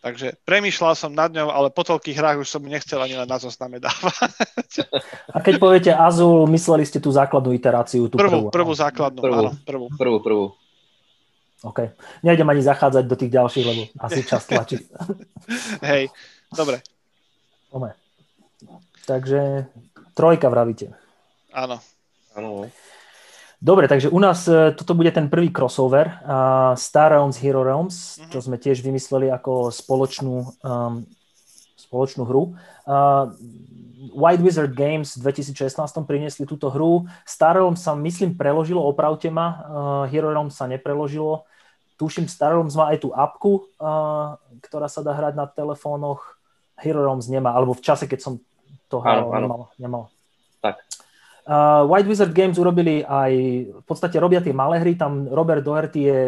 [0.00, 3.36] Takže premýšľal som nad ňou, ale po toľkých hrách už som nechcel ani len na
[3.36, 4.88] zozname dávať.
[5.28, 8.08] A keď poviete Azul, mysleli ste tú základnú iteráciu?
[8.08, 9.86] Tú prvú, prvú, prvú základnú, prvú, áno, prvú.
[10.00, 10.44] Prvú, prvú.
[11.60, 11.92] OK.
[12.24, 14.80] Nejdem ani zachádzať do tých ďalších, lebo asi čas tlačí.
[15.84, 16.08] Hej,
[16.48, 16.80] dobre.
[17.76, 17.92] Ome.
[19.04, 19.68] Takže
[20.16, 20.96] trojka vravíte.
[21.52, 21.76] Áno.
[22.32, 22.72] Áno.
[23.60, 28.16] Dobre, takže u nás e, toto bude ten prvý crossover uh, Star Realms Hero Realms,
[28.16, 28.30] mm-hmm.
[28.32, 31.04] čo sme tiež vymysleli ako spoločnú, um,
[31.76, 32.56] spoločnú hru.
[32.88, 33.36] Uh,
[34.16, 35.76] White Wizard Games v 2016
[36.08, 37.04] priniesli túto hru.
[37.28, 39.46] Star Realms sa, myslím, preložilo, opravte ma.
[39.52, 41.44] Uh, Hero Realms sa nepreložilo.
[42.00, 46.40] Tuším, Star Realms má aj tú apku, uh, ktorá sa dá hrať na telefónoch.
[46.80, 48.32] Hero Realms nemá, alebo v čase, keď som
[48.88, 49.68] to hral, nemal.
[49.76, 50.08] nemal.
[51.50, 53.32] Uh, White Wizard Games urobili aj,
[53.82, 56.20] v podstate robia tie malé hry, tam Robert Doherty je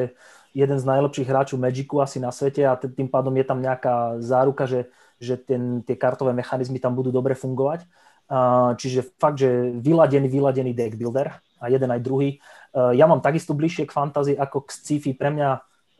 [0.50, 4.66] jeden z najlepších hráčov Magicu asi na svete a tým pádom je tam nejaká záruka,
[4.66, 4.90] že,
[5.22, 7.86] že ten, tie kartové mechanizmy tam budú dobre fungovať.
[8.26, 11.30] Uh, čiže fakt, že vyladený, vyladený deck builder
[11.62, 12.42] a jeden aj druhý.
[12.74, 15.14] Uh, ja mám takisto bližšie k fantasy ako k sci-fi.
[15.14, 15.48] Pre mňa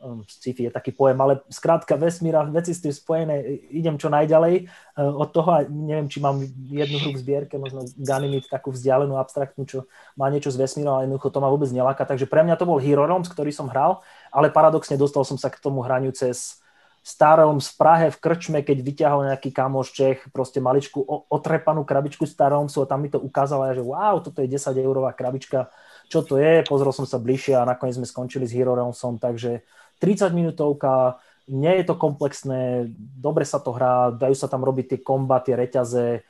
[0.03, 3.39] Ehm, sci-fi je taký pojem, ale skrátka vesmíra, veci s tým spojené,
[3.71, 7.87] idem čo najďalej ehm, od toho a neviem, či mám jednu hru v zbierke, možno
[7.95, 9.87] Ganymede, takú vzdialenú, abstraktnú, čo
[10.19, 12.03] má niečo z vesmíra, ale jednoducho to ma vôbec neláka.
[12.03, 15.47] Takže pre mňa to bol Hero Realms, ktorý som hral, ale paradoxne dostal som sa
[15.47, 16.59] k tomu hraniu cez
[17.03, 22.23] Star Realms v Prahe v krčme, keď vyťahol nejaký kamoš Čech, proste maličku otrepanú krabičku
[22.23, 25.67] Star Realmsu a tam mi to ukázalo, že wow, toto je 10 eurová krabička,
[26.07, 29.67] čo to je, pozrel som sa bližšie a nakoniec sme skončili s Hero Realmsom, takže
[30.03, 34.99] 30 minútovka, nie je to komplexné, dobre sa to hrá, dajú sa tam robiť tie
[34.99, 36.21] kombaty, reťaze e,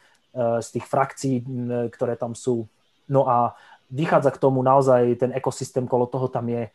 [0.61, 1.41] z tých frakcií,
[1.89, 2.69] ktoré tam sú.
[3.09, 3.57] No a
[3.93, 6.65] vychádza k tomu naozaj ten ekosystém kolo toho tam je.
[6.65, 6.71] E,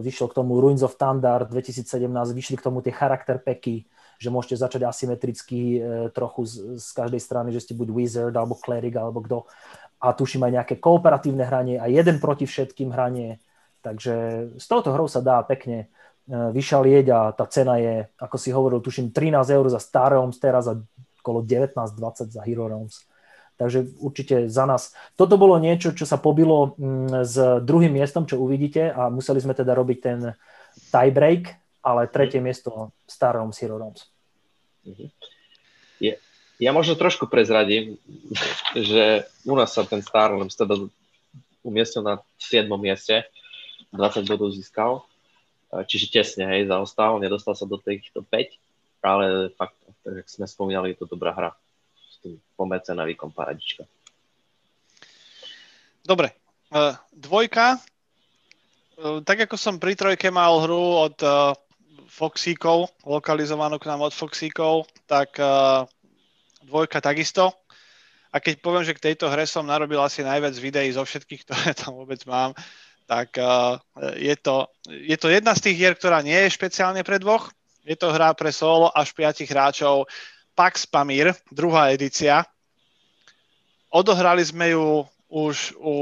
[0.00, 1.84] vyšiel k tomu Ruins of Thunder 2017,
[2.32, 3.84] vyšli k tomu tie charakter packy,
[4.16, 5.78] že môžete začať asymetricky e,
[6.16, 9.38] trochu z, z každej strany, že ste buď wizard alebo cleric alebo kto.
[10.00, 13.36] A tuším aj nejaké kooperatívne hranie a jeden proti všetkým hranie.
[13.84, 14.14] Takže
[14.56, 15.92] z tohoto hrou sa dá pekne
[16.30, 20.70] vyšalieť a tá cena je, ako si hovoril, tuším 13 eur za Star Realms, teraz
[20.70, 20.78] za
[21.20, 23.04] okolo 19-20 za Hero Realms.
[23.58, 24.96] Takže určite za nás.
[25.20, 29.52] Toto bolo niečo, čo sa pobilo mm, s druhým miestom, čo uvidíte a museli sme
[29.52, 30.32] teda robiť ten
[30.88, 32.46] tiebreak, ale tretie mhm.
[32.46, 32.70] miesto
[33.04, 34.06] Star Realms, Hero Realms.
[34.86, 35.06] Mhm.
[36.00, 36.16] Je,
[36.56, 38.00] ja možno trošku prezradím,
[38.88, 40.78] že u nás sa ten Star Realms teda
[41.60, 42.64] umiestnil na 7.
[42.80, 43.28] mieste,
[43.92, 45.04] 20 bodov získal
[45.86, 51.04] čiže tesne, hej, zaostal, nedostal sa do týchto 5, ale fakt, tak sme spomínali, je
[51.04, 51.50] to dobrá hra.
[52.58, 53.88] Pomercená výkon paradička.
[56.04, 56.36] Dobre,
[56.74, 61.16] uh, dvojka, uh, tak ako som pri trojke mal hru od
[62.10, 65.38] Foxíkov, lokalizovanú k nám od Foxíkov, tak
[66.66, 67.54] dvojka takisto.
[68.30, 71.74] A keď poviem, že k tejto hre som narobil asi najviac videí zo všetkých, ktoré
[71.74, 72.54] tam vôbec mám,
[73.10, 73.74] tak uh,
[74.14, 77.50] je, to, je to jedna z tých hier, ktorá nie je špeciálne pre dvoch.
[77.82, 80.06] Je to hra pre solo až piatich hráčov.
[80.54, 82.46] Pax Pamir, druhá edícia.
[83.90, 85.94] Odohrali sme ju už, u,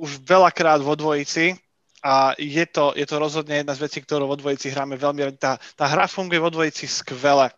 [0.00, 1.52] už veľakrát vo dvojici
[2.00, 5.36] a je to, je to rozhodne jedna z vecí, ktorú vo dvojici hráme veľmi.
[5.36, 7.52] Tá, tá hra funguje vo dvojici skvele.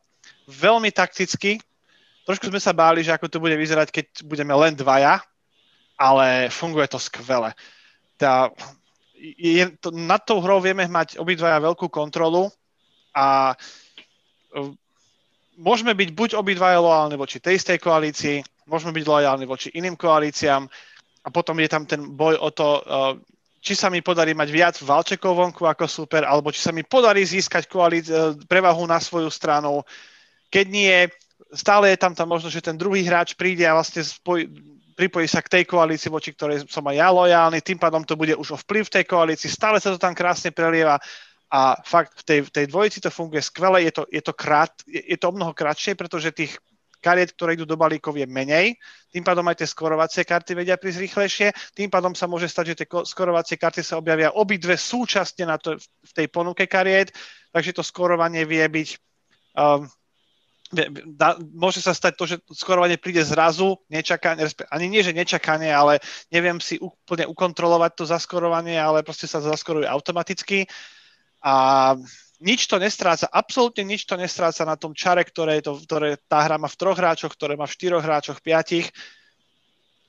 [0.51, 1.63] Veľmi takticky.
[2.27, 5.23] Trošku sme sa báli, že ako to bude vyzerať, keď budeme len dvaja,
[5.95, 7.55] ale funguje to skvele
[8.19, 8.51] tá,
[9.19, 12.51] je, to, nad tou hrou vieme mať obidvaja veľkú kontrolu
[13.15, 14.71] a uh,
[15.59, 20.67] môžeme byť buď obidvaja lojálni voči tej istej koalícii, môžeme byť lojálni voči iným koalíciám
[21.25, 23.15] a potom je tam ten boj o to, uh,
[23.59, 27.23] či sa mi podarí mať viac valčekov vonku ako super, alebo či sa mi podarí
[27.23, 29.83] získať koalíci- uh, prevahu na svoju stranu.
[30.49, 30.95] Keď nie,
[31.53, 35.39] stále je tam tá možnosť, že ten druhý hráč príde a vlastne spoj- pripojí sa
[35.39, 38.59] k tej koalícii, voči ktorej som aj ja lojálny, tým pádom to bude už o
[38.59, 40.99] vplyv tej koalícii, stále sa to tam krásne prelieva
[41.49, 45.01] a fakt v tej, tej dvojici to funguje skvele, je to, je to, krát, je,
[45.01, 46.59] je to o mnoho kratšie, pretože tých
[46.99, 48.75] kariet, ktoré idú do balíkov je menej,
[49.15, 52.79] tým pádom aj tie skorovacie karty vedia prísť rýchlejšie, tým pádom sa môže stať, že
[52.83, 57.15] tie skorovacie karty sa objavia obidve súčasne na to, v tej ponuke kariet,
[57.55, 58.89] takže to skorovanie vie byť
[59.55, 59.87] um,
[61.57, 66.61] môže sa stať to, že skorovanie príde zrazu, nečakanie, ani nie, že nečakanie, ale neviem
[66.61, 70.69] si úplne ukontrolovať to zaskorovanie, ale proste sa zaskoruje automaticky.
[71.41, 71.97] A
[72.39, 76.61] nič to nestráca, absolútne nič to nestráca na tom čare, ktoré, to, ktoré tá hra
[76.61, 78.93] má v troch hráčoch, ktoré má v štyroch hráčoch, piatich.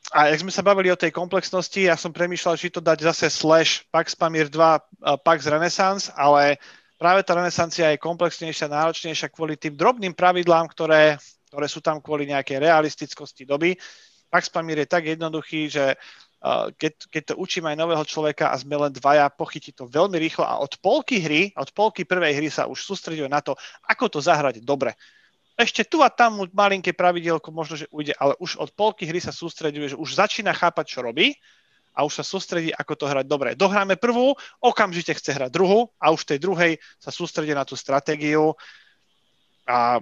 [0.09, 3.29] A jak sme sa bavili o tej komplexnosti, ja som premýšľal, či to dať zase
[3.29, 6.57] slash Pax Pamir 2, Pax Renaissance, ale
[6.99, 11.15] práve tá renesancia je komplexnejšia, náročnejšia kvôli tým drobným pravidlám, ktoré,
[11.47, 13.79] ktoré sú tam kvôli nejakej realistickosti doby.
[14.27, 15.95] Pax Pamir je tak jednoduchý, že
[16.75, 20.43] keď, keď to učím aj nového človeka a sme len dvaja, pochytí to veľmi rýchlo
[20.47, 23.55] a od polky hry, od polky prvej hry sa už sústreduje na to,
[23.87, 24.95] ako to zahrať dobre.
[25.59, 29.19] Ešte tu a tam mu malinké pravidielko možno, že ujde, ale už od polky hry
[29.19, 31.35] sa sústreduje, že už začína chápať, čo robí
[31.99, 33.59] a už sa sústredí, ako to hrať dobre.
[33.59, 34.31] Dohráme prvú,
[34.63, 38.55] okamžite chce hrať druhú a už tej druhej sa sústredí na tú stratégiu
[39.67, 39.99] a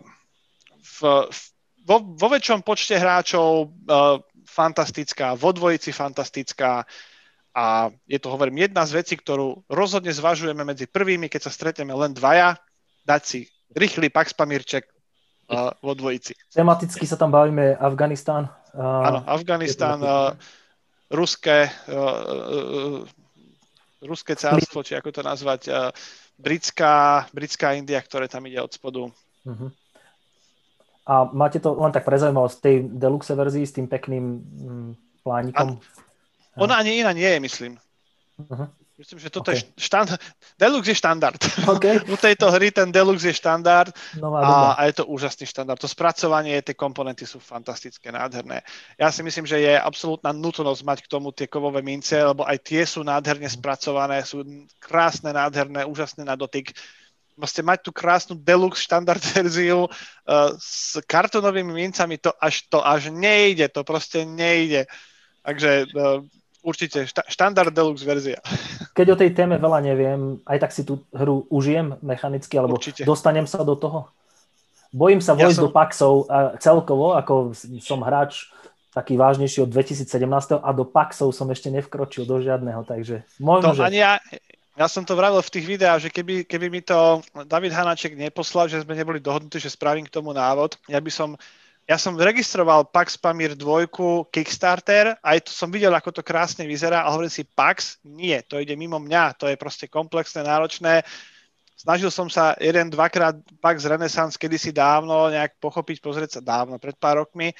[0.77, 1.37] v, v,
[1.81, 6.85] vo, vo väčšom počte hráčov uh, fantastická, vo dvojici fantastická
[7.57, 11.89] a je to, hovorím, jedna z vecí, ktorú rozhodne zvažujeme medzi prvými, keď sa stretneme
[11.97, 12.61] len dvaja,
[13.01, 13.39] dať si
[13.73, 16.37] rýchly Pax Pamírček uh, vo dvojici.
[16.53, 18.53] Tematicky sa tam bavíme Afganistán.
[18.77, 20.37] Uh, Áno, Afganistán, uh,
[21.11, 23.01] ruské, uh, uh,
[24.03, 25.89] ruské cárstvo, či ako to nazvať, uh,
[26.37, 29.09] britská, britská India, ktoré tam ide od spodu.
[29.47, 29.69] Uh-huh.
[31.07, 34.89] A máte to len tak pre zaujímavosť tej deluxe verzii s tým pekným mm,
[35.23, 35.79] plánikom?
[35.79, 37.73] A, ona ani iná nie je, myslím.
[38.37, 38.67] Uh-huh.
[38.97, 39.61] Myslím, že toto okay.
[39.61, 40.17] je štandard.
[40.57, 41.37] Deluxe je štandard.
[41.69, 42.01] Okay.
[42.09, 45.77] U tejto hry ten Deluxe je štandard a, a je to úžasný štandard.
[45.77, 48.65] To spracovanie, tie komponenty sú fantastické, nádherné.
[48.97, 52.57] Ja si myslím, že je absolútna nutnosť mať k tomu tie kovové mince, lebo aj
[52.65, 54.41] tie sú nádherne spracované, sú
[54.81, 56.73] krásne, nádherné, úžasné na dotyk
[57.37, 63.13] proste mať tú krásnu deluxe štandard verziu uh, s kartonovými mincami, to až, to až
[63.13, 64.89] nejde, to proste nejde.
[65.45, 66.25] Takže uh,
[66.63, 68.39] určite šta, štandard deluxe verzia.
[68.97, 73.05] Keď o tej téme veľa neviem, aj tak si tú hru užijem mechanicky, alebo určite.
[73.05, 74.09] dostanem sa do toho?
[74.91, 75.65] Bojím sa vojsť ja som...
[75.67, 76.13] do Paxov
[76.63, 77.51] celkovo, ako
[77.83, 78.47] som hráč
[78.95, 83.83] taký vážnejší od 2017 a do Paxov som ešte nevkročil do žiadneho, takže možno, to
[83.83, 83.85] že...
[83.85, 84.17] ani ja,
[84.73, 88.65] ja som to vravil v tých videách, že keby, keby mi to David Hanaček neposlal,
[88.65, 91.37] že sme neboli dohodnutí, že spravím k tomu návod, ja by som
[91.87, 93.87] ja som registroval Pax Pamir 2
[94.27, 98.59] Kickstarter, aj to som videl, ako to krásne vyzerá a hovorím si, Pax, nie, to
[98.59, 101.07] ide mimo mňa, to je proste komplexné, náročné.
[101.79, 106.99] Snažil som sa jeden, dvakrát Pax Renaissance kedysi dávno nejak pochopiť, pozrieť sa dávno, pred
[106.99, 107.55] pár rokmi.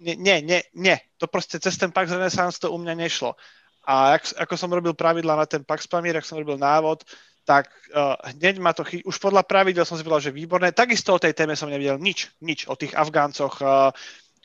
[0.00, 0.96] Nie, nie, nie, nie.
[1.20, 3.36] to proste cez ten Pax Renaissance to u mňa nešlo.
[3.84, 7.04] A ak, ako som robil pravidla na ten Pax Pamir, ak som robil návod,
[7.42, 9.02] tak uh, hneď ma to chy...
[9.02, 10.70] Už podľa pravidel som si povedal, že výborné.
[10.70, 13.90] Takisto o tej téme som nevedel nič, nič o tých Afgáncoch, uh,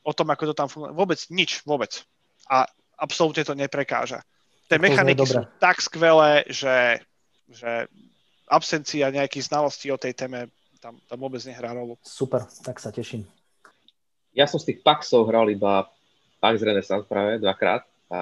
[0.02, 0.98] o tom, ako to tam funguje.
[0.98, 2.02] Vôbec nič, vôbec.
[2.50, 2.66] A
[2.98, 4.26] absolútne to neprekáža.
[4.68, 7.00] Tie mechaniky sú tak skvelé, že,
[7.48, 7.88] že
[8.50, 11.96] absencia nejakých znalostí o tej téme tam, tam vôbec nehrá rolu.
[12.04, 13.26] Super, tak sa teším.
[14.38, 15.90] Ja som z tých Paxov hral iba
[16.38, 18.20] Pax Renaissance práve dvakrát a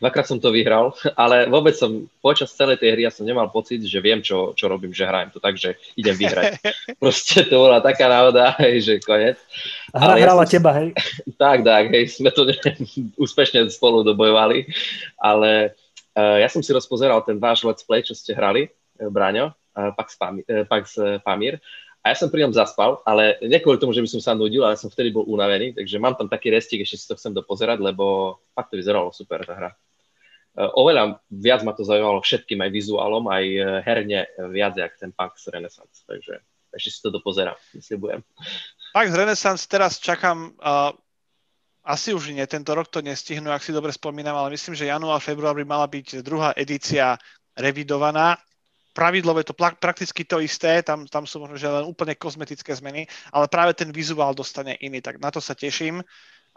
[0.00, 3.84] dvakrát som to vyhral, ale vôbec som počas celej tej hry ja som nemal pocit,
[3.84, 6.56] že viem, čo, čo robím, že hrajem to tak, že idem vyhrať.
[7.02, 9.36] Proste to bola taká náhoda, hej, že konec.
[9.92, 10.88] A hra hrala ja som, teba, hej?
[11.36, 12.48] Tak, tak, hej, sme to
[13.20, 14.64] úspešne spolu dobojovali,
[15.20, 15.76] ale
[16.16, 18.72] uh, ja som si rozpozeral ten váš let's play, čo ste hrali,
[19.04, 21.60] uh, Braňo, uh, Pax, Pamir, uh, Pax Pamir
[22.00, 24.64] a ja som pri ňom zaspal, ale nie kvôli tomu, že by som sa nudil,
[24.64, 27.76] ale som vtedy bol unavený, takže mám tam taký restík, ešte si to chcem dopozerať,
[27.76, 29.70] lebo fakt to vyzeralo super tá hra.
[30.56, 35.12] E, oveľa viac ma to zaujímalo všetkým, aj vizuálom, aj e, herne viac, jak ten
[35.12, 36.40] Pax Renaissance, takže
[36.72, 38.24] ešte si to dopozerám, slibujem.
[38.96, 40.96] Pax Renaissance teraz čakám, uh,
[41.84, 45.20] asi už nie, tento rok to nestihnú, ak si dobre spomínam, ale myslím, že január,
[45.20, 47.18] február by mala byť druhá edícia
[47.58, 48.38] revidovaná
[48.92, 53.46] pravidlové to prakticky to isté, tam, tam sú možno že len úplne kozmetické zmeny, ale
[53.46, 56.02] práve ten vizuál dostane iný, tak na to sa teším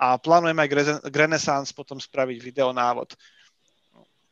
[0.02, 0.70] a plánujem aj
[1.06, 3.14] k Renaissance potom spraviť videonávod.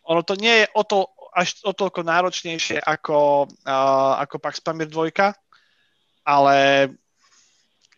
[0.10, 4.90] Ono to nie je o to, až o toľko náročnejšie ako, uh, ako Pax Pamir
[4.90, 5.14] 2,
[6.26, 6.58] ale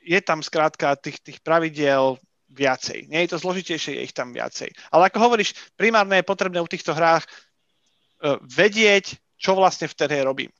[0.03, 2.19] je tam skrátka tých, tých pravidiel
[2.51, 3.09] viacej.
[3.09, 4.69] Nie je to zložitejšie, je ich tam viacej.
[4.93, 10.23] Ale ako hovoríš, primárne je potrebné u týchto hrách uh, vedieť, čo vlastne v tej
[10.23, 10.51] robím.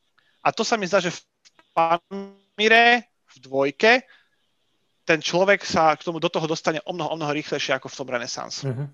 [0.44, 1.20] A to sa mi zdá, že v
[1.72, 4.04] Pamire, v dvojke,
[5.08, 7.98] ten človek sa k tomu do toho dostane o mnoho, o mnoho rýchlejšie ako v
[8.04, 8.68] tom Renaissance.
[8.68, 8.88] Mm-hmm.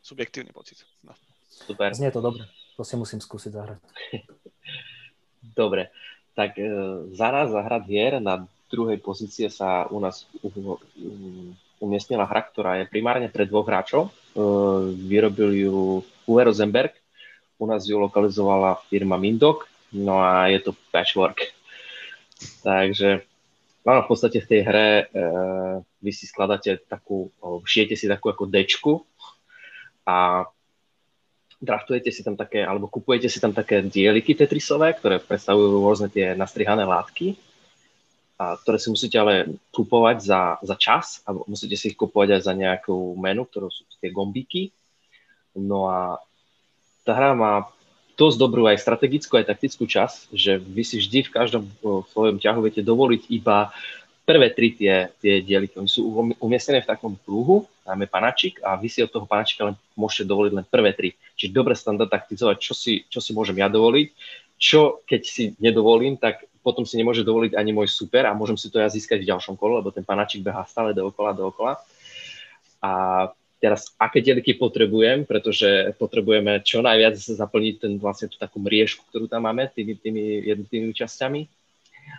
[0.00, 0.80] Subjektívny pocit.
[1.04, 1.12] No.
[1.48, 1.92] Super.
[1.92, 2.48] Znie to dobre.
[2.76, 3.80] To si musím skúsiť zahrať.
[5.60, 5.92] dobre.
[6.36, 6.68] Tak e,
[7.16, 10.28] za nás zahrať hier na druhej pozície sa u nás
[11.80, 14.08] umiestnila hra, ktorá je primárne pre dvoch hráčov.
[14.08, 14.10] E,
[15.08, 15.74] vyrobil ju
[16.28, 16.92] Uwe Rosenberg,
[17.58, 21.56] u nás ju lokalizovala firma Mindok, no a je to patchwork.
[22.60, 23.24] Takže
[23.86, 25.04] áno, v podstate v tej hre e,
[26.04, 27.32] vy si skladáte takú,
[27.64, 28.92] šijete si takú ako dečku
[30.04, 30.44] a
[31.56, 36.36] draftujete si tam také, alebo kupujete si tam také dieliky Tetrisové, ktoré predstavujú rôzne tie
[36.36, 37.40] nastrihané látky,
[38.36, 42.42] a ktoré si musíte ale kupovať za, za čas, alebo musíte si ich kupovať aj
[42.44, 44.76] za nejakú menu, ktorú sú tie gombíky.
[45.56, 46.20] No a
[47.06, 47.70] tá hra má
[48.18, 51.62] dosť dobrú aj strategickú, aj taktickú čas, že vy si vždy v každom
[52.10, 53.70] svojom ťahu viete dovoliť iba
[54.26, 55.78] prvé tri tie, tie dieliky.
[55.78, 56.10] Oni sú
[56.42, 60.52] umiestnené v takom kruhu, máme panačik a vy si od toho panačika len môžete dovoliť
[60.52, 61.14] len prvé tri.
[61.38, 64.08] Čiže dobre sa tam dá taktizovať, čo si, čo si môžem ja dovoliť,
[64.58, 68.66] čo keď si nedovolím, tak potom si nemôže dovoliť ani môj super a môžem si
[68.66, 71.78] to ja získať v ďalšom kole, lebo ten panačik behá stále dookola, dookola.
[72.82, 72.90] A
[73.56, 79.26] teraz aké dieliky potrebujem, pretože potrebujeme čo najviac zaplniť ten vlastne tú takú mriežku, ktorú
[79.26, 81.40] tam máme, tými, tými jednotlivými časťami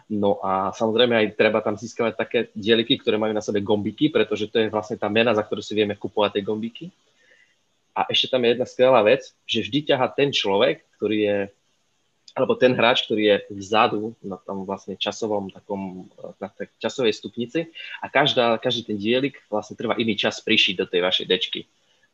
[0.08, 4.48] No a samozrejme aj treba tam získavať také dieliky, ktoré majú na sebe gombiky, pretože
[4.48, 6.86] to je vlastne tá mena, za ktorú si vieme kupovať tie gombiky.
[7.98, 11.38] A ešte tam je jedna skvelá vec, že vždy ťaha ten človek, ktorý je,
[12.38, 16.06] alebo ten hráč, ktorý je vzadu na tom vlastne časovom takom,
[16.38, 20.86] na tej časovej stupnici a každá, každý ten dielik vlastne trvá iný čas prišiť do
[20.86, 21.66] tej vašej dečky.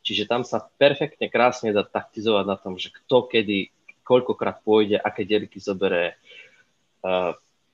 [0.04, 3.72] Čiže tam sa perfektne krásne dá taktizovať na tom, že kto kedy,
[4.08, 6.16] koľkokrát pôjde, aké dieliky zoberie,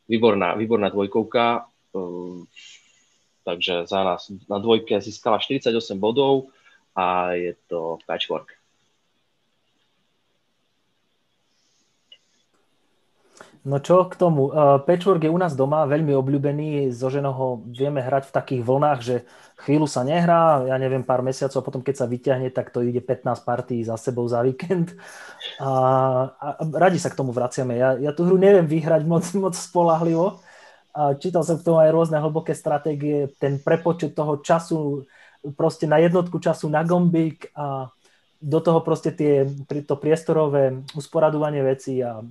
[0.10, 2.50] výborná, výborná dvojkovka, ehm,
[3.46, 6.54] takže za nás na dvojke získala 48 bodov
[6.94, 8.59] a je to patchwork.
[13.68, 14.48] No čo k tomu?
[14.48, 16.96] Uh, patchwork je u nás doma veľmi obľúbený.
[16.96, 19.16] So ženou ho vieme hrať v takých vlnách, že
[19.60, 23.04] chvíľu sa nehrá, ja neviem, pár mesiacov a potom keď sa vyťahne, tak to ide
[23.04, 24.96] 15 partí za sebou za víkend.
[25.60, 25.72] A,
[26.32, 27.76] a radi sa k tomu vraciame.
[27.76, 30.40] Ja, ja tú hru neviem vyhrať moc, moc spolahlivo.
[30.96, 35.04] A čítal som k tomu aj rôzne hlboké stratégie, ten prepočet toho času,
[35.60, 37.92] proste na jednotku času na gombík a
[38.40, 39.44] do toho proste tie,
[39.84, 42.24] to priestorové usporadovanie veci a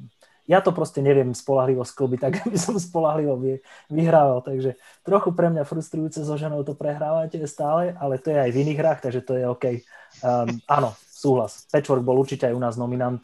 [0.49, 3.61] ja to proste neviem spolahlivo sklbiť, tak aby som spolahlivo vy,
[3.93, 4.41] vyhrával.
[4.41, 8.61] Takže trochu pre mňa frustrujúce so ženou to prehrávate stále, ale to je aj v
[8.65, 9.65] iných hrách, takže to je OK.
[10.25, 11.69] Um, áno, súhlas.
[11.69, 13.21] Patchwork bol určite aj u nás nominant.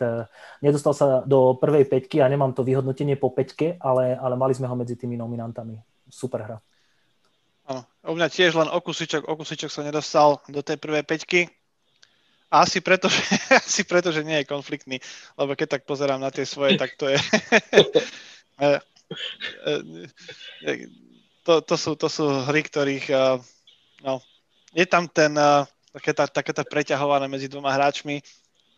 [0.61, 4.69] Nedostal sa do prvej peťky a nemám to vyhodnotenie po peťke, ale, ale mali sme
[4.69, 5.81] ho medzi tými nominantami.
[6.13, 6.59] Super hra.
[7.65, 11.49] Áno, u mňa tiež len okusičok, okusičok sa nedostal do tej prvej peťky,
[12.63, 13.23] asi preto, že,
[13.67, 15.01] asi preto, že nie je konfliktný,
[15.35, 17.19] lebo keď tak pozerám na tie svoje, tak to je...
[18.55, 18.79] E,
[19.67, 19.73] e,
[20.63, 20.73] e,
[21.43, 23.11] to, to, sú, to sú hry, ktorých...
[24.07, 24.23] No,
[24.71, 25.35] je tam ten,
[25.91, 28.23] také tá, také tá preťahované medzi dvoma hráčmi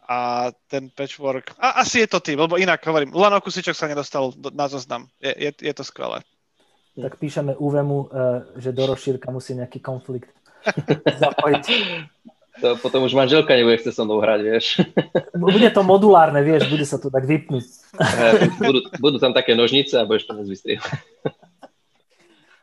[0.09, 1.53] a ten patchwork...
[1.61, 5.13] A asi je to tým, lebo inak hovorím, len Kusičok sa nedostal na zoznam.
[5.21, 6.25] Je, je, je to skvelé.
[6.97, 8.09] Tak píšeme Uvemu,
[8.57, 10.33] že do rozšírka musí nejaký konflikt
[11.21, 11.65] zapojiť.
[12.61, 14.67] To potom už manželka nebude chce so mnou hrať, vieš.
[15.37, 17.69] Bude to modulárne, vieš, bude sa to tak vypnúť.
[18.61, 20.81] budú, budú tam také nožnice a budeš to nezvystrieť.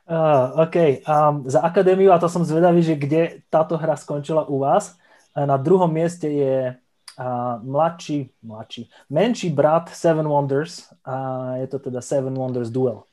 [0.03, 1.05] Uh, OK.
[1.07, 4.99] Um, za akadémiu, a to som zvedavý, že kde táto hra skončila u vás.
[5.33, 12.01] Na druhom mieste je uh, mladší, mladší, menší brat Seven Wonders a je to teda
[12.01, 13.05] Seven Wonders Duel.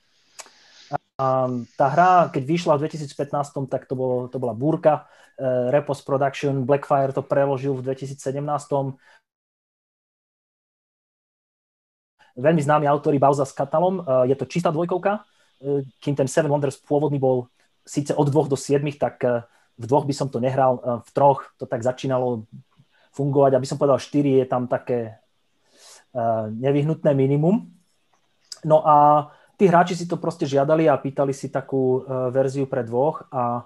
[1.20, 5.05] Um, tá hra, keď vyšla v 2015, tak to, bolo, to bola búrka.
[5.41, 8.45] Uh, Repos Production, Blackfire to preložil v 2017.
[12.36, 14.05] Veľmi známi autori Bauza s Katalom.
[14.05, 17.49] Uh, je to čistá dvojkovka, uh, kým ten Seven Wonders pôvodný bol
[17.88, 19.24] síce od dvoch do siedmých, tak
[19.80, 22.45] v dvoch by som to nehral, v troch to tak začínalo
[23.16, 23.57] fungovať.
[23.57, 25.16] Aby som povedal, štyri je tam také
[26.53, 27.72] nevyhnutné minimum.
[28.68, 29.26] No a
[29.57, 33.64] tí hráči si to proste žiadali a pýtali si takú verziu pre dvoch a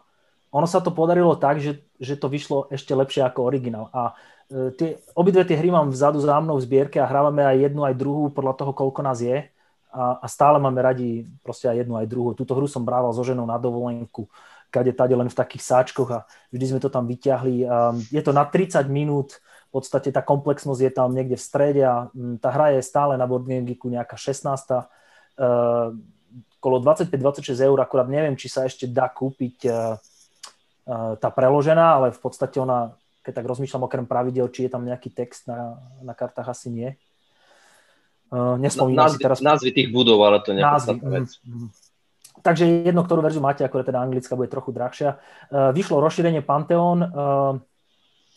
[0.55, 3.91] ono sa to podarilo tak, že, že to vyšlo ešte lepšie ako originál.
[3.91, 7.67] A uh, tie, obidve tie hry mám vzadu za mnou v zbierke a hrávame aj
[7.67, 9.51] jednu, aj druhú podľa toho, koľko nás je.
[9.91, 12.39] A, a stále máme radi proste aj jednu, aj druhú.
[12.39, 14.31] Túto hru som brával so ženou na dovolenku
[14.75, 17.63] kade tade len v takých sáčkoch a vždy sme to tam vyťahli.
[18.11, 19.39] Je to na 30 minút,
[19.71, 22.11] v podstate tá komplexnosť je tam niekde v strede a
[22.43, 24.51] tá hra je stále na Board Game Geeku nejaká 16.
[25.35, 25.95] Uh,
[26.63, 29.99] kolo 25-26 eur, akurát neviem, či sa ešte dá kúpiť uh,
[31.17, 32.93] tá preložená, ale v podstate ona,
[33.25, 36.91] keď tak rozmýšľam okrem pravidel, či je tam nejaký text na, na kartách, asi nie.
[38.29, 39.39] Uh, názvy, si teraz...
[39.41, 41.29] názvy tých budov, ale to nie je vec.
[41.45, 41.69] Mm, mm.
[42.45, 45.17] Takže jedno, ktorú verziu máte, ako teda anglická, bude trochu drahšia.
[45.49, 47.01] Uh, vyšlo rozšírenie Pantheon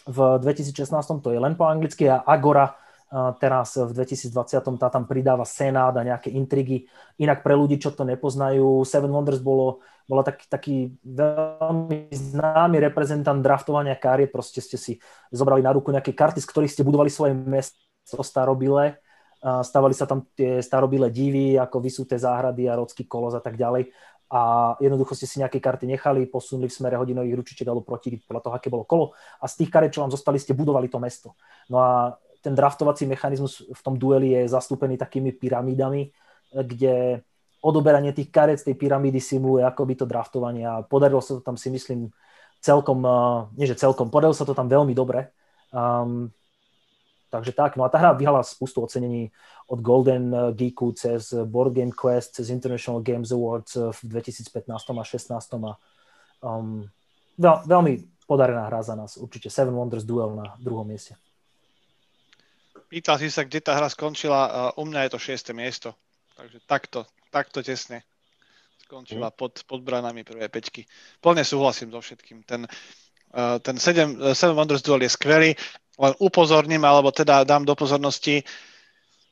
[0.07, 0.87] v 2016,
[1.19, 2.79] to je len po anglicky, a Agora
[3.39, 6.87] teraz v 2020 tá tam pridáva Senát a nejaké intrigy.
[7.19, 13.39] Inak pre ľudí, čo to nepoznajú, Seven Wonders bolo, bola taký, taký veľmi známy reprezentant
[13.39, 14.99] draftovania kariet, proste ste si
[15.31, 18.99] zobrali na ruku nejaké karty, z ktorých ste budovali svoje mesto starobile
[19.37, 23.93] Stavali sa tam tie starobilé divy, ako vysuté záhrady a rodský kolos a tak ďalej.
[24.27, 28.43] A jednoducho ste si nejaké karty nechali, posunuli v smere hodinových ručičiek alebo proti podľa
[28.43, 29.05] toho, aké bolo kolo.
[29.39, 31.37] A z tých kariet, čo vám zostali, ste budovali to mesto.
[31.69, 36.11] No a ten draftovací mechanizmus v tom dueli je zastúpený takými pyramídami,
[36.53, 37.21] kde
[37.61, 41.57] odoberanie tých kariet z tej pyramídy simuluje akoby to draftovanie a podarilo sa to tam
[41.57, 42.13] si myslím
[42.61, 43.03] celkom,
[43.57, 45.33] nie že celkom, podarilo sa to tam veľmi dobre.
[45.73, 46.31] Um,
[47.27, 49.35] Takže tak, no a tá hra vyhala spustu ocenení
[49.67, 55.35] od Golden Geeku cez Board Game Quest, cez International Games Awards v 2015 a 16
[55.35, 55.71] a
[56.39, 56.87] um,
[57.35, 61.19] veľ, veľmi podarená hra za nás, určite Seven Wonders Duel na druhom mieste.
[62.87, 65.91] Pýtal si sa, kde tá hra skončila, u mňa je to šieste miesto,
[66.39, 67.03] takže takto,
[67.35, 68.07] takto tesne
[68.87, 69.35] skončila mm.
[69.35, 70.87] pod, pod branami prvé peťky.
[71.19, 72.47] Plne súhlasím so všetkým.
[72.47, 72.63] Ten,
[73.35, 75.51] uh, ten Seven, Seven Wonders Duel je skvelý
[75.99, 78.47] len upozorním, alebo teda dám do pozornosti.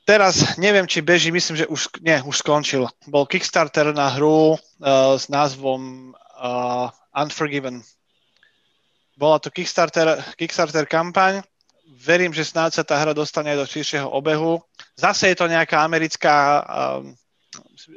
[0.04, 2.84] Teraz neviem, či beží, myslím, že už, nie, už skončil.
[3.08, 7.80] Bol Kickstarter na hru uh, s názvom uh, Unforgiven.
[9.16, 11.40] Bola to Kickstarter, Kickstarter kampaň.
[11.86, 14.58] Verím, že snáď sa tá hra dostane aj do širšieho obehu.
[14.98, 17.00] Zase je to nejaká americká, uh,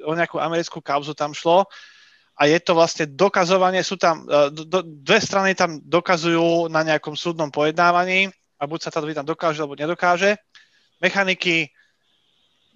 [0.06, 1.66] o nejakú americkú kauzu tam šlo
[2.40, 7.52] a je to vlastne dokazovanie, sú tam, do, dve strany tam dokazujú na nejakom súdnom
[7.52, 10.40] pojednávaní a buď sa tá tam dokáže, alebo nedokáže.
[11.04, 11.68] Mechaniky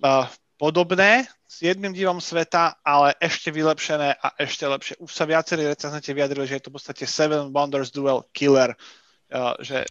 [0.04, 0.28] uh,
[0.60, 4.96] podobné, s jedným divom sveta, ale ešte vylepšené a ešte lepšie.
[4.98, 9.54] Už sa viacerí recenzenti vyjadrili, že je to v podstate Seven Wonders Duel Killer, uh,
[9.64, 9.88] že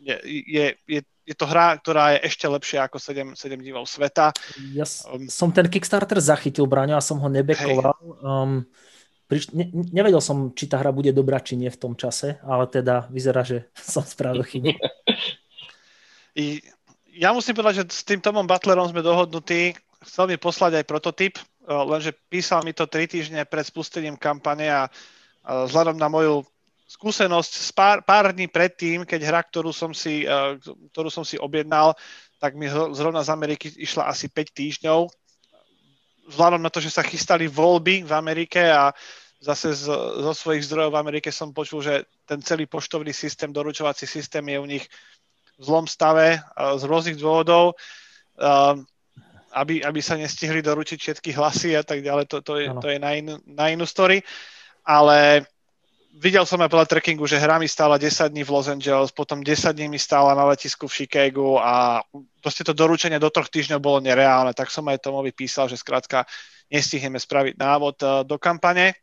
[0.00, 4.32] je, je, je, je to hra, ktorá je ešte lepšia ako 7, 7 divov sveta.
[4.72, 7.94] Ja um, som ten Kickstarter zachytil, Braňo, a som ho nebekoval.
[8.24, 8.64] Um,
[9.28, 12.66] priš- ne, nevedel som, či tá hra bude dobrá, či nie v tom čase, ale
[12.66, 14.74] teda vyzerá, že som spravil chybu.
[16.34, 16.64] I
[17.14, 19.76] ja musím povedať, že s tým Tomom Butlerom sme dohodnutí.
[20.00, 24.66] Chcel mi poslať aj prototyp, eh, lenže písal mi to tri týždne pred spustením kampane
[24.66, 24.88] a
[25.40, 26.44] vzhľadom na moju
[26.90, 30.58] skúsenosť z pár, pár dní predtým, keď hra, ktorú som, si, eh,
[30.90, 31.94] ktorú som si objednal,
[32.42, 35.06] tak mi zrovna z Ameriky išla asi 5 týždňov.
[36.34, 38.90] Vzhľadom na to, že sa chystali voľby v Amerike a
[39.38, 39.86] zase z,
[40.24, 44.58] zo svojich zdrojov v Amerike som počul, že ten celý poštovný systém, doručovací systém je
[44.58, 44.84] u nich
[45.60, 47.76] v zlom stave z rôznych dôvodov,
[49.52, 52.98] aby, aby sa nestihli doručiť všetky hlasy a tak ďalej, to, to, je, to je
[53.00, 54.24] na, inú, na inú story.
[54.84, 55.44] Ale
[56.16, 59.44] videl som aj podľa trackingu, že hra mi stála 10 dní v Los Angeles, potom
[59.44, 62.02] 10 dní mi stála na letisku v Chicagu a
[62.42, 66.26] proste to doručenie do troch týždňov bolo nereálne, tak som aj Tomovi písal, že skrátka
[66.70, 68.94] nestihneme spraviť návod do kampane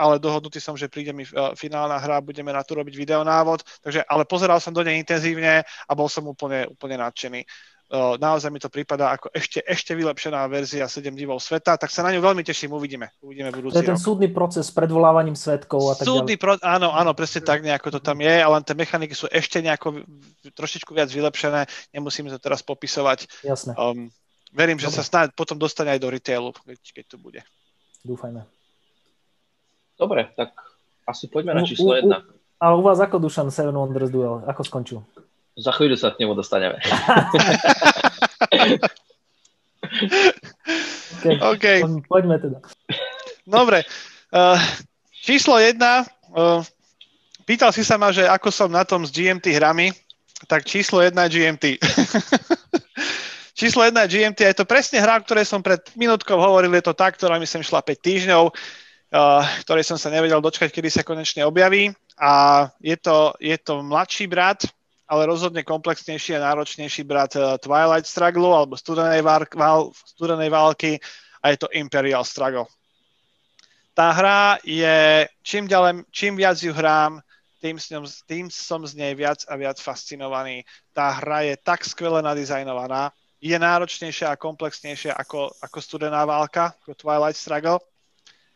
[0.00, 4.00] ale dohodnutý som, že príde mi uh, finálna hra, budeme na to robiť videonávod, takže,
[4.08, 7.44] ale pozeral som do nej intenzívne a bol som úplne, úplne nadšený.
[7.90, 12.14] Naozaj mi to prípada ako ešte, ešte vylepšená verzia 7 divov sveta, tak sa na
[12.14, 13.10] ňu veľmi teším, uvidíme.
[13.18, 14.06] uvidíme budúci to je ten rok.
[14.06, 16.42] súdny proces s predvolávaním svetkov a tak súdny ďalej.
[16.42, 20.06] Pro, áno, áno, presne tak nejako to tam je, ale tie mechaniky sú ešte nejako
[20.54, 23.26] trošičku viac vylepšené, nemusíme to teraz popisovať.
[23.42, 23.74] Jasné.
[23.74, 24.14] Um,
[24.54, 24.86] verím, Dobre.
[24.86, 27.42] že sa snáď potom dostane aj do retailu, keď, keď to bude.
[28.06, 28.46] Dúfajme.
[29.98, 30.54] Dobre, tak
[31.10, 32.06] asi poďme na číslo 1.
[32.62, 34.46] Ale u vás ako Dušan Seven Wonders Duel?
[34.46, 35.02] Ako skončil?
[35.58, 36.78] Za chvíľu sa k nemu dostaneme.
[41.18, 41.36] okay.
[41.38, 41.78] okay.
[42.06, 42.58] Poďme teda.
[43.46, 43.82] Dobre.
[44.30, 44.60] Uh,
[45.10, 45.78] číslo 1.
[46.30, 46.62] Uh,
[47.48, 49.90] pýtal si sa ma, že ako som na tom s GMT hrami,
[50.46, 51.64] tak číslo 1 je GMT.
[53.60, 56.72] číslo 1 je GMT a je to presne hra, o ktorej som pred minútkou hovoril,
[56.78, 58.44] je to tá, ktorá mi sem šla 5 týždňov
[59.14, 61.92] uh, ktorej som sa nevedel dočkať, kedy sa konečne objaví.
[62.20, 64.64] A je to, je to mladší brat,
[65.10, 71.02] ale rozhodne komplexnejší a náročnejší brat uh, Twilight Struggle alebo studenej, vál, vál, studenej války
[71.42, 72.70] a je to Imperial Struggle.
[73.90, 77.20] tá hra je, čím, ďalej, čím viac ju hrám,
[77.60, 80.64] tým, ňom, tým som z nej viac a viac fascinovaný.
[80.96, 86.96] Tá hra je tak skvele nadizajnovaná, je náročnejšia a komplexnejšia ako, ako studená válka, ako
[86.96, 87.84] Twilight Struggle.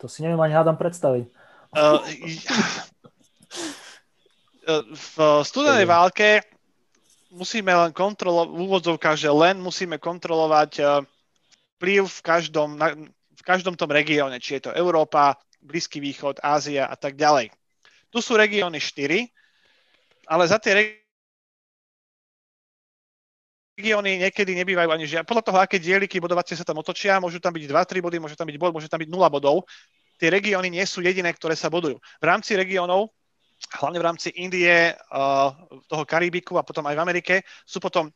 [0.01, 1.27] To si neviem ani hádam predstaviť.
[1.75, 1.99] Uh,
[4.95, 6.41] v studenej válke
[7.35, 11.03] musíme len kontrolovať, v úvodzovkách, že len musíme kontrolovať uh,
[11.77, 12.71] vplyv v každom,
[13.35, 17.49] v každom tom regióne, či je to Európa, Blízky východ, Ázia a tak ďalej.
[18.13, 19.25] Tu sú regióny 4,
[20.29, 20.97] ale za tie
[23.75, 25.27] regióny niekedy nebývajú ani žiadne.
[25.27, 28.47] Podľa toho, aké dieliky bodovacie sa tam otočia, môžu tam byť 2-3 body, môže tam
[28.47, 29.67] byť bod, môže tam byť 0 bodov.
[30.21, 31.99] Tie regióny nie sú jediné, ktoré sa bodujú.
[31.99, 33.11] V rámci regiónov,
[33.73, 35.55] hlavne v rámci Indie, uh,
[35.89, 37.35] toho Karibiku a potom aj v Amerike,
[37.65, 38.13] sú potom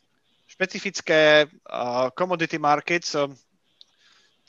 [0.49, 3.29] špecifické uh, commodity markets, uh,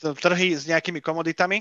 [0.00, 1.60] trhy s nejakými komoditami,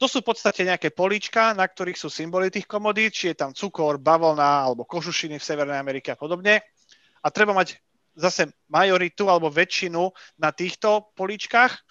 [0.00, 3.52] to sú v podstate nejaké políčka, na ktorých sú symboly tých komodít, či je tam
[3.52, 6.64] cukor, bavlna alebo kožušiny v Severnej Amerike a podobne.
[7.20, 7.76] A treba mať
[8.16, 10.08] zase majoritu alebo väčšinu
[10.40, 11.84] na týchto políčkach.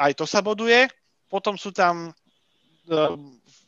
[0.00, 0.88] Aj to sa boduje.
[1.28, 2.16] Potom sú tam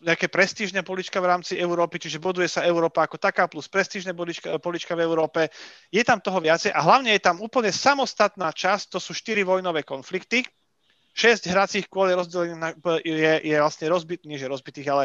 [0.00, 4.56] nejaké prestížne polička v rámci Európy, čiže boduje sa Európa ako taká plus prestížne polička,
[4.56, 5.52] polička v Európe.
[5.92, 9.84] Je tam toho viacej a hlavne je tam úplne samostatná časť, to sú štyri vojnové
[9.84, 10.40] konflikty,
[11.12, 15.04] 6 hracích kôl je, rozdelených je, je vlastne rozbitý, nie že rozbitých, ale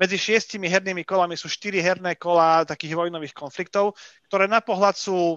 [0.00, 3.92] medzi šiestimi hernými kolami sú štyri herné kola takých vojnových konfliktov,
[4.30, 5.36] ktoré na pohľad sú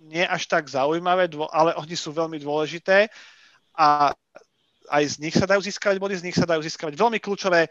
[0.00, 3.12] nie až tak zaujímavé, ale oni sú veľmi dôležité
[3.76, 4.10] a
[4.90, 7.70] aj z nich sa dajú získavať body, z nich sa dajú získavať veľmi kľúčové,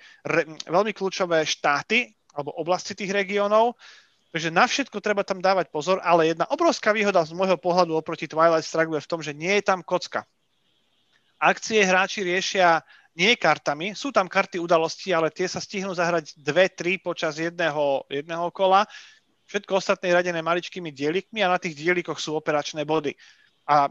[0.66, 3.76] veľmi kľúčové štáty alebo oblasti tých regiónov.
[4.32, 8.30] Takže na všetko treba tam dávať pozor, ale jedna obrovská výhoda z môjho pohľadu oproti
[8.30, 10.24] Twilight Struggle je v tom, že nie je tam kocka
[11.40, 12.84] akcie hráči riešia
[13.16, 18.06] nie kartami, sú tam karty udalosti, ale tie sa stihnú zahrať dve, tri počas jedného,
[18.08, 18.86] jedného kola.
[19.50, 23.18] Všetko ostatné je radené maličkými dielikmi a na tých dielikoch sú operačné body.
[23.66, 23.90] A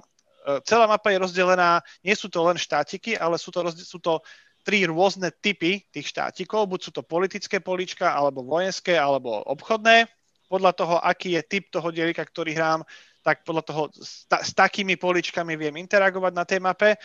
[0.64, 4.20] celá mapa je rozdelená, nie sú to len štátiky, ale sú to, sú to
[4.64, 10.08] tri rôzne typy tých štátikov, buď sú to politické políčka, alebo vojenské, alebo obchodné.
[10.48, 12.80] Podľa toho, aký je typ toho dielika, ktorý hrám,
[13.20, 16.96] tak podľa toho s, ta, s takými poličkami viem interagovať na tej mape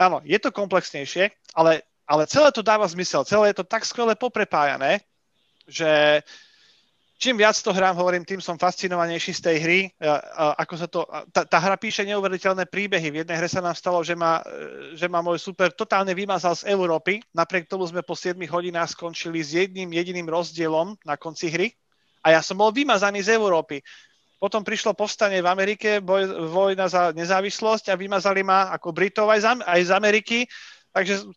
[0.00, 3.28] áno, je to komplexnejšie, ale, ale celé to dáva zmysel.
[3.28, 5.04] Celé je to tak skvele poprepájané,
[5.68, 6.24] že
[7.20, 9.80] čím viac to hrám, hovorím, tým som fascinovanejší z tej hry.
[10.56, 13.12] Ako sa to, tá, tá hra píše neuveriteľné príbehy.
[13.12, 14.40] V jednej hre sa nám stalo, že ma,
[14.96, 17.20] že ma môj super totálne vymazal z Európy.
[17.36, 21.68] Napriek tomu sme po 7 hodinách skončili s jedným jediným rozdielom na konci hry.
[22.24, 23.84] A ja som bol vymazaný z Európy.
[24.40, 29.40] Potom prišlo povstanie v Amerike, boj, vojna za nezávislosť a vymazali ma ako Britov aj
[29.44, 30.38] z, aj z Ameriky.
[30.96, 31.28] Takže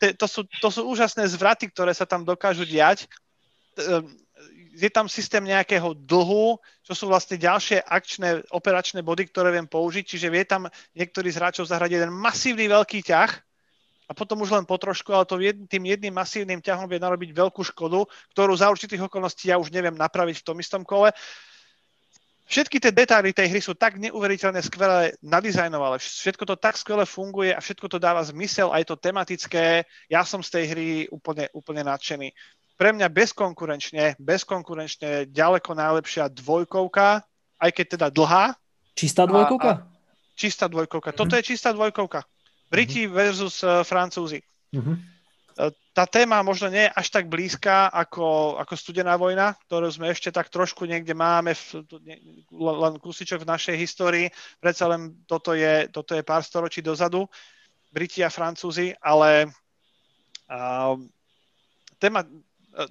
[0.00, 3.04] te, to, sú, to sú úžasné zvraty, ktoré sa tam dokážu diať.
[4.80, 10.04] Je tam systém nejakého dlhu, čo sú vlastne ďalšie akčné, operačné body, ktoré viem použiť,
[10.16, 13.30] čiže vie tam niektorý z hráčov zahrať jeden masívny veľký ťah
[14.10, 15.38] a potom už len po trošku, ale to
[15.70, 18.02] tým jedným masívnym ťahom vie narobiť veľkú škodu,
[18.34, 21.14] ktorú za určitých okolností ja už neviem napraviť v tom istom kole.
[22.50, 27.54] Všetky tie detaily tej hry sú tak neuveriteľne skvelé nadizajnované, všetko to tak skvele funguje
[27.54, 29.86] a všetko to dáva zmysel, aj to tematické.
[30.10, 32.34] Ja som z tej hry úplne, úplne nadšený.
[32.80, 37.20] Pre mňa bezkonkurenčne, bezkonkurenčne ďaleko najlepšia dvojkovka,
[37.60, 38.56] aj keď teda dlhá.
[38.96, 39.70] Čistá dvojkovka?
[39.70, 41.12] A, a, čistá dvojkovka.
[41.12, 41.20] Mm-hmm.
[41.20, 42.24] Toto je čistá dvojkovka.
[42.72, 43.16] Briti mm-hmm.
[43.20, 44.40] versus uh, Francúzi.
[44.72, 45.20] Mm-hmm
[45.92, 50.32] tá téma možno nie je až tak blízka ako, ako studená vojna, ktorú sme ešte
[50.32, 51.84] tak trošku niekde máme, v,
[52.56, 54.26] len kúsičok v našej histórii.
[54.62, 57.26] Predsa len toto je, toto je pár storočí dozadu,
[57.90, 59.50] Briti a Francúzi, ale
[60.46, 60.94] uh,
[61.98, 62.22] tema,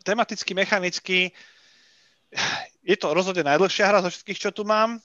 [0.03, 1.31] tematicky, mechanicky
[2.83, 5.01] je to rozhodne najdlhšia hra zo všetkých, čo tu mám,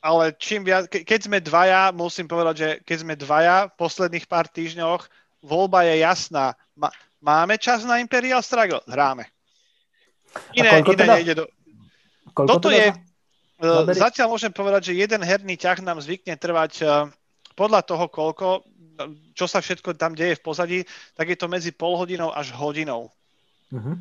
[0.00, 4.26] ale čím viac, ke, keď sme dvaja, musím povedať, že keď sme dvaja v posledných
[4.28, 5.08] pár týždňoch,
[5.44, 6.56] voľba je jasná.
[7.20, 8.84] Máme čas na Imperial Struggle?
[8.88, 9.28] Hráme.
[10.56, 11.14] Iné, iné teda?
[11.16, 11.44] nejde do...
[12.32, 12.76] Koľko Toto teda?
[12.76, 12.86] je...
[13.60, 17.12] Uh, zatiaľ môžem povedať, že jeden herný ťah nám zvykne trvať uh,
[17.52, 18.64] podľa toho, koľko,
[19.36, 20.78] čo sa všetko tam deje v pozadí,
[21.12, 23.12] tak je to medzi pol hodinou až hodinou.
[23.70, 23.96] Uh-huh.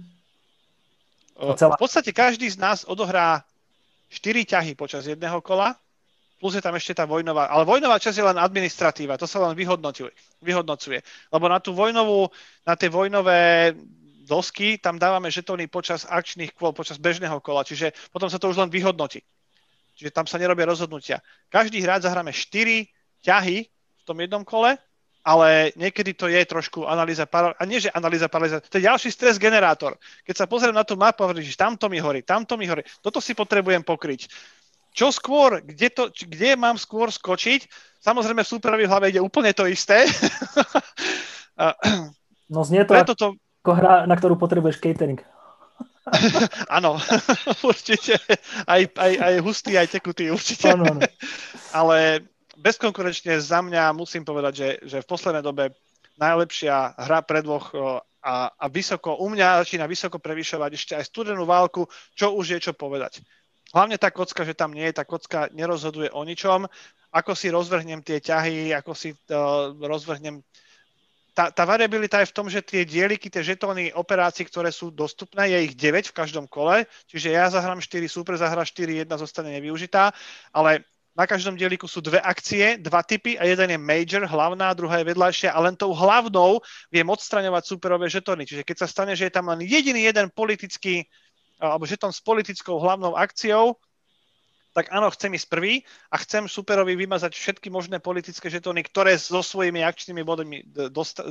[1.39, 3.45] Uh, v podstate každý z nás odohrá
[4.09, 5.77] 4 ťahy počas jedného kola
[6.39, 9.53] plus je tam ešte tá vojnová, ale vojnová časť je len administratíva, to sa len
[10.39, 10.99] vyhodnocuje.
[11.35, 12.31] Lebo na tú vojnovú,
[12.63, 13.75] na tie vojnové
[14.23, 18.55] dosky, tam dávame žetóny počas akčných kôl, počas bežného kola, čiže potom sa to už
[18.55, 19.19] len vyhodnotí.
[19.99, 21.19] Čiže tam sa nerobia rozhodnutia.
[21.51, 22.87] Každý hráč zahráme 4
[23.19, 24.79] ťahy v tom jednom kole
[25.23, 29.09] ale niekedy to je trošku analýza paralýza, a nie, že analýza paralýza, to je ďalší
[29.11, 29.99] stres generátor.
[30.23, 32.81] Keď sa pozriem na tú mapu a hovorím, že tamto mi horí, tamto mi horí,
[33.03, 34.31] toto si potrebujem pokryť.
[34.95, 37.69] Čo skôr, kde, to, kde mám skôr skočiť?
[38.01, 40.07] Samozrejme v superovi v hlave ide úplne to isté.
[42.53, 43.27] no znie to, Preto to
[43.59, 45.19] ako hra, na ktorú potrebuješ catering.
[46.75, 46.97] Áno,
[47.69, 48.17] určite.
[48.65, 50.73] Aj, aj, aj hustý, aj tekutý, určite.
[50.73, 51.01] Ano, ano.
[51.75, 52.25] Ale
[52.59, 55.71] bezkonkurenčne za mňa musím povedať, že, že v poslednej dobe
[56.19, 57.71] najlepšia hra pre dvoch
[58.19, 62.59] a, a vysoko, u mňa začína vysoko prevyšovať ešte aj studenú válku, čo už je
[62.69, 63.23] čo povedať.
[63.71, 66.67] Hlavne tá kocka, že tam nie je, tá kocka nerozhoduje o ničom.
[67.15, 70.43] Ako si rozvrhnem tie ťahy, ako si uh, rozvrhnem
[71.39, 75.55] tá, tá variabilita je v tom, že tie dieliky, tie žetóny operácií, ktoré sú dostupné,
[75.55, 79.55] je ich 9 v každom kole, čiže ja zahrám 4, super zahra 4, jedna zostane
[79.55, 80.11] nevyužitá,
[80.51, 80.83] ale
[81.17, 85.09] na každom dieliku sú dve akcie, dva typy a jeden je major, hlavná, druhá je
[85.09, 86.61] vedľajšia a len tou hlavnou
[86.93, 88.45] viem odstraňovať superové žetóny.
[88.45, 91.03] Čiže keď sa stane, že je tam len jediný jeden politický
[91.59, 93.75] alebo žetón s politickou hlavnou akciou,
[94.71, 95.83] tak áno, chcem ísť prvý
[96.13, 100.63] a chcem superovi vymazať všetky možné politické žetóny, ktoré so svojimi akčnými bodmi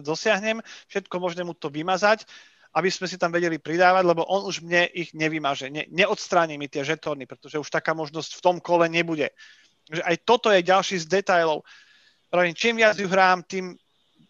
[0.04, 0.60] dosiahnem,
[0.90, 2.28] všetko možné mu to vymazať
[2.76, 6.68] aby sme si tam vedeli pridávať, lebo on už mne ich nevymaže, ne, neodstráni mi
[6.68, 9.32] tie žetóny, pretože už taká možnosť v tom kole nebude.
[9.88, 11.64] Takže aj toto je ďalší z detailov.
[12.52, 13.72] Čím viac ju hrám, tým,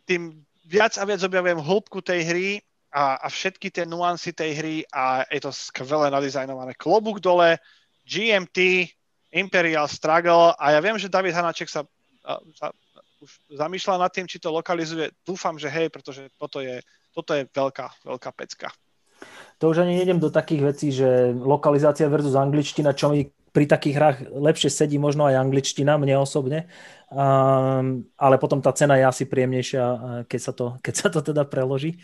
[0.06, 2.48] tým viac a viac objavujem hĺbku tej hry
[2.94, 6.78] a, a všetky tie nuancy tej hry a je to skvelé nadizajnované.
[6.78, 7.59] Klobúk dole,
[8.06, 8.89] GMT,
[9.35, 11.85] Imperial Struggle a ja viem, že David Hanaček sa,
[12.56, 12.72] sa
[13.18, 15.10] už zamýšľa nad tým, či to lokalizuje.
[15.26, 16.80] Dúfam, že hej, pretože toto je,
[17.12, 18.70] toto je veľká, veľká pecka.
[19.59, 23.96] To už ani nejdem do takých vecí, že lokalizácia versus angličtina, čo mi pri takých
[23.96, 26.68] hrách lepšie sedí možno aj angličtina, mne osobne,
[27.12, 29.84] um, ale potom tá cena je asi príjemnejšia,
[30.28, 31.98] keď sa to, keď sa to teda preloží.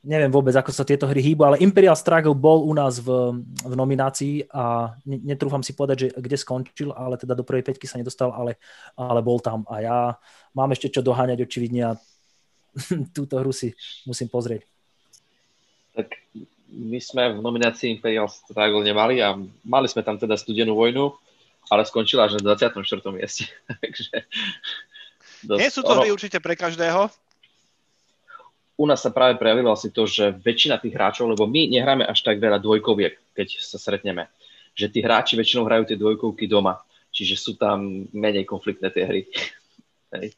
[0.00, 3.72] Neviem vôbec, ako sa tieto hry hýbu, ale Imperial Struggle bol u nás v, v
[3.76, 8.32] nominácii a netrúfam si povedať, že kde skončil, ale teda do prvej peťky sa nedostal,
[8.32, 8.56] ale,
[8.96, 9.68] ale bol tam.
[9.68, 9.98] A ja
[10.56, 11.92] mám ešte čo doháňať očividne a
[13.16, 13.76] túto hru si
[14.08, 14.64] musím pozrieť.
[15.92, 16.16] Tak
[16.70, 19.34] my sme v nominácii Imperial Struggle nemali a
[19.66, 21.12] mali sme tam teda studenú vojnu,
[21.68, 22.82] ale skončila až na 24.
[23.10, 23.50] mieste.
[23.82, 24.24] Takže
[25.44, 27.10] dosť, Nie sú to hry určite pre každého?
[28.80, 32.24] U nás sa práve prejavilo asi to, že väčšina tých hráčov, lebo my nehráme až
[32.24, 34.32] tak veľa dvojkoviek, keď sa stretneme,
[34.72, 36.80] že tí hráči väčšinou hrajú tie dvojkovky doma,
[37.12, 39.20] čiže sú tam menej konfliktné tie hry.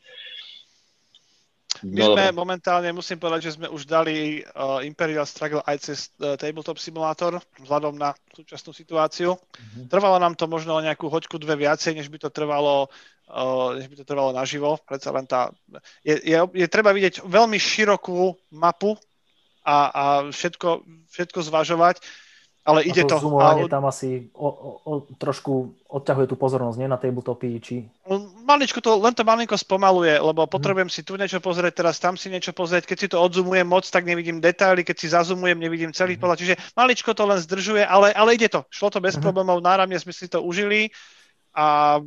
[1.82, 1.90] Hej.
[1.90, 6.14] My no, sme momentálne, musím povedať, že sme už dali uh, Imperial Struggle aj cez
[6.22, 9.34] uh, Tabletop Simulator vzhľadom na súčasnú situáciu.
[9.34, 9.90] Mm-hmm.
[9.90, 12.86] Trvalo nám to možno nejakú hoďku, dve viacej, než by to trvalo
[13.34, 14.78] uh, než by to trvalo naživo.
[14.86, 15.50] Predsa len tá,
[16.06, 18.94] je, je, je treba vidieť veľmi širokú mapu
[19.66, 21.98] a, a všetko, všetko zvažovať.
[22.62, 23.18] Ale ide to.
[23.18, 23.72] Zoomovanie a...
[23.74, 27.90] tam asi o, o, o, trošku odťahuje tú pozornosť, nie na tabletopy, či...
[28.06, 30.50] No, maličko to, len to malinko spomaluje, lebo mhm.
[30.50, 30.94] potrebujem hmm.
[30.94, 32.86] si tu niečo pozrieť, teraz tam si niečo pozrieť.
[32.86, 36.22] Keď si to odzumujem moc, tak nevidím detaily, keď si zazumujem, nevidím celý hmm.
[36.22, 36.38] pohľad.
[36.38, 38.62] Čiže maličko to len zdržuje, ale, ale ide to.
[38.70, 39.26] Šlo to bez hmm.
[39.26, 40.94] problémov, náramne sme si to užili
[41.58, 41.98] a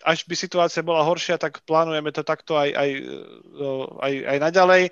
[0.00, 2.90] až by situácia bola horšia, tak plánujeme to takto aj, aj,
[4.00, 4.82] aj, aj naďalej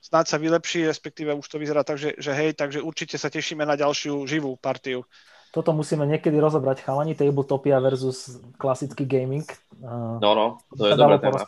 [0.00, 3.62] snáď sa vylepší, respektíve už to vyzerá tak, že, že hej, takže určite sa tešíme
[3.66, 5.04] na ďalšiu živú partiu.
[5.48, 9.48] Toto musíme niekedy rozobrať, chalani, Tabletopia versus klasický gaming.
[9.80, 10.46] No, no,
[10.76, 11.40] to je dobré téma.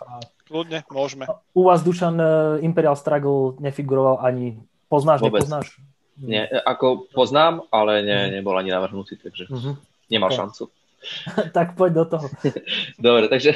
[0.50, 1.30] Kľudne, môžeme.
[1.54, 2.26] U vás, Dušan, e,
[2.66, 4.58] Imperial Struggle nefiguroval ani...
[4.90, 5.46] Poznáš, Vôbec.
[5.46, 5.78] nepoznáš?
[6.18, 8.30] Nie, ako poznám, ale ne, mhm.
[8.40, 9.78] nebol ani navrhnutý, takže uh-huh.
[10.10, 10.38] nemal okay.
[10.42, 10.64] šancu.
[11.56, 12.26] tak poď do toho.
[12.98, 13.54] Dobre, takže,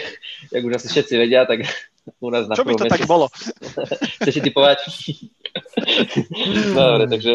[0.53, 1.67] jak už asi všetci vedia, tak
[2.21, 3.27] u nás na Čo by to tak bolo?
[4.21, 4.79] Chceš ti povedať?
[6.77, 7.33] Dobre, takže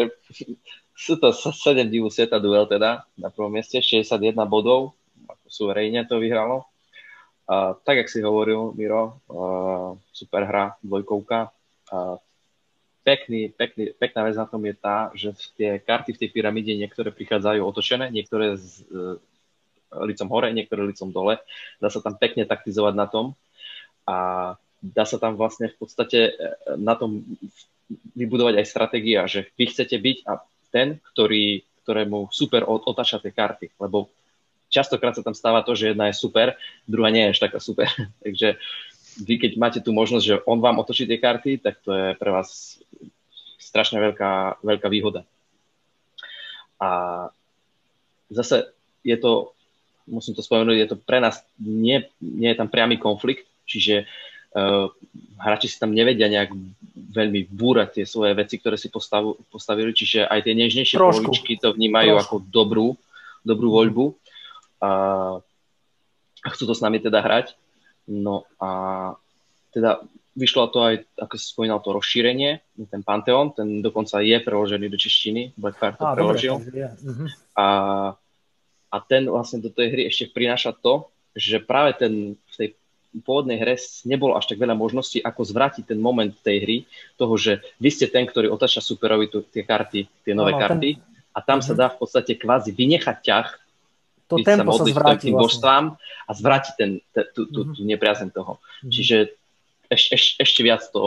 [0.94, 4.94] sú to 7 divu sveta duel teda na prvom mieste, 61 bodov,
[5.26, 6.68] ako suverejne to vyhralo.
[7.50, 11.50] Uh, tak, jak si hovoril, Miro, uh, super hra, dvojkovka.
[11.90, 12.14] Uh,
[13.02, 17.10] pekný, pekný, pekná vec na tom je tá, že tie karty v tej pyramíde niektoré
[17.10, 19.18] prichádzajú otočené, niektoré z, uh,
[20.06, 21.42] licom hore, niektoré licom dole.
[21.82, 23.34] Dá sa tam pekne taktizovať na tom
[24.06, 24.16] a
[24.80, 26.32] dá sa tam vlastne v podstate e,
[26.80, 27.24] na tom
[28.16, 30.40] vybudovať aj stratégia, že vy chcete byť a
[30.70, 34.08] ten, ktorý, ktorému super otáča tie karty, lebo
[34.70, 36.54] častokrát sa tam stáva to, že jedna je super,
[36.86, 37.90] druhá nie je až taká super.
[38.24, 38.56] Takže
[39.20, 42.30] vy, keď máte tú možnosť, že on vám otočí tie karty, tak to je pre
[42.30, 42.78] vás
[43.58, 45.26] strašne veľká, veľká výhoda.
[46.80, 47.28] A
[48.30, 48.70] zase
[49.02, 49.52] je to,
[50.06, 54.10] musím to spomenúť, je to pre nás, nie, nie je tam priamy konflikt, čiže
[54.58, 54.90] uh,
[55.38, 56.50] hráči si tam nevedia nejak
[57.10, 61.30] veľmi búrať tie svoje veci, ktoré si postavu, postavili, čiže aj tie nežnejšie Trošku.
[61.30, 62.26] polovičky to vnímajú Trošku.
[62.26, 62.88] ako dobrú,
[63.46, 64.06] dobrú voľbu
[64.82, 64.90] a,
[66.42, 67.54] a chcú to s nami teda hrať.
[68.10, 68.70] No a
[69.70, 70.02] teda
[70.34, 74.98] vyšlo to aj, ako si spomínal, to rozšírenie, ten Pantheon, ten dokonca je preložený do
[74.98, 76.56] češtiny, Blackfire to a, preložil.
[76.62, 77.28] Dobre, uh-huh.
[77.58, 77.66] a,
[78.90, 82.68] a ten vlastne do tej hry ešte prináša to, že práve ten v tej
[83.18, 83.74] pôvodnej hre
[84.06, 86.76] nebolo až tak veľa možností, ako zvrátiť ten moment tej hry,
[87.18, 90.90] toho, že vy ste ten, ktorý otača superovi tu, tie karty, tie nové no, karty
[90.94, 91.02] ten...
[91.34, 91.66] a tam uh-huh.
[91.66, 91.78] sa mhm.
[91.78, 93.48] dá v podstate kvázi vynechať ťah,
[94.30, 95.98] to tempo sa, sa zvráti tým vlastne.
[95.98, 96.90] a zvráti ten,
[97.34, 97.74] tú, tú, uh-huh.
[97.74, 98.62] tú nepriazeň toho.
[98.62, 98.86] Uh-huh.
[98.94, 99.34] Čiže
[99.90, 101.02] eš, eš, ešte viac to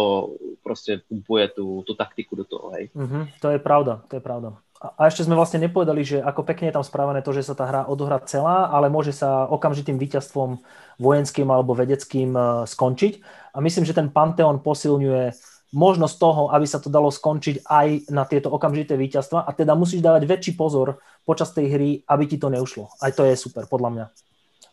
[0.59, 2.75] proste pumpuje tú, tú taktiku do toho.
[2.75, 2.91] Hej.
[2.91, 3.23] Uh-huh.
[3.39, 4.59] To je pravda, to je pravda.
[4.83, 7.63] A ešte sme vlastne nepovedali, že ako pekne je tam správané to, že sa tá
[7.63, 10.59] hra odohrá celá, ale môže sa okamžitým víťazstvom
[10.99, 13.13] vojenským alebo vedeckým e, skončiť.
[13.55, 15.31] A myslím, že ten Pantheon posilňuje
[15.71, 20.03] možnosť toho, aby sa to dalo skončiť aj na tieto okamžité víťazstva a teda musíš
[20.03, 22.91] dávať väčší pozor počas tej hry, aby ti to neušlo.
[22.99, 24.05] Aj to je super, podľa mňa.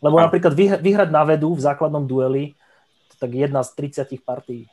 [0.03, 0.27] Lebo a...
[0.27, 0.51] napríklad
[0.83, 2.51] vyhrať na vedu v základnom dueli,
[3.15, 4.67] tak jedna z 30 partí.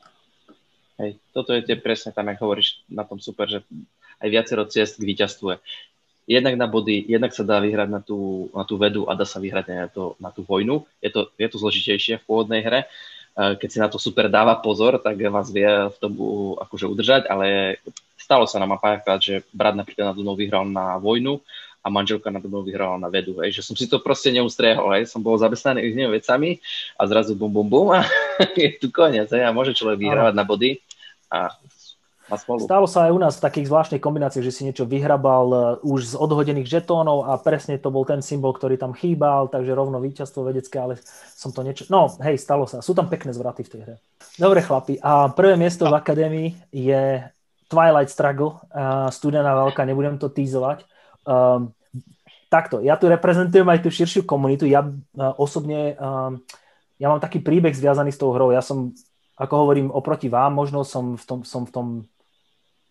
[0.98, 3.62] Hej, toto je tie presne tam, ako hovoríš na tom super, že
[4.19, 5.59] aj viacero ciest k víťazstvu.
[6.28, 9.40] Jednak na body, jednak sa dá vyhrať na tú, na tú vedu a dá sa
[9.40, 10.85] vyhrať aj na, to, na tú vojnu.
[11.01, 12.85] Je to, je to zložitejšie v pôvodnej hre.
[13.39, 16.12] Keď si na to super dáva pozor, tak vás vie v tom
[16.59, 17.78] akože udržať, ale
[18.19, 21.40] stalo sa nám párkrát, že brat napríklad na Dunov vyhral na vojnu
[21.81, 23.40] a manželka na Dunov vyhrala na vedu.
[23.40, 23.62] Hej.
[23.62, 24.93] Že som si to proste neustriehol.
[24.99, 25.09] Hej.
[25.09, 26.61] Som bol zamestnaný inými vecami
[26.99, 28.05] a zrazu bum, bum, bum a
[28.59, 29.32] je tu koniec.
[29.32, 29.49] Hej.
[29.49, 30.82] A môže človek vyhrávať na body
[31.32, 31.55] a
[32.37, 36.13] Stalo sa aj u nás v takých zvláštnych kombináciách, že si niečo vyhrabal uh, už
[36.13, 40.45] z odhodených žetónov a presne to bol ten symbol, ktorý tam chýbal, takže rovno víťazstvo
[40.45, 41.01] vedecké, ale
[41.33, 41.89] som to niečo...
[41.89, 42.85] No, hej, stalo sa.
[42.85, 43.95] Sú tam pekné zvraty v tej hre.
[44.37, 45.01] Dobre, chlapi.
[45.01, 47.25] A prvé miesto v akadémii je
[47.73, 50.85] Twilight Struggle, uh, studená veľká, nebudem to týzovať.
[51.25, 51.73] Um,
[52.53, 54.69] takto, ja tu reprezentujem aj tú širšiu komunitu.
[54.69, 55.97] Ja uh, osobne...
[55.97, 56.45] Um,
[56.99, 58.51] ja mám taký príbeh zviazaný s tou hrou.
[58.51, 58.91] Ja som
[59.39, 61.87] ako hovorím, oproti vám, možno som v tom, som v tom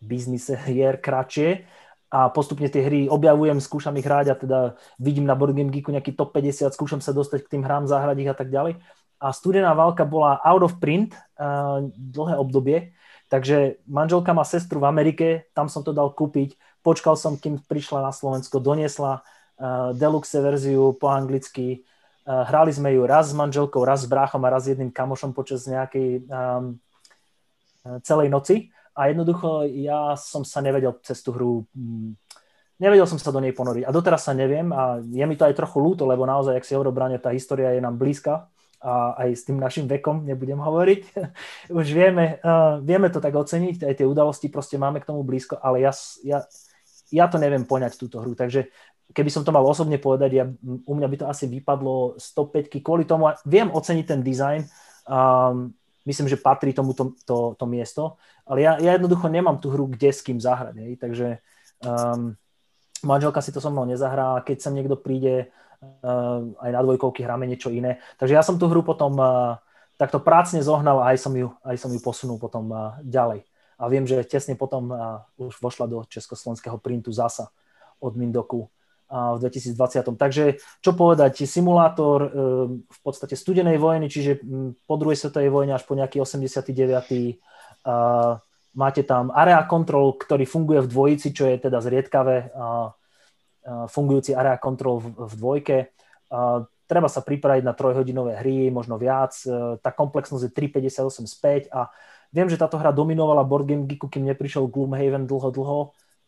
[0.02, 1.66] biznise hier kratšie
[2.08, 4.60] a postupne tie hry objavujem, skúšam ich hrať a teda
[4.96, 8.18] vidím na Board Game Geeku nejaký top 50, skúšam sa dostať k tým hrám, zahrať
[8.24, 8.80] ich a tak ďalej.
[9.20, 11.12] A studená válka bola out of print
[11.42, 12.96] uh, dlhé obdobie,
[13.28, 18.00] takže manželka má sestru v Amerike, tam som to dal kúpiť, počkal som, kým prišla
[18.00, 21.84] na Slovensko, doniesla uh, deluxe verziu po anglicky,
[22.24, 25.36] uh, hrali sme ju raz s manželkou, raz s bráchom a raz s jedným kamošom
[25.36, 26.80] počas nejakej um,
[28.06, 28.56] celej noci
[28.98, 32.18] a jednoducho ja som sa nevedel cez tú hru, mm,
[32.82, 35.54] nevedel som sa do nej ponoriť a doteraz sa neviem a je mi to aj
[35.54, 38.50] trochu ľúto, lebo naozaj, ak si Brane, tá história je nám blízka
[38.82, 41.02] a aj s tým našim vekom nebudem hovoriť.
[41.78, 45.58] Už vieme, uh, vieme to tak oceniť, aj tie udalosti proste máme k tomu blízko,
[45.62, 46.46] ale ja, ja,
[47.14, 48.70] ja to neviem poňať túto hru, takže
[49.14, 50.46] keby som to mal osobne povedať, ja,
[50.86, 54.62] u mňa by to asi vypadlo 105 kvôli tomu, viem oceniť ten dizajn,
[55.10, 55.72] um,
[56.08, 58.16] myslím, že patrí tomu to, to, to miesto.
[58.48, 60.80] Ale ja, ja jednoducho nemám tú hru kde s kým zahrať.
[60.80, 60.94] Hej.
[61.04, 61.28] Takže
[61.84, 62.32] um,
[63.04, 65.52] manželka si to so mnou nezahrá, keď sem niekto príde,
[65.84, 68.00] uh, aj na dvojkovky hráme niečo iné.
[68.16, 69.60] Takže ja som tú hru potom uh,
[70.00, 73.44] takto prácne zohnal a aj som ju, aj som ju posunul potom uh, ďalej.
[73.78, 77.52] A viem, že tesne potom uh, už vošla do československého printu zasa
[78.00, 78.72] od Mindoku
[79.08, 80.20] v 2020.
[80.20, 82.30] Takže čo povedať, simulátor e,
[82.80, 84.44] v podstate studenej vojny, čiže
[84.84, 87.40] po druhej svetovej vojne až po nejaký 89.
[88.78, 92.52] Máte tam area control, ktorý funguje v dvojici, čo je teda zriedkavé.
[93.90, 95.98] Fungujúci area control v dvojke.
[96.88, 99.36] Treba sa pripraviť na trojhodinové hry, možno viac.
[99.44, 101.92] E, tá komplexnosť je 358 späť a
[102.32, 105.80] viem, že táto hra dominovala Board Game Geeku, kým neprišiel Gloomhaven dlho, dlho.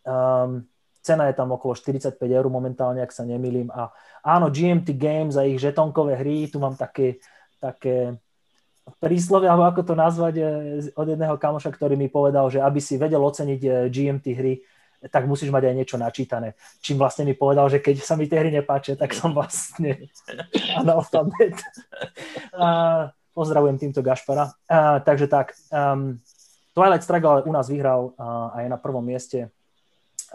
[0.03, 0.67] Um,
[0.99, 3.71] Cena je tam okolo 45 eur momentálne, ak sa nemýlim.
[3.71, 3.89] A
[4.23, 7.23] áno, GMT Games a ich žetonkové hry, tu mám také,
[7.63, 8.19] také
[8.99, 10.43] príslovie, alebo ako to nazvať, e,
[10.97, 14.53] od jedného kamoša, ktorý mi povedal, že aby si vedel oceniť e, GMT hry,
[15.07, 16.59] tak musíš mať aj niečo načítané.
[16.83, 20.11] Čím vlastne mi povedal, že keď sa mi tie hry nepáčia, tak som vlastne
[20.81, 21.55] analfabet.
[22.51, 22.67] A
[23.31, 24.51] pozdravujem týmto Gašpara.
[24.67, 26.19] A, takže tak, um,
[26.75, 29.47] Twilight Struggle u nás vyhral a, a je na prvom mieste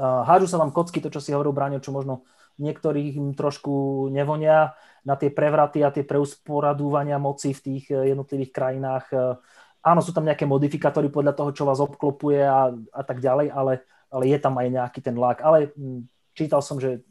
[0.01, 2.27] Hážu sa vám kocky, to, čo si hovoril, Bráňo, čo možno
[2.59, 9.05] niektorých trošku nevonia na tie prevraty a tie preusporadúvania moci v tých eh, jednotlivých krajinách.
[9.13, 9.37] Eh,
[9.85, 13.85] áno, sú tam nejaké modifikátory podľa toho, čo vás obklopuje a, a tak ďalej, ale,
[14.09, 15.43] ale je tam aj nejaký ten lak.
[15.45, 17.05] Ale hm, čítal som, že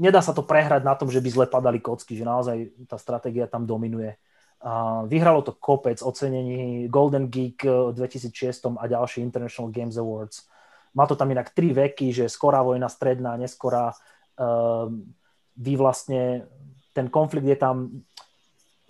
[0.00, 3.46] nedá sa to prehrať na tom, že by zle padali kocky, že naozaj tá stratégia
[3.46, 4.18] tam dominuje.
[4.62, 10.46] A vyhralo to kopec ocenení Golden Geek v 2006 a ďalší International Games Awards.
[10.92, 13.96] Má to tam inak tri veky, že skorá vojna, stredná, neskorá.
[14.36, 15.16] Ehm,
[15.56, 16.48] vy vlastne,
[16.92, 18.04] ten konflikt je tam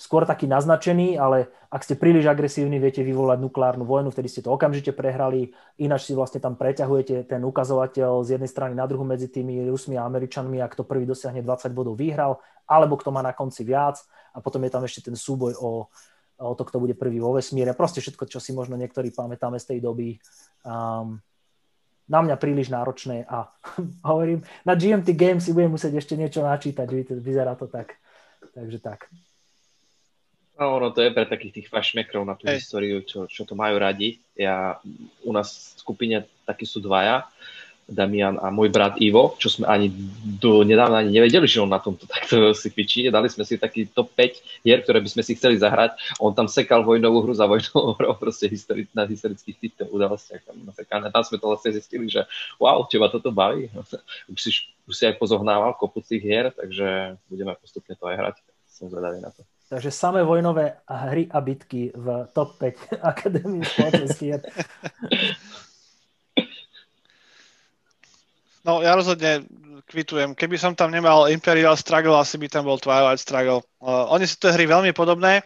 [0.03, 4.51] skôr taký naznačený, ale ak ste príliš agresívni, viete vyvolať nukleárnu vojnu, vtedy ste to
[4.51, 9.31] okamžite prehrali, ináč si vlastne tam preťahujete ten ukazovateľ z jednej strany na druhu medzi
[9.31, 13.31] tými Rusmi a Američanmi a kto prvý dosiahne 20 bodov vyhral, alebo kto má na
[13.31, 14.03] konci viac
[14.35, 15.87] a potom je tam ešte ten súboj o,
[16.43, 17.71] o to, kto bude prvý vo vesmíre.
[17.79, 20.19] Proste všetko, čo si možno niektorí pamätáme z tej doby.
[20.67, 21.23] Um,
[22.11, 23.51] na mňa príliš náročné a
[24.11, 26.87] hovorím, na GMT Games si budem musieť ešte niečo načítať,
[27.19, 27.99] vyzerá to tak.
[28.53, 29.09] Takže tak.
[30.61, 32.61] No, ono to je pre takých tých fašmekrov na tú hey.
[32.61, 34.21] históriu, čo, čo to majú radi.
[34.37, 34.79] Ja,
[35.25, 37.25] u nás v skupine takí sú dvaja,
[37.93, 39.93] Damian a môj brat Ivo, čo sme ani
[40.41, 43.13] do nedávna ani nevedeli, že on na tomto takto si pičí.
[43.13, 46.17] Dali sme si taký top 5 hier, ktoré by sme si chceli zahrať.
[46.19, 50.43] On tam sekal vojnovú hru za vojnovú hru, proste histori- na historických týchto udalostiach.
[50.49, 51.05] Tam, nasekal.
[51.13, 52.25] tam sme to vlastne zistili, že
[52.57, 53.69] wow, teba toto baví.
[54.33, 54.51] Už si,
[54.89, 58.37] už si aj pozohnával kopu tých hier, takže budeme postupne to aj hrať.
[58.73, 59.45] Som zvedavý na to.
[59.73, 64.37] Takže samé vojnové hry a bitky v top 5 Akadémie spoločenských
[68.63, 69.43] No, ja rozhodne
[69.91, 70.39] kvitujem.
[70.39, 73.67] Keby som tam nemal Imperial Struggle, asi by tam bol Twilight Struggle.
[73.83, 75.43] Uh, oni sú to hry veľmi podobné.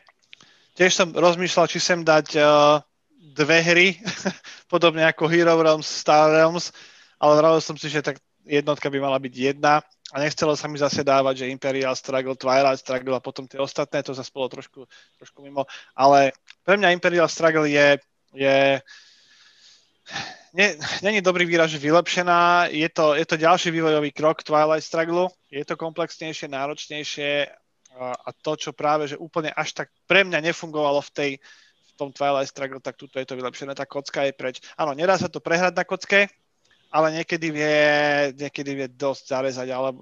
[0.76, 2.78] Tiež som rozmýšľal, či sem dať uh,
[3.36, 3.88] dve hry,
[4.72, 6.72] podobne ako Hero Realms, Star Realms,
[7.16, 9.80] ale vravil som si, že tak jednotka by mala byť jedna
[10.14, 14.06] a nechcelo sa mi zase dávať, že Imperial Struggle, Twilight Struggle a potom tie ostatné,
[14.06, 14.86] to zase bolo trošku,
[15.18, 15.66] trošku mimo.
[15.98, 16.30] Ale
[16.62, 17.98] pre mňa Imperial Struggle je,
[18.36, 18.78] je
[21.02, 25.64] není dobrý výraz, že vylepšená, je to, je to ďalší vývojový krok Twilight Struggle, je
[25.64, 27.50] to komplexnejšie, náročnejšie
[27.96, 31.32] a, to, čo práve, že úplne až tak pre mňa nefungovalo v tej
[31.86, 34.60] v tom Twilight Struggle, tak tuto je to vylepšené, tá kocka je preč.
[34.76, 36.28] Áno, nedá sa to prehrať na kocke,
[36.92, 37.76] ale niekedy vie,
[38.36, 39.96] niekedy vie dosť zarezať, ale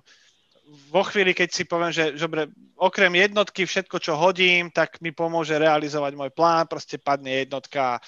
[0.90, 2.26] vo chvíli, keď si poviem, že, že
[2.74, 8.01] okrem jednotky všetko, čo hodím, tak mi pomôže realizovať môj plán, proste padne jednotka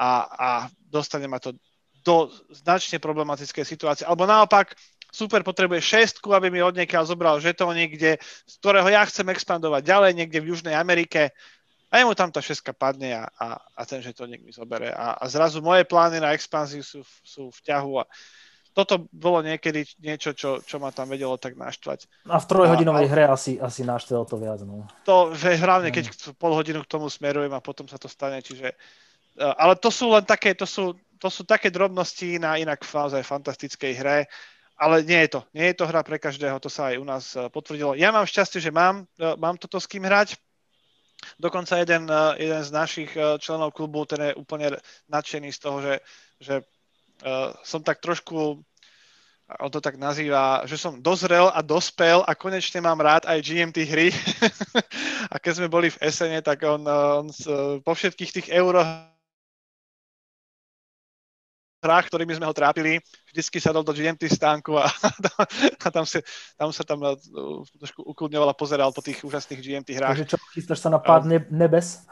[0.00, 0.48] a, a
[0.88, 1.52] dostane ma to
[2.00, 4.08] do značne problematickej situácie.
[4.08, 4.72] Alebo naopak,
[5.12, 8.16] super potrebuje šestku, aby mi od zobral žetónik, kde,
[8.48, 11.36] z ktorého ja chcem expandovať ďalej, niekde v Južnej Amerike
[11.90, 14.94] a jemu tam tá šeska padne a, a, a ten žetónik mi zobere.
[14.94, 18.04] A, a zrazu moje plány na expanziu sú, sú v ťahu a
[18.70, 22.06] toto bolo niekedy niečo, čo, čo ma tam vedelo tak naštvať.
[22.30, 24.62] A v trojhodinovej a, hre asi, asi naštvelo to viac.
[24.62, 24.86] No.
[25.10, 28.78] To, hlavne, keď pol hodinu k tomu smerujem a potom sa to stane, čiže
[29.38, 33.92] ale to sú len také, to sú, to sú také drobnosti na inak naozaj fantastickej
[33.94, 34.18] hre,
[34.80, 35.40] ale nie je to.
[35.52, 37.92] Nie je to hra pre každého, to sa aj u nás e, potvrdilo.
[38.00, 40.40] Ja mám šťastie, že mám, e, mám toto s kým hrať,
[41.38, 44.76] Dokonca jeden, eh, jeden z našich eh, členov klubu, ten je úplne
[45.08, 45.94] nadšený z toho, že,
[46.40, 46.54] že
[47.68, 48.64] som tak trošku
[49.60, 53.76] on to tak nazýva, že som dozrel a dospel a konečne mám rád aj GMT
[53.84, 54.08] hry.
[55.32, 57.28] a keď sme boli v SN, tak on, on
[57.84, 58.80] po všetkých tých euro
[61.80, 63.00] hrách, ktorými sme ho trápili,
[63.32, 64.86] vždycky sadol do GMT stánku a,
[65.84, 66.20] a tam, sa,
[66.54, 67.16] tam sa tam uh,
[67.80, 70.16] trošku ukludňoval a pozeral po tých úžasných GMT hrách.
[70.20, 72.04] Takže čo, chystáš sa na pád ne- nebes?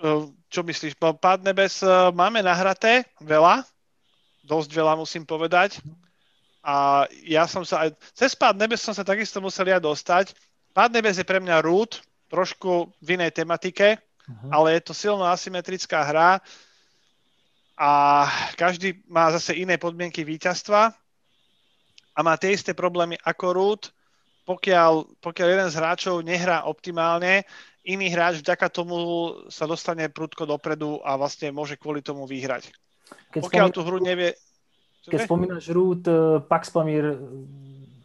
[0.00, 0.96] Uh, čo myslíš?
[0.96, 3.62] Pád nebes uh, máme nahraté veľa,
[4.40, 5.84] dosť veľa musím povedať.
[6.64, 10.32] A ja som sa aj, cez pád nebes som sa takisto musel ja dostať.
[10.72, 14.50] Pád nebes je pre mňa root, trošku v inej tematike, uh-huh.
[14.52, 16.44] ale je to silno asymetrická hra,
[17.78, 18.26] a
[18.58, 20.90] každý má zase iné podmienky víťazstva
[22.12, 23.82] a má tie isté problémy ako Root,
[24.42, 27.46] pokiaľ, pokiaľ jeden z hráčov nehrá optimálne,
[27.86, 28.98] iný hráč vďaka tomu
[29.46, 32.74] sa dostane prudko dopredu a vlastne môže kvôli tomu vyhrať.
[33.30, 34.30] Keď pokiaľ spomínaš, tú hru nevie...
[35.08, 37.16] Keď spomínaš Root, eh, Pax Pamir eh,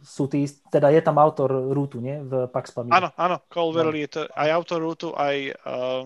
[0.06, 2.22] sú tí, teda je tam autor Rootu, nie?
[2.22, 2.94] V Pax Pamiru.
[2.94, 3.90] Áno, áno, Cole no.
[3.90, 6.04] je to aj autor Rootu, aj, uh,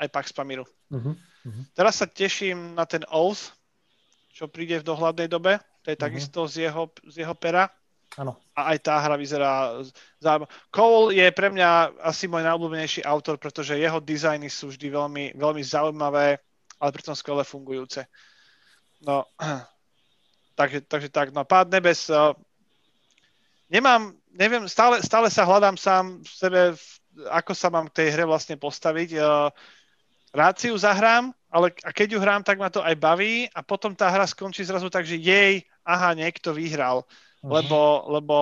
[0.00, 0.64] aj Pax Pamiru.
[0.88, 1.12] Uh-huh.
[1.42, 1.62] Uh-huh.
[1.74, 3.54] Teraz sa teším na ten Oath,
[4.32, 5.58] čo príde v dohľadnej dobe.
[5.82, 6.06] To je uh-huh.
[6.06, 7.70] takisto z jeho, z jeho pera.
[8.20, 8.36] Áno.
[8.52, 9.80] A aj tá hra vyzerá
[10.20, 10.52] zaujímavé.
[10.68, 15.62] Cole je pre mňa asi môj najobľúbenejší autor, pretože jeho dizajny sú vždy veľmi, veľmi
[15.64, 16.36] zaujímavé,
[16.76, 18.04] ale pritom skvele fungujúce.
[19.00, 19.24] No,
[20.60, 22.36] takže, takže tak, no pád nebes, uh,
[23.72, 26.60] nemám, neviem, stále, stále sa hľadám sám v sebe,
[27.32, 29.10] ako sa mám k tej hre vlastne postaviť.
[29.16, 29.48] Uh,
[30.32, 33.60] rád si ju zahrám, ale a keď ju hrám, tak ma to aj baví a
[33.60, 37.04] potom tá hra skončí zrazu tak, že jej, aha, niekto vyhral.
[37.44, 37.60] Uh-huh.
[37.60, 38.36] Lebo, lebo...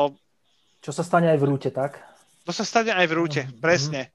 [0.78, 1.98] Čo sa stane aj v rúte, tak?
[2.46, 3.60] To sa stane aj v rúte, mm-hmm.
[3.60, 4.14] presne.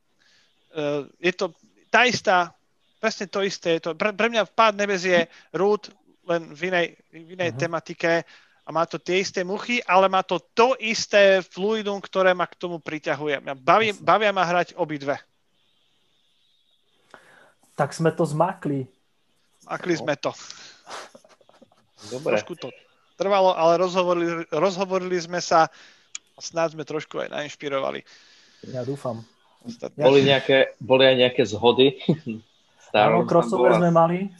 [0.71, 1.51] Uh, je to
[1.91, 2.55] tá istá,
[2.97, 3.77] presne to isté.
[3.83, 5.91] To, pre, pre mňa pád nebez je rút
[6.25, 7.61] len v inej, v inej mm-hmm.
[7.61, 8.13] tematike
[8.65, 12.57] a má to tie isté muchy, ale má to to isté fluidum, ktoré ma k
[12.57, 13.45] tomu priťahuje.
[13.61, 15.21] Baví, bavia ma hrať obidve.
[17.75, 18.87] Tak sme to zmakli.
[19.67, 19.99] Zmakli no.
[20.03, 20.31] sme to.
[22.11, 22.39] Dobre.
[22.39, 22.69] Trošku to
[23.15, 25.67] trvalo, ale rozhovorili, rozhovorili sme sa
[26.35, 28.03] a snáď sme trošku aj nainšpirovali.
[28.71, 29.23] Ja dúfam.
[29.97, 31.97] Boli, nejaké, boli aj nejaké zhody?
[32.95, 34.31] Áno, crossover sme mali.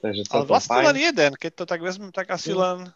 [0.00, 0.86] Takže ale vlastne fajn.
[0.88, 2.88] len jeden, keď to tak vezmem, tak asi len...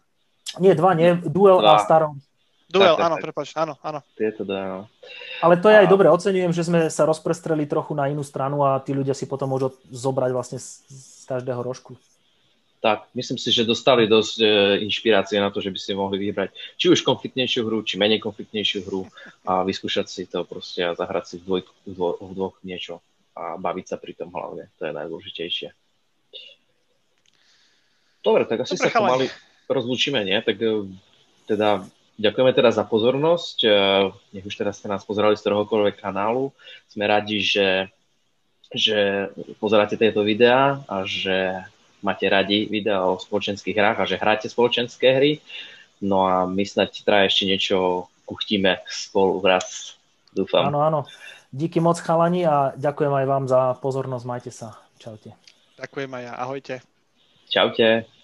[0.57, 1.77] Nie, dva, nie, duel dva.
[1.77, 2.17] a starom.
[2.65, 4.01] Duel, tak, áno, prepáč, áno, áno.
[4.17, 4.81] Tieto dva, áno.
[5.39, 5.85] Ale to je a...
[5.85, 9.29] aj dobre, oceňujem, že sme sa rozprestreli trochu na inú stranu a tí ľudia si
[9.29, 11.93] potom môžu zobrať vlastne z, z každého rožku
[12.85, 14.45] tak myslím si, že dostali dosť e,
[14.85, 18.85] inšpirácie na to, že by si mohli vybrať či už konfliktnejšiu hru, či menej konfliktnejšiu
[18.85, 19.09] hru
[19.41, 23.01] a vyskúšať si to proste a zahrať si v, dvoj, v, dvo, v dvoch niečo
[23.33, 24.69] a baviť sa pri tom hlavne.
[24.77, 25.69] To je najdôležitejšie.
[28.21, 29.25] Dobre, tak asi Dobre, sa pomali
[29.65, 30.37] rozlúčime, nie?
[30.45, 30.85] Tak e,
[31.49, 31.81] teda
[32.19, 33.57] ďakujeme teda za pozornosť.
[33.63, 33.69] E,
[34.35, 36.51] nech už teraz ste nás pozerali z ktoréhokoľvek kanálu.
[36.87, 37.91] Sme radi, že,
[38.71, 39.29] že
[39.59, 41.63] pozeráte tieto videá a že
[42.05, 45.33] máte radi videa o spoločenských hrách a že hráte spoločenské hry.
[46.03, 49.95] No a my snad teda ešte niečo kuchtíme spolu raz,
[50.33, 50.69] dúfam.
[50.69, 51.01] Áno, áno.
[51.55, 54.25] Díky moc chalani a ďakujem aj vám za pozornosť.
[54.27, 54.75] Majte sa.
[54.99, 55.31] Čaute.
[55.79, 56.33] Ďakujem aj ja.
[56.35, 56.75] Ahojte.
[57.47, 58.14] Čaute.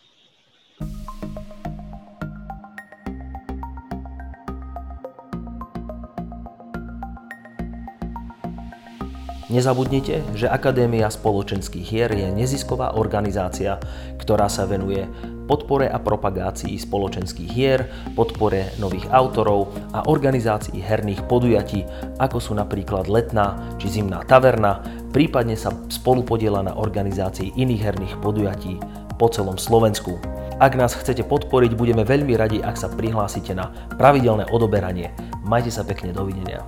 [9.51, 13.83] Nezabudnite, že Akadémia spoločenských hier je nezisková organizácia,
[14.15, 15.03] ktorá sa venuje
[15.43, 17.83] podpore a propagácii spoločenských hier,
[18.15, 21.83] podpore nových autorov a organizácii herných podujatí,
[22.23, 28.79] ako sú napríklad letná či zimná taverna, prípadne sa spolupodiela na organizácii iných herných podujatí
[29.19, 30.15] po celom Slovensku.
[30.63, 33.67] Ak nás chcete podporiť, budeme veľmi radi, ak sa prihlásite na
[33.99, 35.11] pravidelné odoberanie.
[35.43, 36.63] Majte sa pekne, dovidenia.